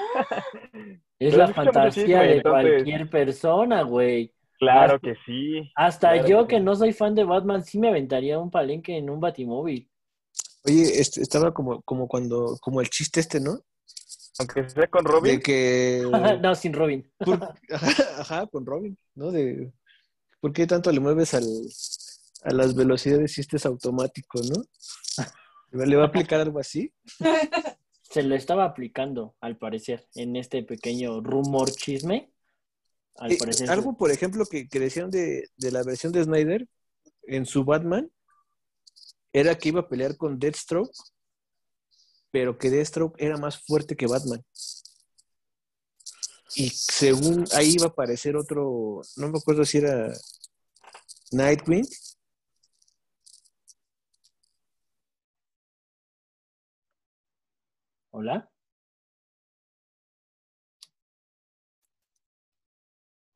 [1.19, 4.33] Es la fantasía de entonces- cualquier persona, güey.
[4.59, 6.63] claro Hasta- que sí Hasta Claro yo que que sí.
[6.65, 9.87] no soy fan de Batman sí me aventaría un palenque en un batimóvil.
[10.65, 13.59] Oye, este, estaba como, como cuando, como el chiste este, ¿no?
[14.39, 16.01] aunque sea con Robin De que.
[16.41, 17.07] no, sin Robin.
[18.19, 19.29] ajá, con Robin, ¿no?
[19.31, 19.71] De
[20.41, 21.45] ¿por qué tanto le mueves al,
[22.43, 24.63] a las velocidades si este es automático, ¿no?
[25.85, 26.93] ¿Le va a aplicar algo así?
[28.01, 32.29] Se lo estaba aplicando, al parecer, en este pequeño rumor chisme.
[33.15, 33.69] Al Eh, parecer.
[33.71, 36.67] algo, por ejemplo, que, que decían de, de la versión de Snyder
[37.23, 38.11] en su Batman
[39.31, 40.91] era que iba a pelear con Deathstroke,
[42.31, 44.43] pero que Deathstroke era más fuerte que Batman.
[46.55, 50.11] Y según ahí iba a aparecer otro, no me acuerdo si era
[51.31, 51.87] Nightwing,
[58.13, 58.49] ¿Hola?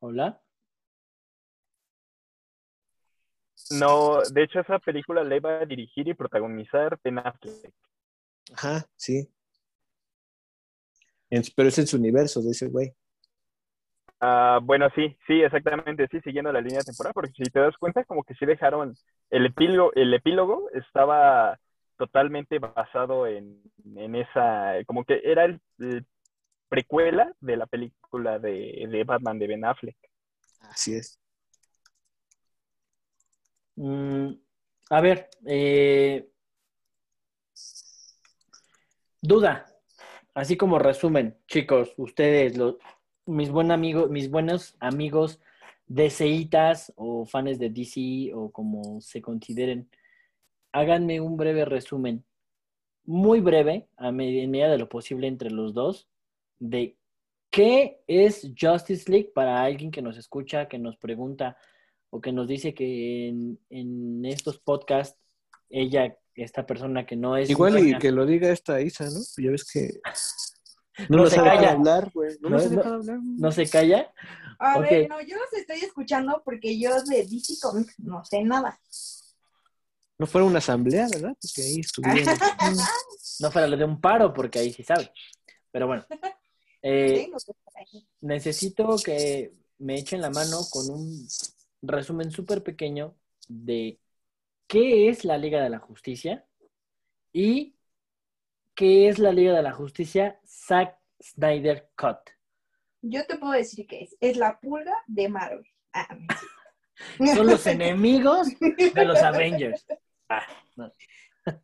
[0.00, 0.42] ¿Hola?
[3.70, 7.74] no de hecho esa película la iba a dirigir y protagonizar Ben Affleck
[8.52, 9.28] Ajá, sí.
[11.30, 12.94] En- pero es en su universo de ese güey.
[14.20, 18.04] Ah, bueno, sí, sí, exactamente, sí, siguiendo la línea temporal, porque si te das cuenta,
[18.04, 18.94] como que sí dejaron,
[19.30, 21.58] el epílogo, el epílogo estaba
[21.98, 23.62] totalmente basado en,
[23.94, 26.06] en esa, como que era el, el
[26.68, 29.96] precuela de la película de, de Batman de Ben Affleck.
[30.60, 31.18] Así es.
[33.76, 34.32] Mm,
[34.90, 36.26] a ver, eh,
[39.20, 39.66] duda,
[40.34, 42.76] así como resumen, chicos, ustedes, los,
[43.26, 45.40] mis buen amigo, mis buenos amigos
[45.88, 49.88] DCitas o fans de DC o como se consideren,
[50.72, 52.24] háganme un breve resumen,
[53.04, 56.08] muy breve, a med- en medida de lo posible entre los dos,
[56.58, 56.96] de
[57.50, 61.56] qué es Justice League para alguien que nos escucha, que nos pregunta
[62.10, 65.18] o que nos dice que en, en estos podcasts
[65.70, 67.48] ella, esta persona que no es...
[67.50, 69.20] Igual y que lo diga esta Isa, ¿no?
[69.42, 70.00] Ya ves que
[71.08, 71.70] no, No se calla.
[71.72, 72.36] hablar, güey.
[72.40, 72.68] No, No, no.
[72.68, 73.18] dejado hablar.
[73.22, 74.12] no se calla.
[74.58, 78.80] A ver, no, yo los estoy escuchando porque yo de DC Comics no sé nada.
[80.18, 81.36] No fuera una asamblea, ¿verdad?
[81.40, 82.24] Porque ahí estuvieron.
[83.38, 85.12] No fuera lo de un paro, porque ahí sí sabe.
[85.70, 86.04] Pero bueno.
[86.88, 87.28] Eh,
[88.20, 91.26] necesito que me echen la mano con un
[91.82, 93.16] resumen súper pequeño
[93.48, 93.98] de
[94.68, 96.46] qué es la Liga de la Justicia
[97.32, 97.75] y
[98.76, 102.18] qué es la Liga de la Justicia Zack Snyder Cut.
[103.02, 104.16] Yo te puedo decir que es.
[104.20, 105.66] Es la pulga de Marvel.
[105.92, 106.06] Ah.
[107.34, 108.48] Son los enemigos
[108.94, 109.84] de los Avengers.
[110.28, 110.46] Ah,
[110.76, 110.92] no.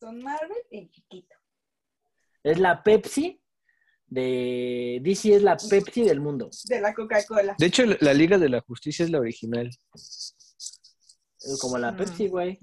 [0.00, 1.34] Son Marvel en chiquito.
[2.42, 3.40] Es la Pepsi
[4.06, 6.50] de DC, es la Pepsi del mundo.
[6.64, 7.54] De la Coca-Cola.
[7.58, 9.70] De hecho, la- Liga de la Justicia es la original.
[9.94, 11.96] Es Como la Mm.
[11.96, 12.58] Pepsi, güey.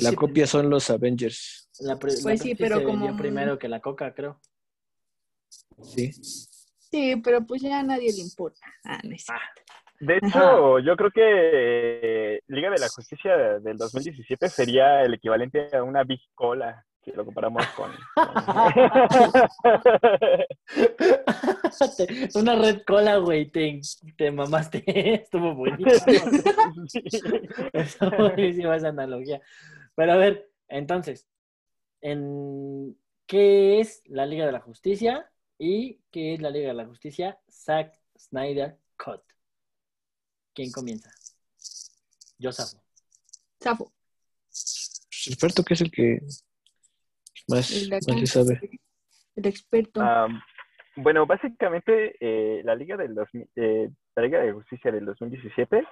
[0.00, 1.68] La, copia son los Avengers.
[1.80, 4.40] la Pues sí, pero se como- primero que la Coca, creo.
[5.82, 6.12] Sí.
[6.12, 8.60] Sí, pero pues ya a nadie le importa.
[8.84, 9.62] Ah, no es cierto.
[10.00, 15.68] De hecho, yo creo que eh, Liga de la Justicia del 2017 sería el equivalente
[15.74, 17.90] a una Big Cola, si lo comparamos con...
[22.34, 23.80] Una red cola, güey, te,
[24.16, 24.82] te mamaste.
[25.22, 26.04] Estuvo buenísimo.
[27.72, 29.40] Estuvo buenísima esa analogía.
[29.94, 31.28] Pero a ver, entonces,
[32.00, 35.30] en, ¿qué es la Liga de la Justicia?
[35.58, 37.38] ¿Y qué es la Liga de la Justicia?
[37.50, 39.22] Zack Snyder Cut.
[40.52, 41.10] ¿Quién comienza?
[42.38, 42.82] Yo Safo.
[43.62, 43.92] Zafo.
[45.26, 46.20] El Ferto, que es el que
[47.48, 47.70] más,
[48.06, 48.60] más le sabe.
[49.36, 50.00] El experto.
[50.96, 55.84] Bueno, básicamente eh, la Liga del 2000 eh, la Liga de Justicia del 2017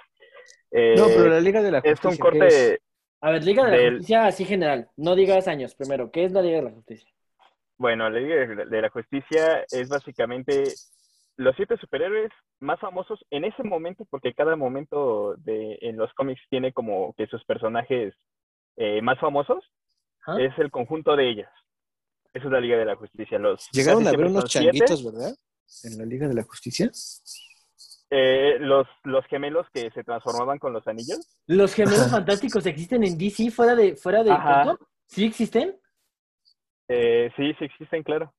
[0.70, 2.10] eh, No, pero la Liga de la es Justicia.
[2.10, 2.80] un ¿qué corte...
[3.22, 4.88] A ver, Liga de la Del- Justicia así general.
[4.96, 6.10] No digas años primero.
[6.10, 7.08] ¿Qué es la Liga de la Justicia?
[7.78, 10.64] Bueno, la Liga de la Justicia es básicamente
[11.36, 12.30] los siete superhéroes
[12.60, 17.26] más famosos en ese momento, porque cada momento de, en los cómics tiene como que
[17.26, 18.14] sus personajes
[18.76, 19.64] eh, más famosos,
[20.26, 20.36] ¿Ah?
[20.40, 21.50] es el conjunto de ellas.
[22.34, 23.38] Esa es la Liga de la Justicia.
[23.38, 24.66] Los, Llegaron a ver unos siete.
[24.78, 25.34] changuitos, ¿verdad?
[25.84, 26.90] En la Liga de la Justicia.
[28.14, 31.18] Eh, los, los gemelos que se transformaban con los anillos.
[31.46, 34.76] ¿Los gemelos fantásticos existen en DC fuera de, fuera de Ajá.
[35.06, 35.80] ¿Sí existen?
[36.88, 38.34] Eh, sí, sí existen, claro.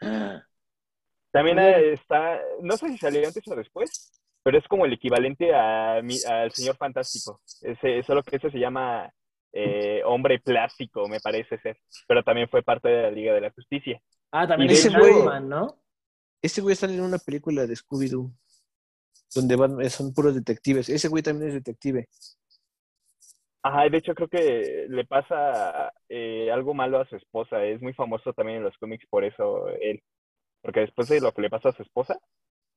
[1.30, 4.10] También eh, está, no sé si salió antes o después,
[4.42, 7.40] pero es como el equivalente a, mi- al Señor Fantástico.
[7.60, 9.12] Ese, solo que ese se llama
[9.52, 11.78] eh, Hombre Plástico, me parece ser.
[12.06, 14.00] Pero también fue parte de la Liga de la Justicia.
[14.32, 15.78] Ah, también Y es de hecho- Batman, ¿no?
[16.40, 18.32] Ese güey sale en una película de Scooby-Doo.
[19.34, 20.88] Donde van, eh, son puros detectives.
[20.88, 22.08] Ese güey también es detective.
[23.62, 27.64] Ajá, y de hecho creo que le pasa eh, algo malo a su esposa.
[27.64, 30.02] Es muy famoso también en los cómics por eso él.
[30.62, 32.18] Porque después de lo que le pasa a su esposa,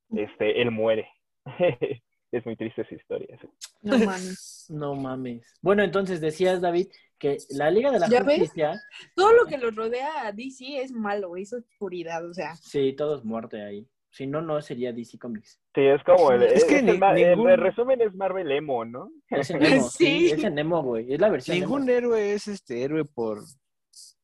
[0.10, 1.07] este, él muere.
[2.32, 3.38] es muy triste esa historia.
[3.41, 3.48] sí.
[3.82, 4.48] No mames.
[4.69, 5.53] No mames.
[5.61, 6.88] Bueno, entonces decías, David,
[7.18, 8.40] que la Liga de la ¿Ya ves?
[8.40, 8.82] Justicia,
[9.15, 12.56] Todo lo que los rodea a DC es malo, es oscuridad, o sea.
[12.56, 13.86] sí, todo es muerte ahí.
[14.14, 15.60] Si no, no sería DC Comics.
[15.74, 17.00] Sí, es como el, Es es que el ni- en
[17.40, 19.10] ningún- resumen es Marvel Emo, ¿no?
[19.30, 20.06] Es en Nemo, sí.
[20.28, 20.32] Sí.
[20.32, 21.14] es en Nemo, güey.
[21.14, 23.42] Es la versión Ningún héroe es este héroe por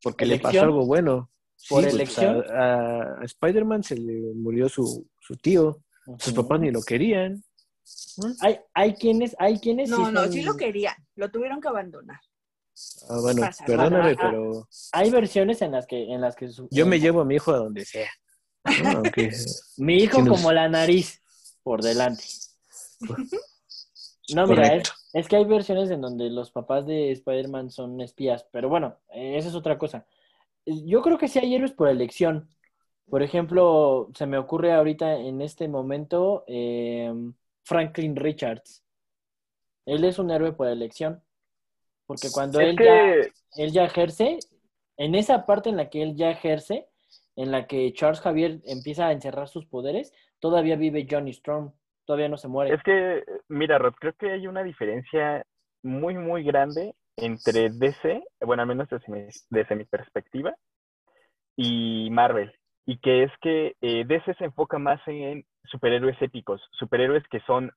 [0.03, 1.29] porque le pasó algo bueno.
[1.69, 2.43] ¿Por pues, elección?
[2.51, 5.77] A, a Spider-Man se le murió su, su tío.
[6.19, 7.43] Sus papás ni lo querían.
[8.41, 11.67] Hay, hay quienes, hay quienes No, sí no, son- sí lo querían, lo tuvieron que
[11.69, 12.19] abandonar.
[13.09, 16.85] Ah, bueno, Pasa, perdóname, pero Hay versiones en las que, en las que su- yo
[16.85, 18.09] me llevo a mi hijo a donde sea.
[18.83, 18.89] ¿no?
[18.97, 19.31] Aunque
[19.77, 21.21] Mi hijo nos- como la nariz
[21.63, 22.23] por delante.
[24.35, 28.45] No, mira, es, es que hay versiones en donde los papás de Spider-Man son espías,
[28.51, 30.05] pero bueno, esa es otra cosa.
[30.65, 32.49] Yo creo que sí hay héroes por elección.
[33.09, 37.13] Por ejemplo, se me ocurre ahorita en este momento eh,
[37.63, 38.83] Franklin Richards.
[39.85, 41.23] Él es un héroe por elección.
[42.05, 43.13] Porque cuando Es él, ya,
[43.63, 44.39] él ya ejerce,
[44.97, 46.86] en esa parte en la que él ya ejerce,
[47.37, 51.71] en la que Charles Javier empieza a encerrar sus poderes, todavía vive Johnny Storm,
[52.05, 52.73] todavía no se muere.
[52.73, 55.45] es que, mira, Rod, creo que hay una diferencia
[55.83, 60.55] muy, muy grande entre DC, bueno, al menos desde mi, mi perspectiva,
[61.55, 62.51] y Marvel.
[62.87, 67.71] Y que es que eh, DC se enfoca más en superhéroes épicos, superhéroes que son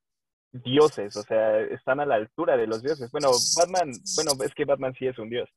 [0.51, 3.11] dioses, o sea, están a la altura de los dioses.
[3.11, 5.49] Bueno, Batman, bueno, es que Batman sí es un dios,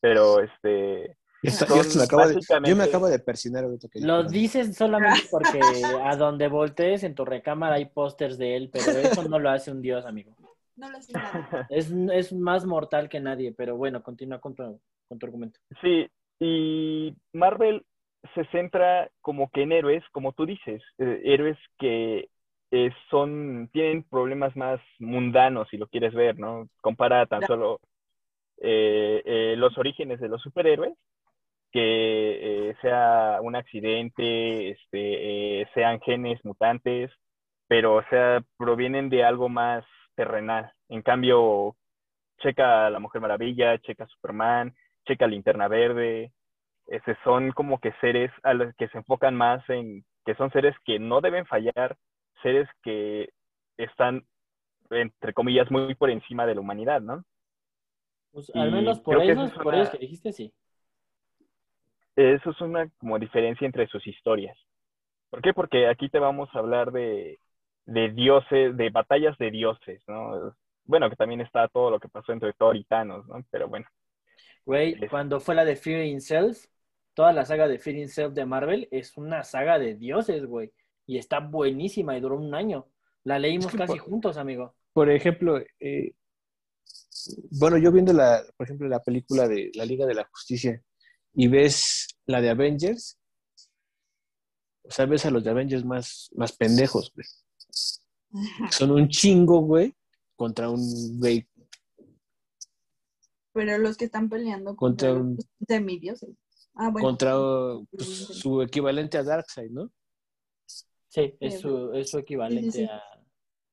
[0.00, 1.16] pero este,
[1.48, 4.16] Está- Son yo, me acabo de, yo me básicamente- acabo de persinar ahorita que Lo
[4.24, 4.32] dijeron.
[4.32, 5.60] dices solamente porque
[6.04, 9.70] a donde voltees en tu recámara hay pósters de él, pero eso no lo hace
[9.70, 10.34] un dios, amigo.
[10.76, 11.66] No lo hace nada.
[11.70, 15.60] Es, es más mortal que nadie, pero bueno, continúa con tu, con tu argumento.
[15.80, 16.06] Sí,
[16.40, 17.84] y Marvel
[18.34, 22.28] se centra como que en héroes, como tú dices, eh, héroes que
[22.70, 26.68] eh, son, tienen problemas más mundanos, si lo quieres ver, ¿no?
[26.80, 27.78] Compara tan solo
[28.58, 30.94] eh, eh, los orígenes de los superhéroes,
[31.74, 37.12] que eh, sea un accidente, este, eh, sean genes mutantes,
[37.68, 39.84] pero, o sea, provienen de algo más
[40.16, 40.72] terrenal.
[40.88, 41.76] En cambio,
[42.38, 44.74] checa a la Mujer Maravilla, checa a Superman,
[45.06, 46.32] checa a Linterna Verde,
[46.86, 50.76] ese son como que seres a los que se enfocan más en que son seres
[50.84, 51.96] que no deben fallar,
[52.42, 53.30] seres que
[53.78, 54.24] están,
[54.90, 57.24] entre comillas, muy por encima de la humanidad, ¿no?
[58.32, 60.52] Pues, al menos por ellos, por una- ellos que dijiste, sí.
[62.16, 64.56] Eso es una como diferencia entre sus historias.
[65.30, 65.52] ¿Por qué?
[65.52, 67.40] Porque aquí te vamos a hablar de,
[67.86, 70.54] de dioses, de batallas de dioses, ¿no?
[70.84, 73.44] Bueno, que también está todo lo que pasó entre Thor y Thanos, ¿no?
[73.50, 73.86] Pero bueno.
[74.64, 76.66] Güey, Es- cuando fue la de Fear Self,
[77.14, 80.72] toda la saga de Fear Self de Marvel es una saga de dioses, güey.
[81.06, 82.86] Y está buenísima y duró un año.
[83.24, 84.74] La leímos Es que casi por- juntos, amigo.
[84.92, 86.12] Por ejemplo, eh,
[87.50, 90.80] bueno, yo viendo la, por ejemplo, la película de la Liga de la Justicia
[91.34, 93.18] y ves la de Avengers,
[94.82, 97.26] o sea, ves a los de Avengers más, más pendejos, güey.
[98.70, 99.94] Son un chingo, güey,
[100.36, 101.48] contra un güey,
[103.52, 106.30] Pero los que están peleando Contra contra, un- los semidioses.
[106.74, 107.06] Ah, bueno.
[107.06, 107.34] contra
[107.90, 109.92] pues, su equivalente a Darkseid, ¿no?
[111.08, 112.84] Sí, es su, es su equivalente sí.
[112.84, 113.00] a.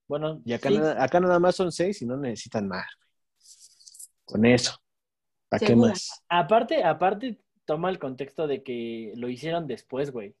[0.06, 2.86] Bueno, Y acá, sí, nada, acá nada más son seis y no necesitan más.
[4.24, 4.76] Con eso.
[5.48, 6.22] ¿Para qué más?
[6.28, 10.34] aparte, aparte, toma el contexto de que lo hicieron después, güey.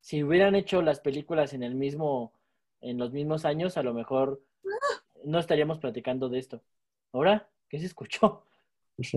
[0.00, 2.32] Si hubieran hecho las películas en el mismo,
[2.80, 4.40] en los mismos años, a lo mejor
[5.24, 6.62] no estaríamos platicando de esto.
[7.12, 7.48] ¿Ahora?
[7.68, 8.44] ¿Qué se escuchó?
[8.96, 9.14] Pues,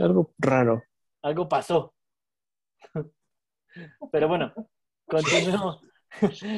[0.00, 0.82] algo raro.
[1.22, 1.94] Algo pasó.
[4.12, 4.52] Pero bueno,
[5.06, 5.80] continuemos.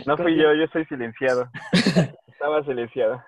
[0.07, 1.49] No fui yo, yo estoy silenciado.
[2.45, 3.23] Estaba silenciado.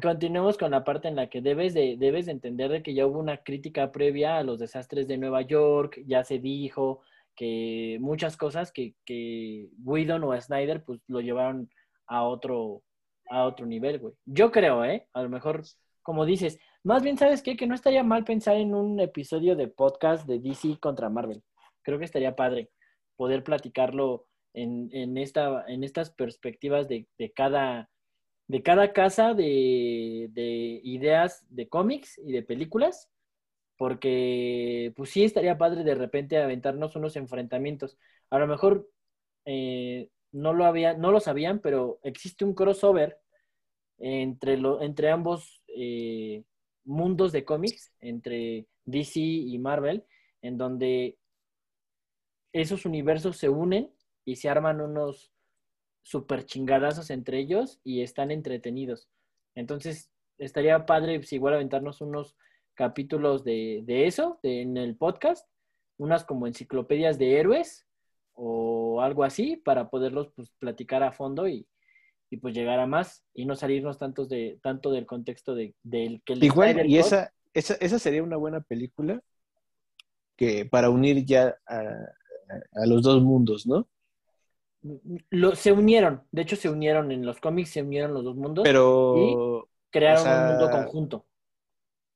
[0.00, 3.04] Continuemos con la parte en la que debes de, debes de entender de que ya
[3.04, 7.00] hubo una crítica previa a los desastres de Nueva York, ya se dijo
[7.34, 11.68] que muchas cosas que, que o Snyder pues lo llevaron
[12.06, 12.84] a otro,
[13.28, 14.14] a otro nivel, güey.
[14.24, 15.08] Yo creo, ¿eh?
[15.14, 15.62] A lo mejor,
[16.00, 17.42] como dices, más bien, ¿sabes?
[17.42, 21.42] Que no estaría mal pensar en un episodio de podcast de DC contra Marvel.
[21.82, 22.70] Creo que estaría padre
[23.16, 27.89] poder platicarlo en, en, esta, en estas perspectivas de, de cada
[28.50, 33.08] de cada casa de, de ideas de cómics y de películas,
[33.76, 37.96] porque pues sí estaría padre de repente aventarnos unos enfrentamientos.
[38.28, 38.90] A lo mejor
[39.44, 43.20] eh, no, lo había, no lo sabían, pero existe un crossover
[43.98, 46.42] entre, entre ambos eh,
[46.82, 50.04] mundos de cómics, entre DC y Marvel,
[50.42, 51.16] en donde
[52.52, 53.94] esos universos se unen
[54.24, 55.30] y se arman unos
[56.02, 59.08] super chingadazos entre ellos y están entretenidos.
[59.54, 62.36] Entonces, estaría padre si igual aventarnos unos
[62.74, 65.46] capítulos de, de eso de, en el podcast,
[65.98, 67.86] unas como enciclopedias de héroes
[68.32, 71.66] o algo así para poderlos pues, platicar a fondo y,
[72.30, 76.22] y, pues llegar a más y no salirnos tantos de, tanto del contexto de, del
[76.24, 79.22] que el Igual, y esa, esa, esa sería una buena película
[80.36, 82.12] que para unir ya a, a-
[82.82, 83.86] a los dos mundos, ¿no?
[85.30, 88.64] Lo, se unieron, de hecho se unieron en los cómics, se unieron los dos mundos,
[88.64, 91.26] Pero crearon o sea, un mundo conjunto.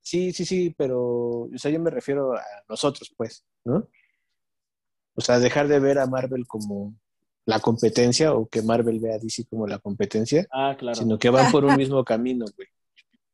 [0.00, 1.00] sí, sí, sí, pero
[1.42, 3.88] o sea, yo me refiero a nosotros, pues, ¿no?
[5.16, 6.94] O sea, dejar de ver a Marvel como
[7.46, 10.94] la competencia o que Marvel vea a DC como la competencia, Ah, claro.
[10.96, 12.68] sino que van por un mismo camino, güey.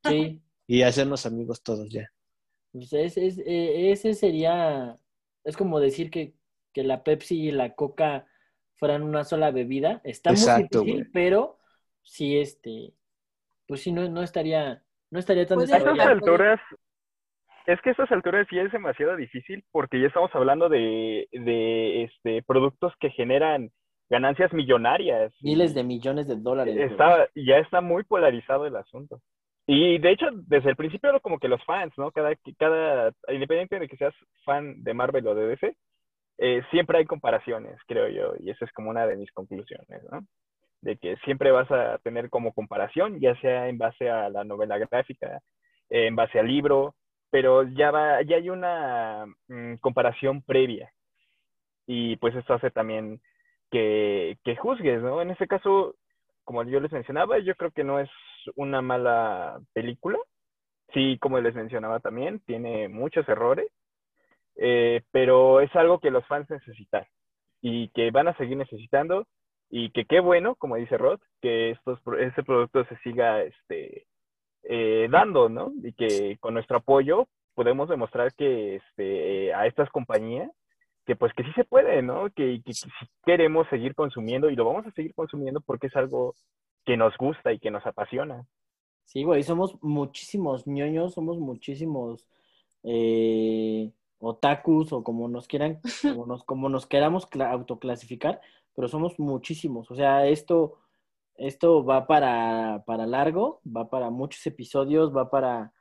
[0.04, 2.10] Sí, Y hacernos amigos todos ya.
[2.72, 4.98] Pues es- es- eh, ese sería,
[5.44, 6.34] es como decir que,
[6.72, 8.26] que la Pepsi y la Coca
[8.80, 10.00] fueran una sola bebida.
[10.02, 11.58] Está Exacto, muy difícil, pero
[12.02, 12.92] sí, este,
[13.68, 16.18] pues sí, no, no estaría, no estaría tan Pues A estas desarrollado.
[16.18, 16.60] alturas,
[17.66, 22.04] es que a estas alturas ya es demasiado difícil porque ya estamos hablando de, de
[22.04, 23.70] este, productos que generan
[24.08, 25.32] ganancias millonarias.
[25.40, 26.74] Miles de millones de dólares.
[26.74, 26.88] güey.
[26.88, 29.20] Está, ya está muy polarizado el asunto.
[29.66, 32.10] Y de hecho, desde el principio, como que los fans, ¿no?
[32.10, 35.76] Cada, cada, independiente de que seas fan de Marvel o de DC,
[36.42, 40.26] eh, siempre hay comparaciones, creo yo, y esa es como una de mis conclusiones, ¿no?
[40.80, 44.78] De que siempre vas a tener como comparación, ya sea en base a la novela
[44.78, 45.40] gráfica,
[45.90, 46.94] en base al libro,
[47.30, 50.90] pero ya va, ya hay una mm, comparación previa.
[51.86, 53.20] Y pues esto hace también
[53.70, 55.20] que, que juzgues, ¿no?
[55.20, 55.94] En este caso,
[56.44, 58.08] como yo les mencionaba, yo creo que no es
[58.56, 60.18] una mala película.
[60.94, 63.70] Sí, como les mencionaba también, tiene muchos errores,
[64.62, 67.06] eh, pero es algo que los fans necesitan
[67.62, 69.26] y que van a seguir necesitando
[69.70, 74.06] y que qué bueno, como dice Rod, que estos, este producto se siga este,
[74.64, 75.72] eh, dando, ¿no?
[75.82, 80.50] Y que con nuestro apoyo podemos demostrar que este, a estas compañías
[81.06, 82.28] que pues que sí se puede, ¿no?
[82.30, 82.72] Que, que,
[83.24, 86.34] queremos seguir consumiendo y lo vamos a seguir consumiendo porque es algo
[86.84, 88.44] que nos gusta y que nos apasiona.
[89.06, 92.26] Sí, güey, somos muchísimos ñoños, somos muchísimos
[92.84, 93.90] eh,
[94.20, 98.40] otakus o como nos quieran, como nos, como nos queramos cla- autoclasificar,
[98.74, 99.90] pero somos muchísimos.
[99.90, 100.78] O sea, esto,
[101.36, 105.72] esto va para, para largo, va para muchos episodios, va para,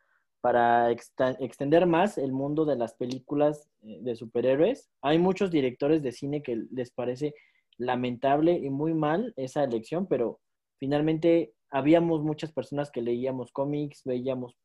[0.41, 4.90] para extender más el mundo de las películas eh, de superhéroes.
[5.02, 7.36] Hay muchos directores de cine que les parece
[7.78, 10.40] lamentable y muy mal esa elección, pero
[10.78, 14.57] finalmente habíamos muchas personas que leíamos cómics, veíamos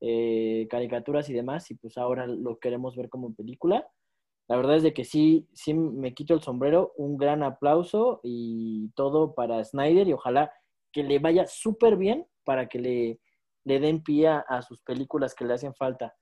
[0.00, 3.86] eh, caricaturas y demás, y pues ahora lo queremos ver como película.
[4.48, 8.90] La verdad es de que sí, sí me quito el sombrero, un gran aplauso y
[8.90, 10.52] todo para Snyder y ojalá
[10.92, 13.20] que le vaya súper bien para que le,
[13.64, 16.14] le den pie a, sus películas que le hacen falta,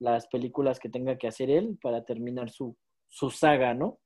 [0.00, 2.76] las películas que tenga que hacer él para terminar su,
[3.08, 4.00] su saga, ¿no?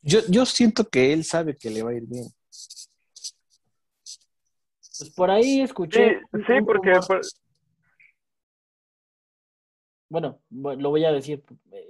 [0.00, 2.24] Yo, yo siento que él sabe que le va a ir bien.
[4.98, 6.20] Pues por ahí Sí, escuché.
[6.32, 7.20] sí, un porque por-
[10.08, 11.42] bueno, bu- lo voy a decir,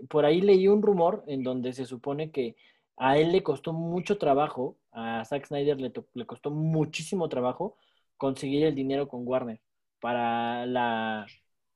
[0.09, 2.57] por ahí leí un rumor en donde se supone que
[2.97, 7.77] a él le costó mucho trabajo, a Zack Snyder le, le costó muchísimo trabajo
[8.17, 9.61] conseguir el dinero con Warner
[10.01, 11.27] para la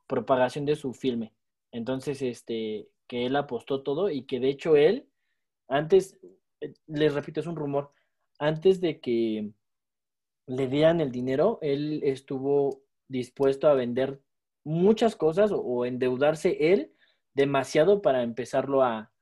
[0.08, 1.32] propagación de su filme.
[1.70, 5.06] Entonces, este, que él apostó todo y que de hecho él,
[5.68, 6.18] antes,
[6.60, 7.92] eh, les repito, es un rumor,
[8.38, 9.50] antes de que
[10.46, 14.20] le dieran el dinero, él estuvo dispuesto a vender
[14.64, 16.94] muchas cosas o, o endeudarse él
[17.34, 19.12] demasiado para empezarlo a,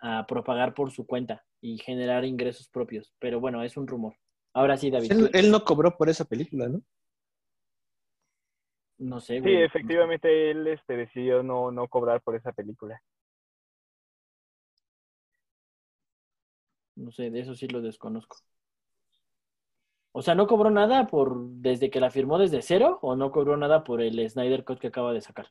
[0.00, 3.14] a propagar por su cuenta y generar ingresos propios.
[3.18, 4.16] Pero bueno, es un rumor.
[4.52, 5.10] Ahora sí, David.
[5.10, 6.82] Él, él no cobró por esa película, ¿no?
[8.98, 9.62] No sé, sí, güey.
[9.62, 13.02] efectivamente él este, decidió no, no cobrar por esa película.
[16.96, 18.36] No sé, de eso sí lo desconozco.
[20.16, 23.56] O sea, ¿no cobró nada por desde que la firmó desde cero o no cobró
[23.56, 25.48] nada por el Snyder Cut que acaba de sacar?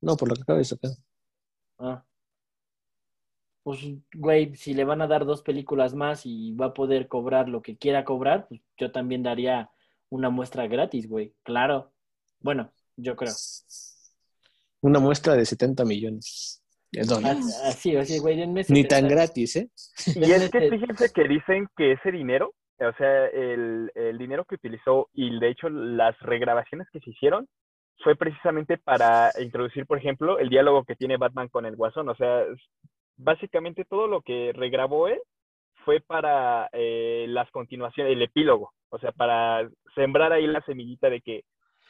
[0.00, 0.90] No, por lo que acaba de sacar.
[1.78, 2.04] Ah.
[3.62, 3.78] Pues,
[4.12, 7.62] güey, si le van a dar dos películas más y va a poder cobrar lo
[7.62, 9.70] que quiera cobrar, pues yo también daría
[10.08, 11.32] una muestra gratis, güey.
[11.44, 11.92] Claro.
[12.40, 13.32] Bueno, yo creo.
[14.80, 16.60] Una muestra de 70 millones
[16.90, 17.56] de dólares.
[17.62, 18.88] Así, así, así, güey, denme Ni 70.
[18.88, 19.70] tan gratis, ¿eh?
[20.16, 24.56] Y es que fíjense que dicen que ese dinero, o sea, el, el dinero que
[24.56, 27.46] utilizó y de hecho las regrabaciones que se hicieron
[28.02, 32.08] fue precisamente para introducir, por ejemplo, el diálogo que tiene Batman con el Guasón.
[32.08, 32.44] O sea,
[33.16, 35.20] básicamente todo lo que regrabó él
[35.84, 38.72] fue para eh, las continuaciones, el epílogo.
[38.90, 41.42] O sea, para sembrar ahí la semillita de que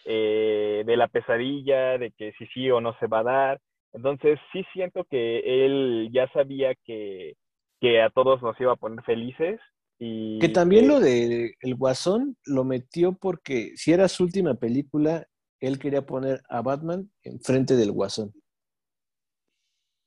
[0.05, 3.61] eh, de la pesadilla, de que si sí o no se va a dar.
[3.93, 7.35] Entonces, sí siento que él ya sabía que,
[7.81, 9.61] que a todos nos iba a poner felices.
[10.05, 15.29] Y Que también lo de El Guasón lo metió porque si era su última película,
[15.61, 18.35] él quería poner a Batman enfrente del Guasón.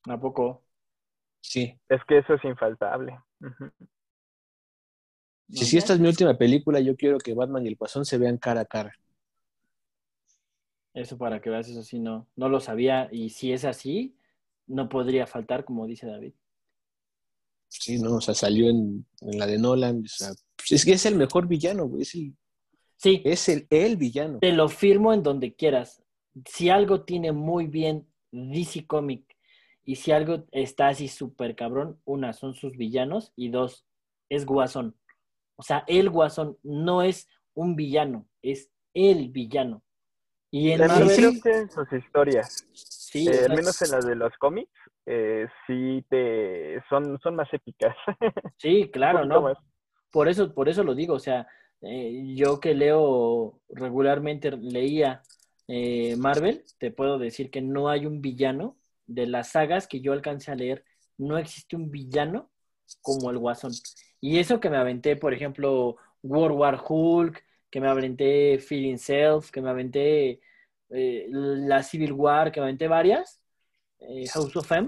[0.10, 0.66] ¿A poco?
[1.40, 1.80] Sí.
[1.88, 3.18] Es que eso es infaltable.
[5.48, 8.18] Si, si esta es mi última película, yo quiero que Batman y el Guasón se
[8.18, 8.94] vean cara a cara.
[10.94, 13.08] Eso para que veas, eso sí, no, no lo sabía.
[13.14, 14.18] Y si es así,
[14.68, 16.34] no podría faltar, como dice David.
[17.68, 18.16] Sí, ¿no?
[18.16, 20.02] O sea, salió en, en la de Nolan.
[20.04, 22.04] O sea, pues es que es el mejor villano, güey.
[22.04, 22.36] Es el,
[22.98, 24.40] Sí, es el, el villano.
[24.40, 26.02] te lo firmo en donde quieras.
[26.48, 29.26] Si algo tiene muy bien DC Comic
[29.84, 33.86] y si algo está así súper cabrón, una, son sus villanos y dos,
[34.30, 34.98] es Guasón.
[35.56, 39.84] O sea, el Guasón no es un villano, es el villano.
[40.52, 44.06] Y en También Marvel, creo que en sus historias, sí, eh, al menos en las
[44.06, 44.72] de los cómics,
[45.06, 47.95] eh, sí te son, son más épicas.
[48.57, 49.41] sí, claro, ¿no?
[49.41, 49.57] más.
[50.11, 51.48] Por eso, por eso lo digo, o sea,
[51.82, 55.22] eh, yo que leo regularmente, leía
[55.68, 58.77] eh, Marvel, te puedo decir que no hay un villano
[59.07, 60.84] de las sagas que yo alcancé a leer,
[61.18, 62.49] no existe un villano
[63.02, 63.72] como el Guasón.
[64.22, 69.52] Y eso que me aventé, por ejemplo, World War Hulk, que me aventé Feeling Self,
[69.52, 70.40] que me aventé
[70.90, 73.41] eh, la Civil War, que me aventé varias,
[74.10, 74.88] eh, House of M,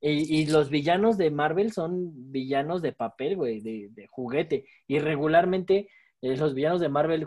[0.00, 4.66] y, los villanos de Marvel son villanos de papel, güey, de, juguete.
[4.86, 5.88] Y regularmente
[6.24, 7.26] Eh, los villanos de Marvel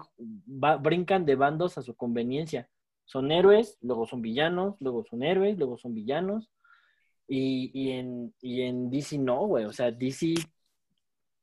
[0.81, 2.67] brincan de bandos a su conveniencia.
[3.05, 6.49] Son héroes, luego son villanos, luego son héroes, luego son villanos.
[7.27, 9.65] Y, y en, y en DC no, güey.
[9.65, 10.33] O sea, DC,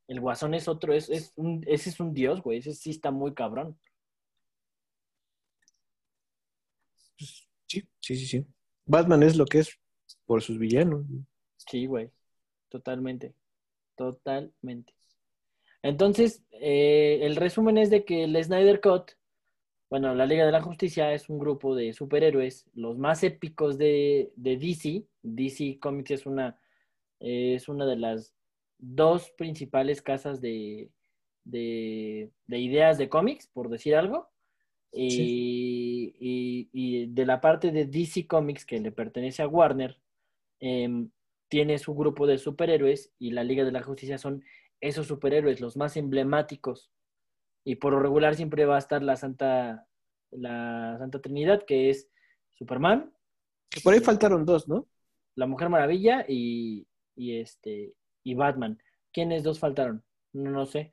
[0.09, 2.59] el guasón es otro, es, es un, ese es un dios, güey.
[2.59, 3.79] Ese sí está muy cabrón.
[7.67, 8.47] Sí, sí, sí, sí.
[8.87, 9.79] Batman es lo que es
[10.27, 11.05] por sus villanos.
[11.57, 12.11] Sí, güey.
[12.69, 13.35] Totalmente.
[13.97, 14.93] Totalmente.
[15.83, 19.13] Entonces, eh, el resumen es de que el Snyder Cut,
[19.91, 24.33] bueno, la Liga de la Justicia es un grupo de superhéroes, los más épicos de,
[24.35, 25.05] de DC.
[25.23, 26.59] DC Comics es una,
[27.21, 28.35] es una de las
[28.79, 30.91] dos principales casas de,
[31.45, 34.31] de, de ideas de cómics, por decir algo.
[34.97, 39.99] Y, y- y de la parte de DC Comics que le pertenece a Warner,
[40.61, 41.11] em,
[41.49, 44.45] tiene su grupo de superhéroes y la Liga de la Justicia son
[44.81, 46.91] esos superhéroes, los más emblemáticos.
[47.65, 49.87] Y por lo regular siempre va a estar la Santa,
[50.31, 52.09] la Santa Trinidad, que es
[52.53, 53.13] Superman,
[53.83, 54.87] por ahí faltaron dos, ¿no?
[55.37, 57.93] la Mujer Maravilla y, y este
[58.23, 58.79] y Batman.
[59.13, 60.05] ¿Quiénes dos faltaron?
[60.33, 60.93] No, no sé.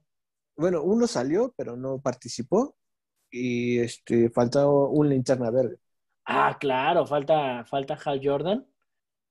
[0.58, 2.76] Bueno, uno salió, pero no participó.
[3.32, 5.78] Y este, faltó un linterna verde.
[6.26, 8.66] Ah, claro, falta, falta Hal Jordan.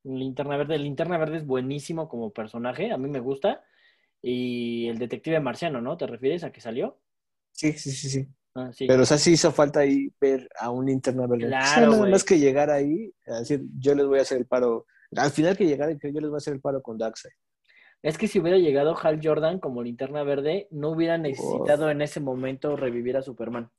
[0.05, 0.79] Linterna Verde.
[0.79, 3.63] Linterna Verde es buenísimo como personaje, a mí me gusta.
[4.23, 5.97] Y el detective marciano, ¿no?
[5.97, 6.99] ¿Te refieres a que salió?
[7.53, 8.29] Sí, sí, sí, sí.
[8.55, 8.87] Ah, sí.
[8.87, 11.47] Pero, o sea, sí hizo falta ahí ver a un linterna verde.
[11.47, 14.47] Claro, O sea, más que llegar ahí, a decir, yo les voy a hacer el
[14.47, 14.87] paro.
[15.17, 17.33] Al final que llegara, yo les voy a hacer el paro con Darkseid.
[18.03, 22.21] Es que si hubiera llegado Hal Jordan como linterna verde, no hubiera necesitado en ese
[22.21, 23.71] momento revivir a Superman.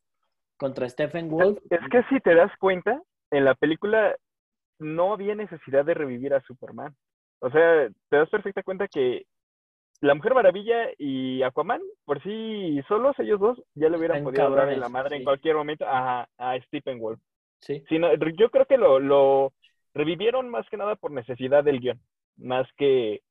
[0.61, 1.57] Contra Stephen Wolf.
[1.71, 3.01] Es que si te das cuenta,
[3.31, 4.15] en la película
[4.77, 6.95] no había necesidad de revivir a Superman.
[7.39, 9.25] O sea, te das perfecta cuenta que
[10.01, 14.43] la Mujer Maravilla y Aquaman, por sí solos, ellos dos, ya le hubieran Están podido
[14.43, 15.15] dar en cabrones, la madre sí.
[15.15, 17.19] en cualquier momento a, a Stephen Wolf.
[17.61, 17.83] Sí.
[17.97, 19.53] No, yo creo que lo, lo
[19.95, 21.99] revivieron más que nada por necesidad del guion,
[22.38, 23.21] más que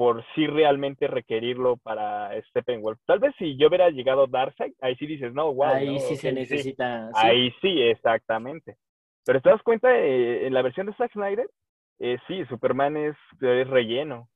[0.00, 2.98] por sí realmente requerirlo para Steppenwolf.
[3.04, 5.74] Tal vez si yo hubiera llegado Darkseid, ahí sí dices, no, wow.
[5.74, 7.08] Ahí no, sí se necesita.
[7.08, 7.12] sí.
[7.16, 8.78] Ahí sí, exactamente.
[9.26, 11.50] Pero te das cuenta, eh, en la versión de Zack Snyder,
[11.98, 14.30] eh, sí, Superman es, es relleno.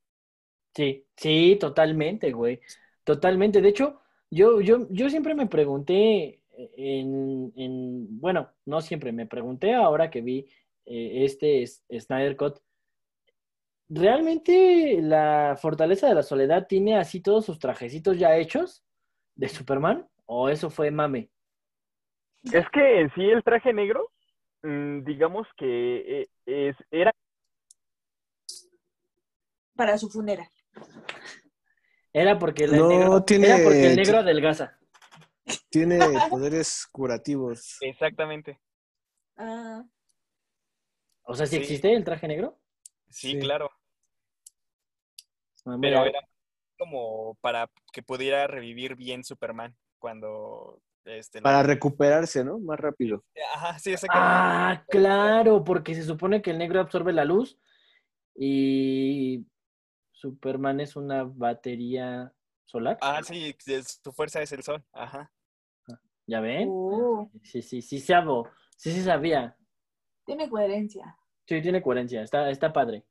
[0.75, 2.61] Sí, sí, totalmente, güey.
[3.03, 3.63] Totalmente.
[3.63, 6.43] De hecho, yo, yo, yo siempre me pregunté
[6.77, 10.47] en, en, bueno, no siempre, me pregunté ahora que vi
[10.85, 12.59] eh, este Snyder Cut,
[13.89, 18.83] ¿realmente la Fortaleza de la Soledad tiene así todos sus trajecitos ya hechos
[19.35, 20.09] de Superman?
[20.27, 21.31] ¿O eso fue mame?
[22.53, 24.11] Es que en sí el traje negro,
[24.63, 27.11] mm, digamos que eh, es, era
[29.77, 30.49] Para su funeral.
[32.13, 34.79] Era porque el No, negro, tiene- era porque el negro adelgaza.
[35.69, 35.99] Tiene
[36.31, 37.79] poderes curativos.
[37.81, 38.61] exactamente.
[39.37, 39.85] Ah,
[41.25, 41.63] O sea, ¿sí Sí.
[41.63, 42.59] existe el traje negro?
[43.15, 43.39] Sí, Sí.
[43.39, 43.71] claro.
[45.67, 46.21] Ah, Pero era
[46.77, 52.59] como para que pudiera revivir bien Superman cuando este la- Para recuperarse, ¿no?
[52.59, 53.25] Más rápido.
[53.55, 54.35] Ajá, sí, exactamente.
[54.37, 57.59] Ah, claro, porque se supone que el negro absorbe la luz
[58.35, 59.47] y
[60.13, 62.33] Superman es una batería
[62.65, 62.99] solar.
[63.01, 64.85] Ah, sí, es- su fuerza es el sol.
[64.93, 65.31] Ajá.
[66.27, 66.69] ¿Ya ven?
[66.71, 68.49] oh, Sí, sí, sí, sabo.
[68.77, 69.57] Sí, sí sabía.
[70.27, 71.17] tiene coherencia.
[71.47, 73.05] Sí, tiene coherencia, está, está padre.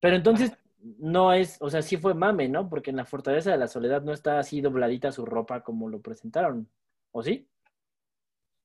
[0.00, 0.52] Pero entonces
[0.98, 2.68] no es, o sea, sí fue mame, ¿no?
[2.68, 6.00] Porque en la Fortaleza de la Soledad no está así dobladita su ropa como lo
[6.00, 6.68] presentaron.
[7.12, 7.48] ¿O sí?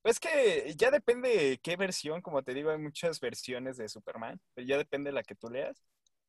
[0.01, 4.65] Pues que ya depende qué versión, como te digo, hay muchas versiones de Superman, pero
[4.67, 5.83] ya depende de la que tú leas.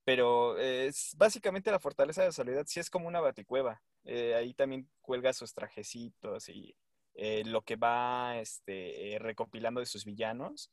[0.04, 3.80] Pero eh, es básicamente la Fortaleza de la Soledad, sí es como una baticueva.
[4.04, 6.74] Eh, ahí también cuelga sus trajecitos y
[7.14, 10.70] eh, lo que va este, eh, recopilando de sus villanos.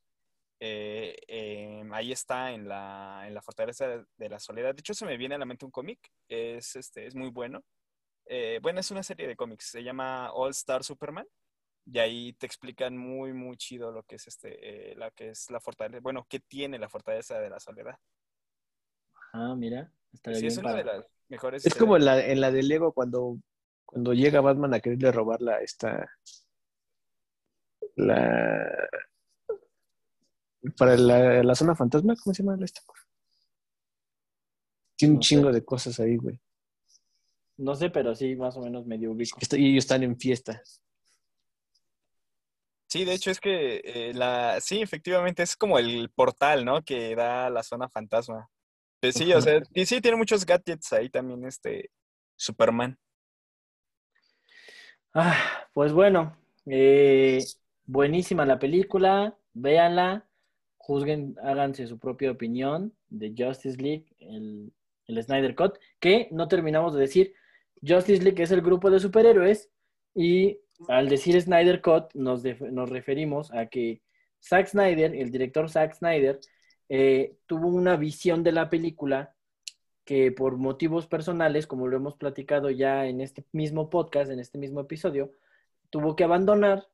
[0.60, 3.88] Eh, eh, ahí está en la, en la Fortaleza
[4.18, 4.76] de, la Soledad.
[4.76, 7.64] De hecho, se me viene a la mente un cómic, es, este, es muy bueno.
[8.26, 11.26] Eh, bueno, es una serie de cómics, se llama All Star Superman.
[11.92, 15.50] Y ahí te explican muy, muy chido lo que es este, eh, la que es
[15.50, 17.96] la fortaleza, bueno, qué tiene la fortaleza de la soledad.
[19.34, 21.66] Ah, mira, estaría Sí, es bien una de para- las mejores.
[21.66, 23.40] Es como en la, en la de Lego cuando,
[23.86, 26.12] cuando llega Batman a quererle robar la, esta,
[27.96, 28.88] la,
[30.78, 32.82] para la, la zona fantasma, ¿cómo se llama esta?
[34.96, 35.40] Tiene un No sé.
[35.40, 36.40] chingo de cosas ahí, güey.
[37.58, 39.44] No sé, pero sí, más o menos medio ubico.
[39.52, 40.64] Y ellos están en fiesta.
[42.88, 46.82] Sí, de hecho es que eh, la, sí, efectivamente es como el portal, ¿no?
[46.84, 48.50] Que da a la zona fantasma.
[49.02, 51.92] Pues sí, o sea, y sí tiene muchos gadgets ahí también, este,
[52.38, 52.98] Superman.
[55.14, 57.52] Ah, Pues bueno, eh,
[57.86, 60.28] buenísima la película, véanla,
[60.90, 64.74] juzguen, háganse su propia opinión de Justice League, el,
[65.06, 67.34] el Snyder Cut, que no terminamos de decir,
[67.88, 69.70] Justice League es el grupo de superhéroes
[70.16, 70.58] y
[70.88, 74.02] al decir Snyder Cut nos, def- nos referimos a que
[74.42, 76.40] Zack Snyder, el director Zack Snyder,
[76.90, 79.36] eh, tuvo una visión de la película
[80.06, 84.58] que por motivos personales, como lo hemos platicado ya en este mismo podcast, en este
[84.58, 85.32] mismo episodio,
[85.92, 86.88] tuvo que abandonar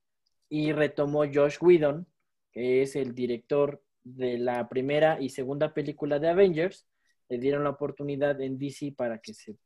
[0.49, 2.07] y retomó Josh Whedon,
[2.51, 6.87] que es el director de la primera y segunda película de Avengers.
[7.27, 9.57] Le dieron la oportunidad en DC para que se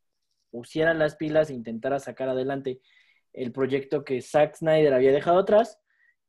[0.49, 2.82] pusiera las pilas e intentara sacar adelante
[3.34, 5.80] el proyecto que Zack Snyder había dejado atrás.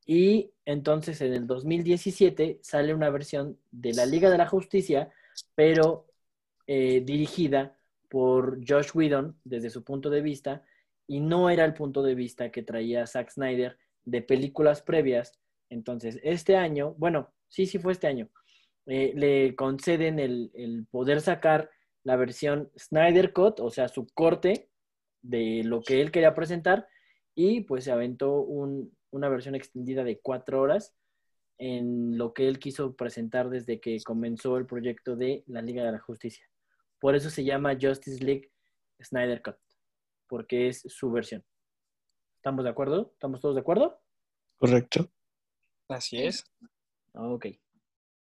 [0.05, 5.11] Y entonces en el 2017 sale una versión de la Liga de la Justicia,
[5.55, 6.09] pero
[6.67, 7.79] eh, dirigida
[8.09, 10.65] por Josh Whedon desde su punto de vista,
[11.07, 15.39] y no era el punto de vista que traía Zack Snyder de películas previas.
[15.69, 18.31] Entonces, este año, bueno, sí, sí fue este año,
[18.87, 21.71] eh, le conceden el, el poder sacar
[22.03, 24.71] la versión Snyder Cut, o sea, su corte
[25.21, 26.89] de lo que él quería presentar,
[27.35, 30.95] y pues se aventó un- una versión extendida de cuatro horas
[31.59, 35.93] en lo que él quiso presentar desde que comenzó el proyecto de la Liga de
[35.93, 36.49] la Justicia.
[36.99, 38.51] Por eso se llama Justice League
[39.03, 39.57] Snyder Cut,
[40.27, 41.45] porque es su versión.
[42.37, 43.11] ¿Estamos de acuerdo?
[43.13, 44.01] ¿Estamos todos de acuerdo?
[44.57, 45.11] Correcto.
[45.89, 46.45] Así es.
[47.15, 47.47] Ok.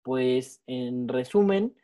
[0.02, 1.74] Pues en resumen,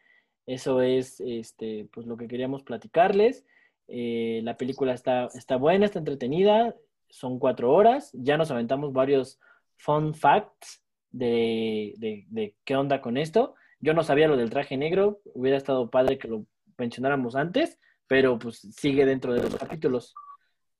[0.46, 3.44] eso es este, pues lo que queríamos platicarles.
[3.88, 6.74] Eh, la película está, está buena, está entretenida,
[7.08, 8.10] son cuatro horas.
[8.14, 9.38] Ya nos aventamos varios
[9.76, 11.94] fun facts de,
[12.28, 13.54] de, qué onda con esto.
[13.80, 16.46] Yo no sabía lo del traje negro, hubiera estado padre que lo
[16.78, 20.14] mencionáramos antes, pero pues sigue dentro de los capítulos.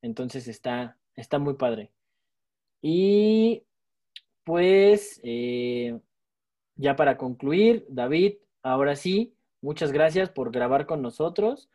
[0.03, 1.93] Entonces está, está muy padre.
[2.82, 3.65] Y
[4.44, 5.98] pues eh,
[6.77, 11.70] ya para concluir, David, ahora sí, muchas gracias por grabar con nosotros.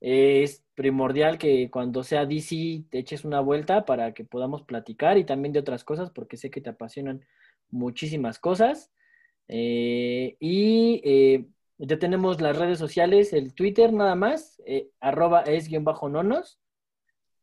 [0.00, 5.24] Es primordial que cuando sea DC te eches una vuelta para que podamos platicar y
[5.24, 7.24] también de otras cosas, porque sé que te apasionan
[7.70, 8.92] muchísimas cosas.
[9.48, 11.46] Eh, y eh,
[11.78, 16.60] ya tenemos las redes sociales, el Twitter nada más, eh, arroba es guion bajo nonos.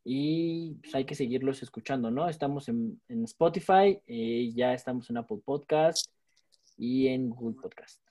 [0.04, 2.28] Y pues, hay que seguirlos escuchando, ¿no?
[2.28, 4.00] Estamos en, en Spotify,
[4.54, 6.06] ya estamos en Apple Podcast
[6.82, 8.02] y en Google Podcast.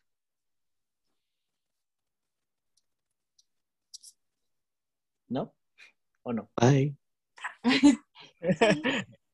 [5.27, 5.53] ¿No?
[6.23, 6.49] ¿O no?
[6.55, 6.95] Bye.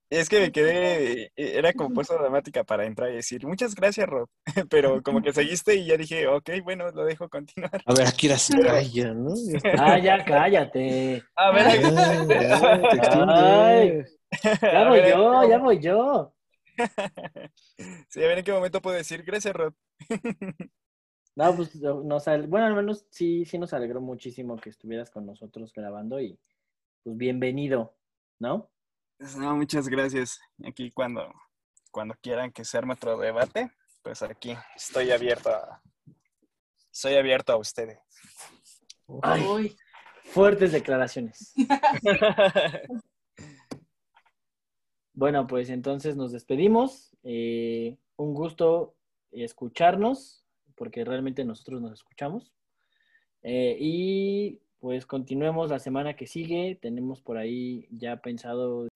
[0.09, 4.29] Es que me quedé, era como puesta dramática para entrar y decir, muchas gracias, Rob.
[4.69, 7.83] Pero como que seguiste y ya dije, ok, bueno, lo dejo continuar.
[7.85, 9.33] A ver, aquí era se calla, ¿no?
[9.77, 11.21] Ah, ya cállate.
[11.35, 11.81] A ver,
[12.27, 14.03] Ya, ya, te Ay.
[14.61, 16.36] Ya voy ver, yo, ya voy yo.
[18.09, 19.73] Sí, a ver en qué momento puedo decir, gracias, Rob.
[21.35, 25.23] No, pues nos al- bueno, al menos sí, sí nos alegró muchísimo que estuvieras con
[25.27, 26.39] nosotros grabando y
[27.03, 27.95] pues bienvenido,
[28.39, 28.71] ¿no?
[29.37, 30.39] No, muchas gracias.
[30.65, 31.31] Aquí cuando,
[31.91, 33.69] cuando quieran que se arme otro debate,
[34.01, 35.79] pues aquí estoy abierto a,
[36.89, 37.99] soy abierto a ustedes.
[39.21, 39.75] Ay,
[40.23, 41.53] fuertes declaraciones.
[45.17, 47.09] Bueno, pues entonces nos despedimos.
[47.23, 48.93] Eh, un gusto
[49.31, 50.45] escucharnos,
[50.75, 52.53] porque realmente nosotros nos escuchamos.
[53.41, 56.77] Eh, y pues continuemos la semana que sigue.
[56.79, 58.87] Tenemos por ahí ya pensado